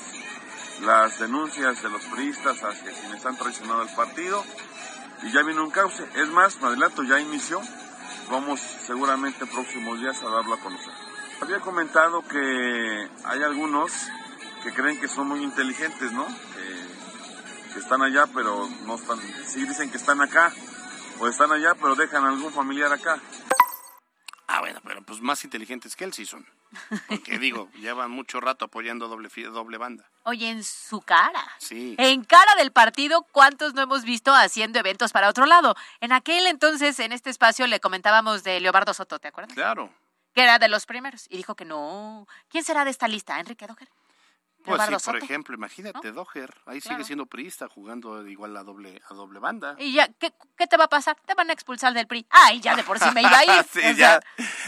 las 0.82 1.18
denuncias 1.18 1.82
de 1.82 1.90
los 1.90 2.02
periodistas 2.04 2.62
hacia 2.62 2.92
quienes 2.92 3.24
han 3.24 3.36
traicionado 3.36 3.82
al 3.82 3.94
partido. 3.94 4.44
Y 5.22 5.32
ya 5.32 5.42
viene 5.42 5.60
un 5.60 5.70
cauce. 5.70 6.06
Es 6.14 6.28
más, 6.28 6.60
me 6.60 6.68
adelanto, 6.68 7.02
ya 7.02 7.20
inició. 7.20 7.60
Vamos 8.30 8.60
seguramente 8.60 9.44
en 9.44 9.50
próximos 9.50 10.00
días 10.00 10.22
a 10.22 10.28
darlo 10.28 10.54
a 10.54 10.60
conocer. 10.60 10.92
Había 11.40 11.60
comentado 11.60 12.22
que 12.22 13.08
hay 13.24 13.42
algunos 13.42 13.92
que 14.62 14.72
creen 14.72 15.00
que 15.00 15.08
son 15.08 15.28
muy 15.28 15.42
inteligentes, 15.42 16.12
¿no? 16.12 16.26
Que, 16.26 17.74
que 17.74 17.78
están 17.80 18.02
allá, 18.02 18.26
pero 18.34 18.68
no 18.86 18.94
están. 18.94 19.18
Sí 19.46 19.66
dicen 19.66 19.90
que 19.90 19.96
están 19.96 20.20
acá, 20.20 20.52
o 21.18 21.28
están 21.28 21.52
allá, 21.52 21.74
pero 21.74 21.94
dejan 21.94 22.24
a 22.24 22.28
algún 22.28 22.52
familiar 22.52 22.92
acá. 22.92 23.20
Ah, 24.46 24.60
bueno, 24.60 24.80
pero 24.84 25.02
pues 25.02 25.20
más 25.20 25.44
inteligentes 25.44 25.96
que 25.96 26.04
él 26.04 26.12
sí 26.12 26.24
son. 26.24 26.46
Porque 27.08 27.38
digo, 27.38 27.70
llevan 27.74 28.10
mucho 28.10 28.40
rato 28.40 28.66
apoyando 28.66 29.08
doble, 29.08 29.28
doble 29.52 29.78
banda. 29.78 30.08
Oye, 30.24 30.50
en 30.50 30.64
su 30.64 31.00
cara. 31.00 31.44
Sí. 31.58 31.94
En 31.98 32.24
cara 32.24 32.54
del 32.56 32.72
partido, 32.72 33.26
¿cuántos 33.32 33.74
no 33.74 33.82
hemos 33.82 34.04
visto 34.04 34.32
haciendo 34.34 34.78
eventos 34.78 35.12
para 35.12 35.28
otro 35.28 35.46
lado? 35.46 35.74
En 36.00 36.12
aquel 36.12 36.46
entonces, 36.46 36.98
en 37.00 37.12
este 37.12 37.30
espacio, 37.30 37.66
le 37.66 37.80
comentábamos 37.80 38.44
de 38.44 38.60
Leobardo 38.60 38.94
Soto, 38.94 39.18
¿te 39.18 39.28
acuerdas? 39.28 39.54
Claro. 39.54 39.92
Que 40.34 40.42
era 40.42 40.58
de 40.58 40.68
los 40.68 40.86
primeros. 40.86 41.26
Y 41.30 41.36
dijo 41.36 41.54
que 41.54 41.64
no. 41.64 42.26
¿Quién 42.48 42.64
será 42.64 42.84
de 42.84 42.90
esta 42.90 43.06
lista? 43.08 43.38
¿Enrique 43.38 43.66
Doger? 43.66 43.88
Pues 44.64 44.80
sí, 44.82 44.90
por 44.92 45.00
Soto. 45.00 45.16
ejemplo, 45.18 45.54
imagínate, 45.54 46.10
Doher, 46.12 46.54
ahí 46.66 46.80
Claro. 46.80 46.96
sigue 46.96 47.04
siendo 47.04 47.26
priista 47.26 47.68
jugando 47.68 48.26
igual 48.26 48.56
a 48.56 48.62
doble, 48.64 49.00
a 49.10 49.14
doble 49.14 49.38
banda. 49.38 49.76
Y 49.78 49.92
ya, 49.92 50.08
¿qué, 50.08 50.32
qué 50.56 50.66
te 50.66 50.76
va 50.78 50.84
a 50.84 50.88
pasar? 50.88 51.16
Te 51.26 51.34
van 51.34 51.50
a 51.50 51.52
expulsar 51.52 51.92
del 51.92 52.06
PRI. 52.06 52.26
Ay, 52.30 52.60
ya 52.60 52.74
de 52.74 52.82
por 52.82 52.98
sí 52.98 53.04
me 53.14 53.20
iba 53.20 53.36
a 53.38 53.44
ir. 53.60 53.64
Sí, 53.70 53.80
O 53.80 53.94
sea, 53.94 54.20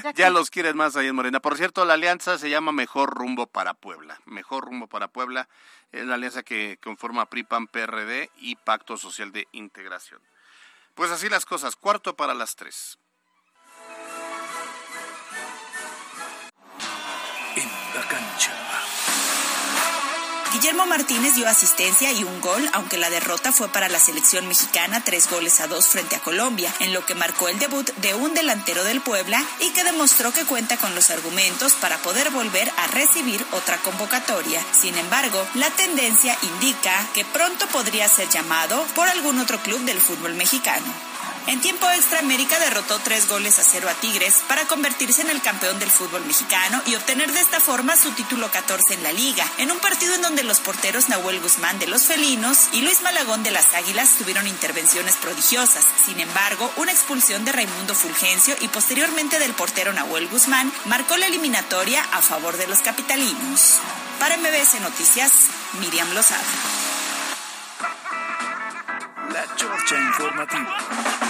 ya, 0.04 0.12
ya 0.12 0.30
los 0.30 0.50
quieren 0.50 0.76
más 0.76 0.96
ahí 0.96 1.06
en 1.06 1.14
Morena. 1.14 1.40
Por 1.40 1.56
cierto, 1.56 1.84
la 1.86 1.94
alianza 1.94 2.36
se 2.38 2.50
llama 2.50 2.72
Mejor 2.72 3.14
Rumbo 3.14 3.46
para 3.46 3.72
Puebla. 3.74 4.20
Mejor 4.26 4.64
Rumbo 4.66 4.86
para 4.86 5.08
Puebla 5.08 5.48
es 5.92 6.04
la 6.04 6.16
alianza 6.16 6.42
que 6.42 6.78
conforma 6.82 7.26
PRI, 7.30 7.44
PAN, 7.44 7.66
PRD 7.66 8.30
y 8.36 8.56
Pacto 8.56 8.96
Social 8.98 9.32
de 9.32 9.48
Integración. 9.52 10.20
Pues 10.94 11.10
así 11.10 11.28
las 11.28 11.46
cosas, 11.46 11.74
cuarto 11.76 12.16
para 12.16 12.34
las 12.34 12.54
tres. 12.56 12.98
Guillermo 20.56 20.86
Martínez 20.86 21.34
dio 21.34 21.46
asistencia 21.46 22.10
y 22.12 22.24
un 22.24 22.40
gol, 22.40 22.66
aunque 22.72 22.96
la 22.96 23.10
derrota 23.10 23.52
fue 23.52 23.68
para 23.68 23.90
la 23.90 24.00
selección 24.00 24.48
mexicana 24.48 25.04
tres 25.04 25.28
goles 25.28 25.60
a 25.60 25.66
dos 25.66 25.86
frente 25.86 26.16
a 26.16 26.20
Colombia, 26.20 26.72
en 26.80 26.94
lo 26.94 27.04
que 27.04 27.14
marcó 27.14 27.48
el 27.48 27.58
debut 27.58 27.86
de 27.96 28.14
un 28.14 28.32
delantero 28.32 28.82
del 28.82 29.02
Puebla 29.02 29.44
y 29.60 29.68
que 29.72 29.84
demostró 29.84 30.32
que 30.32 30.46
cuenta 30.46 30.78
con 30.78 30.94
los 30.94 31.10
argumentos 31.10 31.74
para 31.74 31.98
poder 31.98 32.30
volver 32.30 32.72
a 32.78 32.86
recibir 32.86 33.44
otra 33.52 33.76
convocatoria. 33.76 34.64
Sin 34.72 34.96
embargo, 34.96 35.46
la 35.56 35.68
tendencia 35.72 36.34
indica 36.40 37.06
que 37.12 37.26
pronto 37.26 37.66
podría 37.66 38.08
ser 38.08 38.30
llamado 38.30 38.82
por 38.94 39.08
algún 39.08 39.38
otro 39.38 39.60
club 39.60 39.80
del 39.80 40.00
fútbol 40.00 40.32
mexicano. 40.36 41.15
En 41.48 41.60
tiempo 41.60 41.88
extra, 41.90 42.18
América 42.18 42.58
derrotó 42.58 42.98
tres 42.98 43.28
goles 43.28 43.60
a 43.60 43.62
cero 43.62 43.88
a 43.88 43.94
Tigres 43.94 44.42
para 44.48 44.66
convertirse 44.66 45.22
en 45.22 45.30
el 45.30 45.40
campeón 45.40 45.78
del 45.78 45.92
fútbol 45.92 46.24
mexicano 46.26 46.82
y 46.86 46.96
obtener 46.96 47.30
de 47.30 47.40
esta 47.40 47.60
forma 47.60 47.96
su 47.96 48.10
título 48.10 48.50
14 48.50 48.94
en 48.94 49.04
la 49.04 49.12
liga, 49.12 49.46
en 49.58 49.70
un 49.70 49.78
partido 49.78 50.16
en 50.16 50.22
donde 50.22 50.42
los 50.42 50.58
porteros 50.58 51.08
Nahuel 51.08 51.38
Guzmán 51.38 51.78
de 51.78 51.86
los 51.86 52.02
Felinos 52.02 52.66
y 52.72 52.82
Luis 52.82 53.00
Malagón 53.02 53.44
de 53.44 53.52
las 53.52 53.74
Águilas 53.74 54.16
tuvieron 54.18 54.48
intervenciones 54.48 55.14
prodigiosas. 55.16 55.84
Sin 56.04 56.18
embargo, 56.18 56.72
una 56.78 56.90
expulsión 56.90 57.44
de 57.44 57.52
Raimundo 57.52 57.94
Fulgencio 57.94 58.56
y 58.60 58.66
posteriormente 58.66 59.38
del 59.38 59.54
portero 59.54 59.92
Nahuel 59.92 60.26
Guzmán 60.26 60.72
marcó 60.86 61.16
la 61.16 61.26
eliminatoria 61.26 62.04
a 62.12 62.22
favor 62.22 62.56
de 62.56 62.66
los 62.66 62.80
capitalinos. 62.80 63.74
Para 64.18 64.36
MBS 64.36 64.80
Noticias, 64.80 65.30
Miriam 65.78 66.12
Lozada. 66.12 66.42
La 69.32 69.54
Chorcha 69.54 69.96
Informativa. 69.96 71.25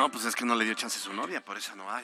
No, 0.00 0.10
pues 0.10 0.24
es 0.24 0.34
que 0.34 0.46
no 0.46 0.54
le 0.54 0.64
dio 0.64 0.72
chance 0.72 0.98
a 0.98 1.02
su 1.02 1.12
novia, 1.12 1.44
por 1.44 1.58
eso 1.58 1.76
no 1.76 1.90
hay. 1.92 2.02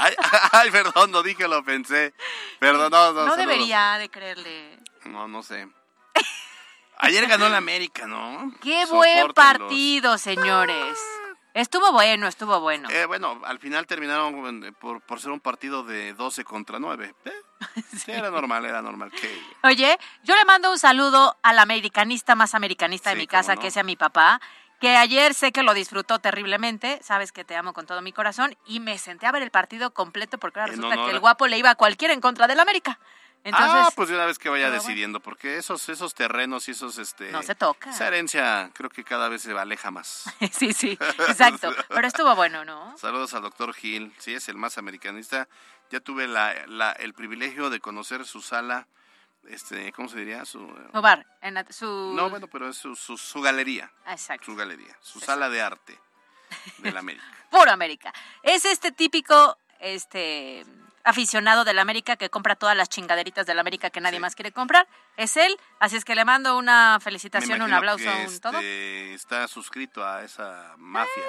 Ay, 0.00 0.14
ay, 0.52 0.70
perdón, 0.70 1.10
no 1.10 1.22
dije, 1.22 1.46
lo 1.46 1.62
pensé. 1.62 2.14
Perdón, 2.58 2.90
no, 2.90 3.12
no. 3.12 3.26
No 3.26 3.36
debería 3.36 3.98
de 3.98 4.08
creerle. 4.08 4.78
No, 5.04 5.28
no 5.28 5.42
sé. 5.42 5.68
Ayer 6.96 7.26
ganó 7.26 7.50
la 7.50 7.58
América, 7.58 8.06
¿no? 8.06 8.54
Qué 8.62 8.86
buen 8.86 9.32
partido, 9.34 10.16
señores. 10.16 10.98
Estuvo 11.52 11.92
bueno, 11.92 12.26
estuvo 12.26 12.58
bueno. 12.60 12.88
Eh, 12.90 13.04
bueno, 13.04 13.40
al 13.44 13.58
final 13.58 13.86
terminaron 13.86 14.74
por, 14.80 15.02
por 15.02 15.20
ser 15.20 15.30
un 15.30 15.40
partido 15.40 15.84
de 15.84 16.14
12 16.14 16.42
contra 16.42 16.78
9. 16.78 17.14
Eh, 17.26 17.32
sí, 17.96 18.10
era 18.12 18.30
normal, 18.30 18.64
era 18.64 18.80
normal. 18.80 19.10
que 19.12 19.40
Oye, 19.62 19.98
yo 20.22 20.34
le 20.34 20.44
mando 20.46 20.70
un 20.70 20.78
saludo 20.78 21.36
al 21.42 21.58
americanista 21.58 22.34
más 22.34 22.54
americanista 22.54 23.10
de 23.10 23.16
Sí, 23.16 23.20
mi 23.20 23.26
casa, 23.26 23.54
no. 23.54 23.60
que 23.60 23.68
es 23.68 23.76
a 23.76 23.82
mi 23.84 23.94
papá, 23.94 24.40
que 24.84 24.96
ayer 24.98 25.32
sé 25.32 25.50
que 25.50 25.62
lo 25.62 25.72
disfrutó 25.72 26.18
terriblemente, 26.18 27.00
sabes 27.02 27.32
que 27.32 27.42
te 27.42 27.56
amo 27.56 27.72
con 27.72 27.86
todo 27.86 28.02
mi 28.02 28.12
corazón, 28.12 28.54
y 28.66 28.80
me 28.80 28.98
senté 28.98 29.26
a 29.26 29.32
ver 29.32 29.42
el 29.42 29.50
partido 29.50 29.92
completo 29.94 30.36
porque 30.36 30.60
ahora 30.60 30.72
En 30.74 30.76
resulta 30.76 30.94
honor 30.96 31.08
que 31.08 31.14
el 31.14 31.20
guapo 31.20 31.46
le 31.46 31.56
iba 31.56 31.70
a 31.70 31.74
cualquiera 31.74 32.12
en 32.12 32.20
contra 32.20 32.46
del 32.46 32.60
América. 32.60 32.98
Entonces, 33.44 33.70
ah, 33.72 33.88
pues 33.96 34.10
de 34.10 34.14
una 34.14 34.26
vez 34.26 34.38
que 34.38 34.50
vaya 34.50 34.66
bueno. 34.68 34.82
decidiendo, 34.82 35.20
porque 35.20 35.56
esos 35.56 35.88
esos 35.88 36.12
terrenos 36.14 36.68
y 36.68 36.72
esos 36.72 36.98
este 36.98 37.32
No 37.32 37.42
se 37.42 37.54
toca. 37.54 37.88
Esa 37.90 38.08
herencia 38.08 38.70
creo 38.74 38.90
que 38.90 39.04
cada 39.04 39.30
vez 39.30 39.40
se 39.40 39.52
aleja 39.58 39.90
más. 39.90 40.24
sí, 40.52 40.74
sí, 40.74 40.98
exacto. 41.28 41.72
Pero 41.88 42.06
estuvo 42.06 42.34
bueno, 42.36 42.66
¿no? 42.66 42.94
Saludos 42.98 43.32
al 43.32 43.40
doctor 43.40 43.72
Gil, 43.72 44.12
sí, 44.18 44.34
es 44.34 44.50
el 44.50 44.56
más 44.56 44.76
americanista. 44.76 45.48
Ya 45.90 46.00
tuve 46.00 46.28
la, 46.28 46.54
la- 46.66 46.92
el 46.92 47.14
privilegio 47.14 47.70
de 47.70 47.80
conocer 47.80 48.26
su 48.26 48.42
sala, 48.42 48.86
este, 49.48 49.92
¿cómo 49.92 50.08
se 50.08 50.18
diría? 50.18 50.44
Su, 50.44 50.58
Su 50.92 51.00
bar, 51.02 51.26
en 51.40 51.54
la- 51.54 51.66
su... 51.70 52.12
no, 52.14 52.30
bueno, 52.30 52.46
pero 52.48 52.68
es 52.68 52.76
su, 52.76 52.94
su, 52.96 53.16
su 53.18 53.40
galería, 53.40 53.90
Ah, 54.06 54.12
Exacto. 54.12 54.46
su 54.46 54.56
galería, 54.56 54.96
su 55.00 55.20
sala 55.20 55.48
de 55.50 55.62
arte 55.62 55.98
de 56.78 56.92
la 56.92 57.00
América. 57.00 57.24
Puro 57.50 57.70
América. 57.70 58.12
Es 58.42 58.64
este 58.64 58.90
típico, 58.92 59.56
este 59.80 60.64
aficionado 61.06 61.64
del 61.64 61.78
América 61.78 62.16
que 62.16 62.30
compra 62.30 62.56
todas 62.56 62.74
las 62.74 62.88
chingaderitas 62.88 63.44
del 63.44 63.58
América 63.58 63.90
que 63.90 64.00
nadie 64.00 64.18
más 64.20 64.34
quiere 64.34 64.52
comprar. 64.52 64.88
Es 65.18 65.36
él, 65.36 65.54
así 65.78 65.96
es 65.96 66.04
que 66.04 66.14
le 66.14 66.24
mando 66.24 66.56
una 66.56 66.98
felicitación, 67.00 67.60
un 67.60 67.72
aplauso, 67.74 68.08
un 68.26 68.40
todo. 68.40 68.52
este, 68.54 69.12
Está 69.14 69.46
suscrito 69.46 70.02
a 70.04 70.24
esa 70.24 70.74
mafia. 70.78 71.22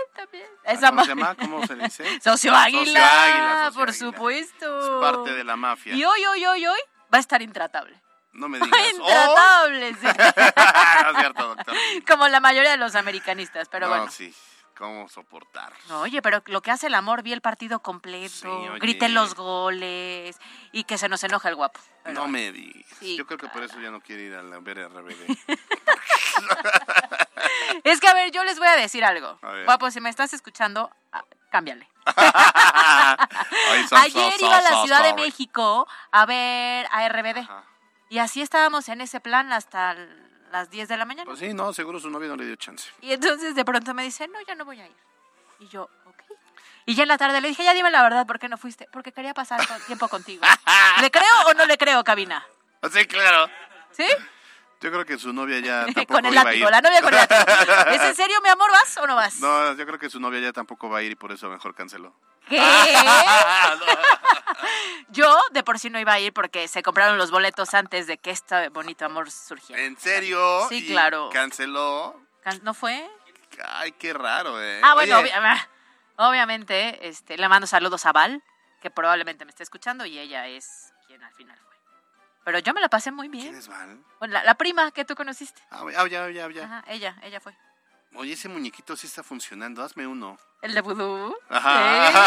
Esa 0.63 0.89
¿Cómo 0.91 1.03
se 1.05 1.13
ma- 1.16 1.22
llama? 1.34 1.36
¿Cómo 1.36 1.68
se 1.68 1.76
dice? 1.76 2.20
Socio 2.24 2.55
Águila, 2.55 2.86
Socio 2.86 3.03
Águila, 3.03 3.66
socio 3.66 3.80
por 3.80 3.89
Águila. 3.89 4.05
supuesto. 4.07 4.80
Es 4.80 5.01
parte 5.01 5.34
de 5.34 5.43
la 5.43 5.55
mafia. 5.57 5.93
Y 5.93 6.05
hoy, 6.05 6.26
hoy, 6.26 6.45
hoy, 6.45 6.66
hoy 6.68 6.80
va 7.13 7.18
a 7.18 7.22
estar 7.22 7.41
intratable. 7.41 8.01
No 8.36 8.47
me 8.49 8.59
digas. 8.63 8.79
¡Oh! 9.01 9.67
intratable, 9.69 9.93
sí. 9.95 10.05
no 11.03 11.09
es 11.11 11.17
cierto, 11.17 11.47
doctor. 11.55 11.75
Como 12.07 12.27
la 12.27 12.39
mayoría 12.39 12.71
de 12.71 12.77
los 12.77 12.95
americanistas, 12.95 13.67
pero 13.69 13.88
no, 13.88 13.95
bueno. 13.95 14.11
sí. 14.11 14.33
¿Cómo 14.77 15.07
soportar? 15.07 15.71
Oye, 15.89 16.21
pero 16.21 16.43
lo 16.47 16.61
que 16.61 16.69
hace 16.69 16.88
el 16.88 16.95
amor, 16.95 17.23
vi 17.23 17.31
el 17.31 17.39
partido 17.39 17.79
completo, 17.79 18.51
oye. 18.71 18.79
griten 18.79 19.13
los 19.13 19.33
goles 19.33 20.38
y 20.73 20.83
que 20.83 20.97
se 20.97 21.07
nos 21.07 21.23
enoja 21.23 21.47
el 21.47 21.55
guapo. 21.55 21.79
no 22.07 22.27
me 22.27 22.51
digas. 22.51 22.86
Sí, 22.99 23.15
Yo 23.15 23.25
creo 23.25 23.38
que 23.38 23.47
por 23.47 23.63
eso 23.63 23.79
ya 23.79 23.89
no 23.89 24.01
quiere 24.01 24.23
ir 24.23 24.36
a 24.36 24.43
la 24.43 24.59
ver 24.59 24.79
RBD. 24.89 25.38
Es 27.83 27.99
que, 27.99 28.07
a 28.07 28.13
ver, 28.13 28.31
yo 28.31 28.43
les 28.43 28.57
voy 28.57 28.67
a 28.67 28.75
decir 28.75 29.05
algo. 29.05 29.38
A. 29.41 29.63
Guapo, 29.65 29.91
si 29.91 30.01
me 30.01 30.09
estás 30.09 30.33
escuchando, 30.33 30.91
ah, 31.11 31.23
cámbiale. 31.51 31.88
Ayer 33.91 34.33
iba 34.39 34.57
a 34.57 34.61
la 34.61 34.81
Ciudad 34.83 35.03
de. 35.03 35.13
México 35.13 35.88
a 36.11 36.25
ver 36.25 36.88
a 36.91 37.07
RBD. 37.07 37.47
Y 38.10 38.20
así 38.20 38.41
estábamos 38.41 38.88
en 38.89 39.01
ese 39.01 39.20
plan 39.20 39.51
hasta 39.51 39.95
las 40.51 40.70
10 40.70 40.88
de 40.88 40.97
la 40.97 41.06
mañana. 41.06 41.26
Pues 41.26 41.39
sí, 41.39 41.53
no, 41.53 41.74
seguro 41.74 41.99
su 41.99 42.10
novio 42.10 42.30
no 42.30 42.36
le 42.36 42.45
dio 42.45 42.56
chance. 42.56 42.89
Y 43.01 43.12
entonces 43.12 43.56
de 43.56 43.66
pronto 43.66 43.93
me 43.93 44.03
dice, 44.03 44.28
no, 44.28 44.39
ya 44.47 44.56
no 44.56 44.66
voy 44.66 44.80
a 44.80 44.88
ir. 44.88 44.95
Y 45.60 45.68
yo, 45.68 45.89
ok. 46.06 46.24
Y 46.86 46.95
ya 46.95 47.03
en 47.03 47.10
la 47.10 47.18
tarde 47.18 47.41
le 47.41 47.47
dije, 47.47 47.64
ya 47.64 47.74
dime 47.74 47.89
la 47.89 48.03
verdad, 48.03 48.28
¿por 48.28 48.39
qué 48.39 48.47
no 48.47 48.58
fuiste? 48.58 48.88
Porque 48.91 49.12
quería 49.12 49.34
pasar 49.34 49.60
tiempo 49.88 50.08
contigo. 50.08 50.43
¿Le 51.01 51.10
creo 51.10 51.47
o 51.47 51.53
no 51.56 51.66
le 51.66 51.78
creo, 51.78 52.03
cabina? 52.03 52.45
Sí, 52.91 53.06
claro. 53.06 53.49
¿Sí? 53.91 54.06
Yo 54.82 54.91
creo 54.91 55.06
que 55.06 55.18
su 55.18 55.34
novia 55.34 55.60
ya 55.60 55.86
tampoco 55.86 56.14
con 56.14 56.26
el 56.26 56.36
látigo, 56.36 56.70
la 56.70 56.82
novia 56.82 57.01
con 57.01 57.14
el 57.14 57.20
látigo. 57.20 57.41
¿Es 57.91 58.01
en 58.01 58.16
serio, 58.16 58.39
mi 58.43 58.49
amor, 58.49 58.70
vas 58.72 58.97
o 58.97 59.08
no 59.08 59.16
vas? 59.16 59.39
No, 59.39 59.74
yo 59.74 59.86
creo 59.86 59.97
que 59.97 60.10
su 60.10 60.20
novia 60.20 60.39
ya 60.39 60.53
tampoco 60.53 60.89
va 60.89 60.99
a 60.99 61.01
ir 61.01 61.12
y 61.12 61.16
por 61.16 61.32
eso 61.32 61.49
mejor 61.49 61.74
canceló. 61.74 62.14
¿Qué? 62.50 62.60
Yo 65.10 65.38
de 65.52 65.64
por 65.64 65.80
sí 65.80 65.89
no 65.89 66.00
iba 66.00 66.14
a 66.14 66.20
ir 66.20 66.34
porque 66.34 66.68
se 66.68 66.84
compraron 66.84 67.18
los 67.18 67.32
boletos 67.32 67.74
antes 67.74 68.08
de 68.08 68.18
que 68.18 68.32
este 68.32 68.70
bonito 68.70 69.06
amor 69.06 69.32
surgiera. 69.32 69.82
¿En 69.82 69.98
serio? 69.98 70.66
Sí, 70.70 70.78
¿Y 70.78 70.88
claro. 70.88 71.30
¿Canceló? 71.32 72.20
Can- 72.43 72.60
¿No 72.64 72.74
fue? 72.74 73.10
Ay, 73.68 73.91
qué 73.93 74.14
raro, 74.14 74.62
¿eh? 74.62 74.82
Ah, 74.84 74.93
bueno, 74.96 75.18
ah, 75.34 75.68
obviamente 76.30 77.08
este, 77.08 77.38
le 77.38 77.48
mando 77.48 77.68
saludos 77.68 78.06
a 78.06 78.12
Val, 78.12 78.43
que 78.82 78.89
probablemente 78.91 79.46
me 79.46 79.50
esté 79.52 79.64
escuchando 79.64 80.06
y 80.06 80.20
ella 80.20 80.48
es 80.48 80.91
quien 81.08 81.24
al 81.24 81.34
final 81.34 81.58
fue. 81.58 81.76
Pero 82.43 82.60
yo 82.60 82.74
me 82.74 82.82
la 82.82 82.89
pasé 82.89 83.12
muy 83.12 83.30
bien. 83.30 83.46
¿Quién 83.46 83.56
es 83.56 83.68
Val? 83.68 84.04
Bueno, 84.20 84.34
la, 84.34 84.43
la 84.43 84.56
prima 84.56 84.91
que 84.91 85.06
tú 85.06 85.16
conociste. 85.16 85.62
Ah, 85.72 85.84
ya, 85.91 86.06
ya, 86.08 86.30
ya, 86.30 86.50
ya. 86.52 86.64
Ajá, 86.66 86.84
ella, 86.88 87.16
ella 87.24 87.39
fue. 87.39 87.56
Oye, 88.14 88.34
ese 88.34 88.47
muñequito 88.47 88.95
sí 88.95 89.08
está 89.08 89.24
funcionando. 89.24 89.84
Hazme 89.84 90.08
uno. 90.08 90.38
El 90.62 90.74
de 90.74 90.82
vudú. 90.82 91.36
Ajá. 91.49 92.24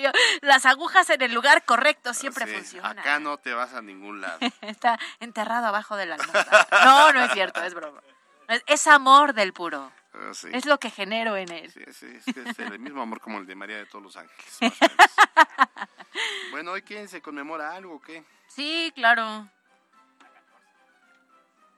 Las 0.40 0.64
agujas 0.64 1.10
en 1.10 1.22
el 1.22 1.32
lugar 1.32 1.64
correcto 1.64 2.14
siempre 2.14 2.46
Sí, 2.46 2.54
funcionan. 2.54 2.98
Acá 2.98 3.18
no 3.18 3.36
te 3.36 3.52
vas 3.52 3.74
a 3.74 3.82
ningún 3.82 4.20
lado. 4.20 4.38
Está 4.62 4.98
enterrado 5.20 5.66
abajo 5.66 5.96
de 5.96 6.06
la 6.06 6.14
almohada. 6.14 6.66
No, 6.84 7.12
no 7.12 7.24
es 7.24 7.32
cierto, 7.32 7.62
es 7.62 7.74
broma. 7.74 8.00
Es, 8.48 8.62
es 8.66 8.86
amor 8.86 9.34
del 9.34 9.52
puro. 9.52 9.92
Ah, 10.14 10.32
sí. 10.34 10.48
Es 10.52 10.66
lo 10.66 10.78
que 10.78 10.90
genero 10.90 11.36
en 11.36 11.50
él. 11.50 11.70
Sí, 11.70 11.84
sí, 11.92 12.06
es, 12.34 12.58
el 12.58 12.78
mismo 12.78 13.02
amor 13.02 13.20
como 13.20 13.38
el 13.38 13.46
de 13.46 13.54
María 13.54 13.76
de 13.76 13.86
todos 13.86 14.04
los 14.04 14.16
ángeles. 14.16 14.58
más 14.60 14.72
o 14.72 14.84
menos. 14.84 15.10
bueno, 16.50 16.70
¿hoy 16.72 16.82
quién 16.82 17.08
se 17.08 17.22
conmemora 17.22 17.74
algo 17.74 17.96
o 17.96 18.00
qué? 18.00 18.24
Sí, 18.48 18.92
claro. 18.94 19.48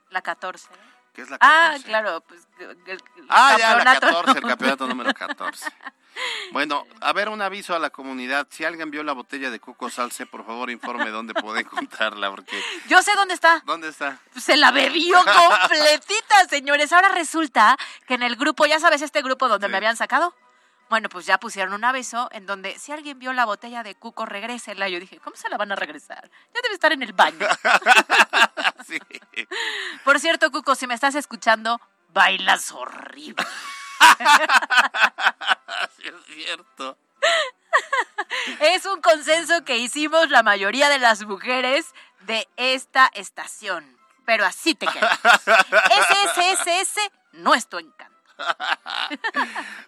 La 0.09 0.21
14. 0.21 0.69
¿Qué 1.15 1.21
es 1.21 1.29
la 1.29 1.37
Ah, 1.39 1.67
14? 1.73 1.83
claro, 1.85 2.21
pues 2.27 2.41
el, 2.59 2.69
el 2.87 2.99
Ah, 3.29 3.55
ya, 3.57 3.75
la 3.77 3.83
campeonato. 3.83 4.07
14, 4.25 4.39
el 4.39 4.45
campeonato 4.49 4.87
número 4.87 5.13
14. 5.13 5.65
Bueno, 6.51 6.85
a 7.01 7.11
ver, 7.13 7.27
un 7.29 7.41
aviso 7.41 7.75
a 7.75 7.79
la 7.79 7.89
comunidad. 7.89 8.47
Si 8.49 8.63
alguien 8.63 8.89
vio 8.89 9.03
la 9.03 9.11
botella 9.13 9.49
de 9.49 9.59
Coco 9.59 9.89
Salce, 9.89 10.25
por 10.25 10.45
favor 10.45 10.69
informe 10.69 11.09
dónde 11.09 11.33
puede 11.33 11.61
encontrarla, 11.61 12.29
porque... 12.29 12.61
Yo 12.87 13.01
sé 13.01 13.11
dónde 13.15 13.33
está. 13.33 13.61
¿Dónde 13.65 13.89
está? 13.89 14.19
Se 14.37 14.55
la 14.55 14.71
bebió 14.71 15.17
completita, 15.59 16.45
señores. 16.49 16.93
Ahora 16.93 17.09
resulta 17.09 17.75
que 18.07 18.13
en 18.13 18.23
el 18.23 18.35
grupo, 18.37 18.65
ya 18.65 18.79
sabes, 18.79 19.01
este 19.01 19.21
grupo 19.21 19.47
donde 19.49 19.67
me 19.67 19.77
habían 19.77 19.97
sacado. 19.97 20.33
Bueno, 20.89 21.09
pues 21.09 21.25
ya 21.25 21.39
pusieron 21.39 21.73
un 21.73 21.83
aviso 21.83 22.29
en 22.31 22.45
donde 22.45 22.77
si 22.77 22.91
alguien 22.91 23.17
vio 23.17 23.33
la 23.33 23.45
botella 23.45 23.81
de 23.81 23.95
Cuco, 23.95 24.25
regrésela. 24.25 24.87
Yo 24.87 24.99
dije, 24.99 25.19
¿cómo 25.19 25.35
se 25.35 25.49
la 25.49 25.57
van 25.57 25.71
a 25.71 25.75
regresar? 25.75 26.29
Ya 26.53 26.61
debe 26.61 26.75
estar 26.75 26.91
en 26.91 27.03
el 27.03 27.13
baño. 27.13 27.47
Sí. 28.85 28.99
Por 30.03 30.19
cierto, 30.19 30.51
Cuco, 30.51 30.75
si 30.75 30.85
me 30.85 30.93
estás 30.93 31.15
escuchando, 31.15 31.81
bailas 32.13 32.71
horrible. 32.71 33.43
Sí, 35.97 36.07
es 36.07 36.35
cierto. 36.35 36.97
Es 38.59 38.85
un 38.85 39.01
consenso 39.01 39.65
que 39.65 39.77
hicimos 39.77 40.29
la 40.29 40.43
mayoría 40.43 40.89
de 40.89 40.99
las 40.99 41.23
mujeres 41.25 41.93
de 42.21 42.47
esta 42.57 43.09
estación. 43.13 43.97
Pero 44.25 44.45
así 44.45 44.75
te 44.75 44.85
quedas. 44.85 45.19
Ese 46.67 47.11
no 47.33 47.55
es 47.55 47.67
tu 47.67 47.79
encanto. 47.79 48.14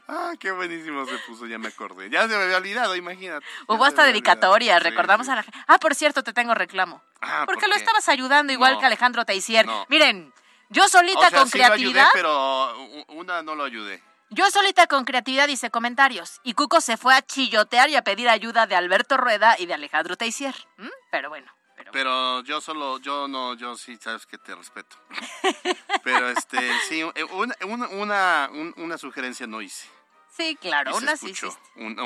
Ah, 0.07 0.33
qué 0.39 0.51
buenísimo 0.51 1.05
se 1.05 1.17
puso, 1.19 1.45
ya 1.45 1.57
me 1.57 1.67
acordé. 1.69 2.09
Ya 2.09 2.21
se 2.27 2.35
me 2.37 2.43
había 2.43 2.57
olvidado, 2.57 2.95
imagínate. 2.95 3.45
Hubo 3.67 3.85
hasta 3.85 4.03
dedicatoria, 4.05 4.79
recordamos 4.79 5.29
a 5.29 5.35
la 5.35 5.43
gente. 5.43 5.57
Ah, 5.67 5.77
por 5.79 5.95
cierto, 5.95 6.23
te 6.23 6.33
tengo 6.33 6.53
reclamo. 6.53 7.01
Ah, 7.21 7.43
Porque 7.45 7.61
¿por 7.61 7.69
lo 7.69 7.75
estabas 7.75 8.07
ayudando 8.09 8.53
igual 8.53 8.73
No. 8.73 8.79
que 8.79 8.85
Alejandro 8.85 9.25
Teisier. 9.25 9.65
No. 9.65 9.85
Miren, 9.89 10.33
yo 10.69 10.87
solita 10.87 11.19
O 11.19 11.29
sea, 11.29 11.39
con 11.39 11.49
sí 11.49 11.57
lo 11.57 11.65
ayudé, 11.65 11.93
creatividad, 11.93 12.09
pero 12.13 12.77
una 13.09 13.41
no 13.41 13.55
lo 13.55 13.63
ayudé. 13.63 14.03
yo 14.29 14.49
solita 14.51 14.87
con 14.87 15.05
creatividad 15.05 15.47
hice 15.47 15.69
comentarios. 15.71 16.39
Y 16.43 16.53
Cuco 16.53 16.81
se 16.81 16.97
fue 16.97 17.15
a 17.15 17.21
chillotear 17.21 17.89
y 17.89 17.95
a 17.95 18.03
pedir 18.03 18.29
ayuda 18.29 18.67
de 18.67 18.75
Alberto 18.75 19.17
Rueda 19.17 19.55
y 19.57 19.65
de 19.65 19.73
Alejandro 19.73 20.15
Teisier. 20.17 20.55
¿Mm? 20.77 20.87
Pero 21.11 21.29
bueno. 21.29 21.51
Pero 21.91 22.41
yo 22.43 22.59
solo, 22.61 22.99
yo 22.99 23.27
no, 23.27 23.53
yo 23.55 23.75
sí, 23.77 23.97
sabes 23.97 24.25
que 24.25 24.37
te 24.37 24.53
respeto. 24.55 24.97
Pero 26.03 26.29
este, 26.29 26.57
sí, 26.87 27.01
eh, 27.15 27.23
una, 27.25 27.55
una, 27.65 27.87
una, 27.89 28.49
un- 28.51 28.73
una 28.77 28.97
sugerencia 28.97 29.47
no 29.47 29.61
hice. 29.61 29.87
Sí, 30.29 30.55
claro, 30.59 30.91
Y 30.91 30.93
una 31.03 31.15
sí. 31.17 31.33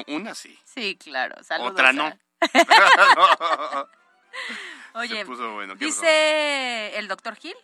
una 0.07 0.35
sí. 0.35 0.57
Sí, 0.63 0.95
claro. 0.97 1.43
Saludos 1.43 1.71
Otra 1.71 1.91
no. 1.93 2.17
Oye, 4.93 5.17
Se 5.19 5.25
puso 5.25 5.53
bueno. 5.53 5.75
¿qué 5.77 5.85
dice 5.85 6.97
el 6.97 7.07
doctor 7.07 7.35
Gil. 7.35 7.55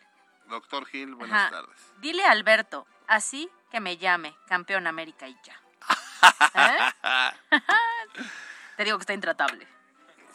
Doctor 0.47 0.85
Gil, 0.85 1.15
buenas 1.15 1.41
Ajá. 1.43 1.49
tardes. 1.61 1.77
Dile 1.99 2.23
a 2.25 2.31
Alberto, 2.31 2.85
así 3.07 3.49
que 3.71 3.79
me 3.79 3.97
llame, 3.97 4.35
campeón 4.47 4.87
América 4.87 5.27
y 5.27 5.35
ya. 5.43 5.59
¿Eh? 6.55 7.59
Te 8.77 8.83
digo 8.85 8.97
que 8.97 9.01
está 9.03 9.13
intratable. 9.13 9.67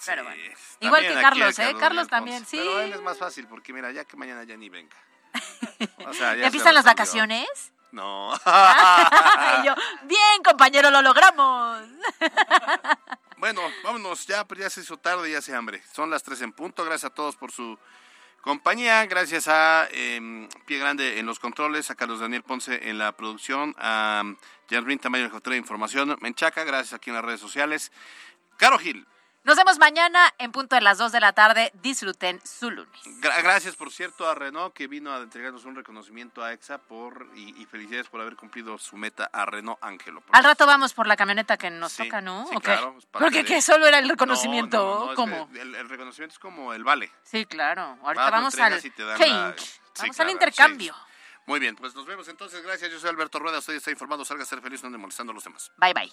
Pero 0.07 0.25
bueno. 0.25 0.43
Igual 0.81 1.03
que 1.03 1.15
Carlos, 1.15 1.59
¿eh? 1.59 1.75
Carlos 1.79 2.09
también, 2.09 2.45
sí. 2.45 2.57
Pero 2.59 2.81
él 2.81 2.93
es 2.93 3.01
más 3.03 3.19
fácil 3.19 3.47
porque 3.47 3.73
mira, 3.73 3.91
ya 3.93 4.05
que 4.05 4.17
mañana 4.17 4.45
ya 4.45 4.57
ni 4.57 4.69
venga. 4.69 4.97
O 6.07 6.13
sea, 6.13 6.37
¿Ya 6.37 6.47
empiezan 6.47 6.75
las 6.75 6.85
vacaciones? 6.85 7.73
No. 7.91 8.33
Yo, 9.65 9.75
bien, 10.05 10.43
compañero, 10.45 10.91
lo 10.91 11.03
logramos. 11.03 11.83
Bueno, 13.43 13.61
vámonos 13.83 14.25
ya, 14.29 14.47
pero 14.47 14.61
ya 14.61 14.71
se 14.71 14.83
hizo 14.83 14.97
tarde, 14.99 15.29
ya 15.29 15.43
se 15.43 15.53
hambre. 15.53 15.83
Son 15.93 16.09
las 16.11 16.23
tres 16.23 16.43
en 16.43 16.53
punto. 16.53 16.85
Gracias 16.85 17.11
a 17.11 17.13
todos 17.13 17.35
por 17.35 17.51
su 17.51 17.77
compañía. 18.41 19.05
Gracias 19.07 19.49
a 19.49 19.89
eh, 19.91 20.49
Pie 20.65 20.79
Grande 20.79 21.19
en 21.19 21.27
los 21.27 21.41
controles, 21.41 21.91
a 21.91 21.97
Carlos 21.97 22.21
Daniel 22.21 22.45
Ponce 22.45 22.89
en 22.89 22.99
la 22.99 23.11
producción, 23.17 23.75
a 23.79 24.23
Janrin 24.71 25.01
Tamayo 25.01 25.25
en 25.25 25.35
el 25.35 25.43
de 25.43 25.57
Información, 25.57 26.17
Menchaca, 26.21 26.63
gracias 26.63 26.93
aquí 26.93 27.11
en 27.11 27.17
las 27.17 27.25
redes 27.25 27.41
sociales. 27.41 27.91
Caro 28.59 28.79
Gil, 28.79 29.09
Nos 29.45 29.57
vemos 29.57 29.77
mañana 29.81 30.33
en 30.39 30.53
punto 30.53 30.77
de 30.77 30.83
las 30.83 30.99
2 30.99 31.11
de 31.11 31.19
la 31.19 31.33
tarde. 31.33 31.73
Disfruten 31.83 32.41
su 32.47 32.71
lunes. 32.71 32.93
gra- 33.21 33.43
gracias 33.43 33.75
por 33.75 33.91
cierto 33.91 34.29
a 34.29 34.37
Renault 34.37 34.73
que 34.73 34.87
vino 34.87 35.13
a 35.13 35.19
entregarnos 35.19 35.65
un 35.65 35.75
reconocimiento 35.75 36.45
a 36.45 36.53
EXA 36.53 36.79
por 36.79 37.27
y, 37.35 37.61
y 37.61 37.67
felicidades 37.67 38.07
por 38.09 38.21
haber 38.21 38.37
cumplido 38.37 38.79
su 38.79 38.97
meta 38.97 39.29
a 39.33 39.45
Renault 39.45 39.83
Ángelo. 39.83 40.23
Al 40.31 40.45
rato 40.45 40.65
vamos 40.65 40.95
por 40.95 41.09
la 41.09 41.17
camioneta 41.17 41.57
que 41.57 41.71
nos 41.71 41.91
Sí, 41.93 42.05
toca, 42.05 42.21
¿no? 42.21 42.47
sí, 42.47 42.55
¿O 42.57 42.61
qué? 42.61 42.67
claro, 42.67 42.97
Porque 43.11 43.39
de- 43.39 43.45
que 43.45 43.61
solo 43.63 43.87
era 43.87 43.99
el 43.99 44.05
No, 44.07 44.13
reconocimiento. 44.13 44.77
no, 44.79 44.85
no, 45.01 45.05
no, 45.07 45.11
es 45.11 45.17
¿Cómo? 45.17 45.51
que 45.53 45.61
El, 45.61 45.75
el 45.75 45.89
reconocimiento 45.89 46.35
es 46.35 46.39
como 46.39 46.73
el 46.73 46.85
vale. 46.85 47.11
Sí, 47.25 47.45
claro. 47.45 47.99
Ahorita 48.05 48.31
vamos 48.31 48.55
al 48.61 48.71
la- 48.71 48.81
change. 48.81 48.93
Sí, 48.95 50.03
vamos 50.03 50.17
claro, 50.17 50.29
al 50.29 50.31
intercambio. 50.31 50.95
Muy 51.47 51.59
bien, 51.59 51.75
pues 51.75 51.97
nos 51.97 52.07
vemos 52.07 52.29
entonces. 52.29 52.63
Gracias. 52.63 52.93
Yo 52.93 53.01
soy 53.01 53.11
Alberto 53.11 53.41
Rueda. 53.41 53.59
Usted 53.59 53.75
está 53.75 53.91
informado. 53.91 54.25
Salga 54.25 54.45
a 54.45 54.47
ser 54.47 54.61
feliz, 54.61 54.85
no 54.85 54.97
molestando 54.97 55.33
a 55.33 55.35
los 55.35 55.43
demás. 55.43 55.73
Bye, 55.79 55.93
bye. 55.93 56.13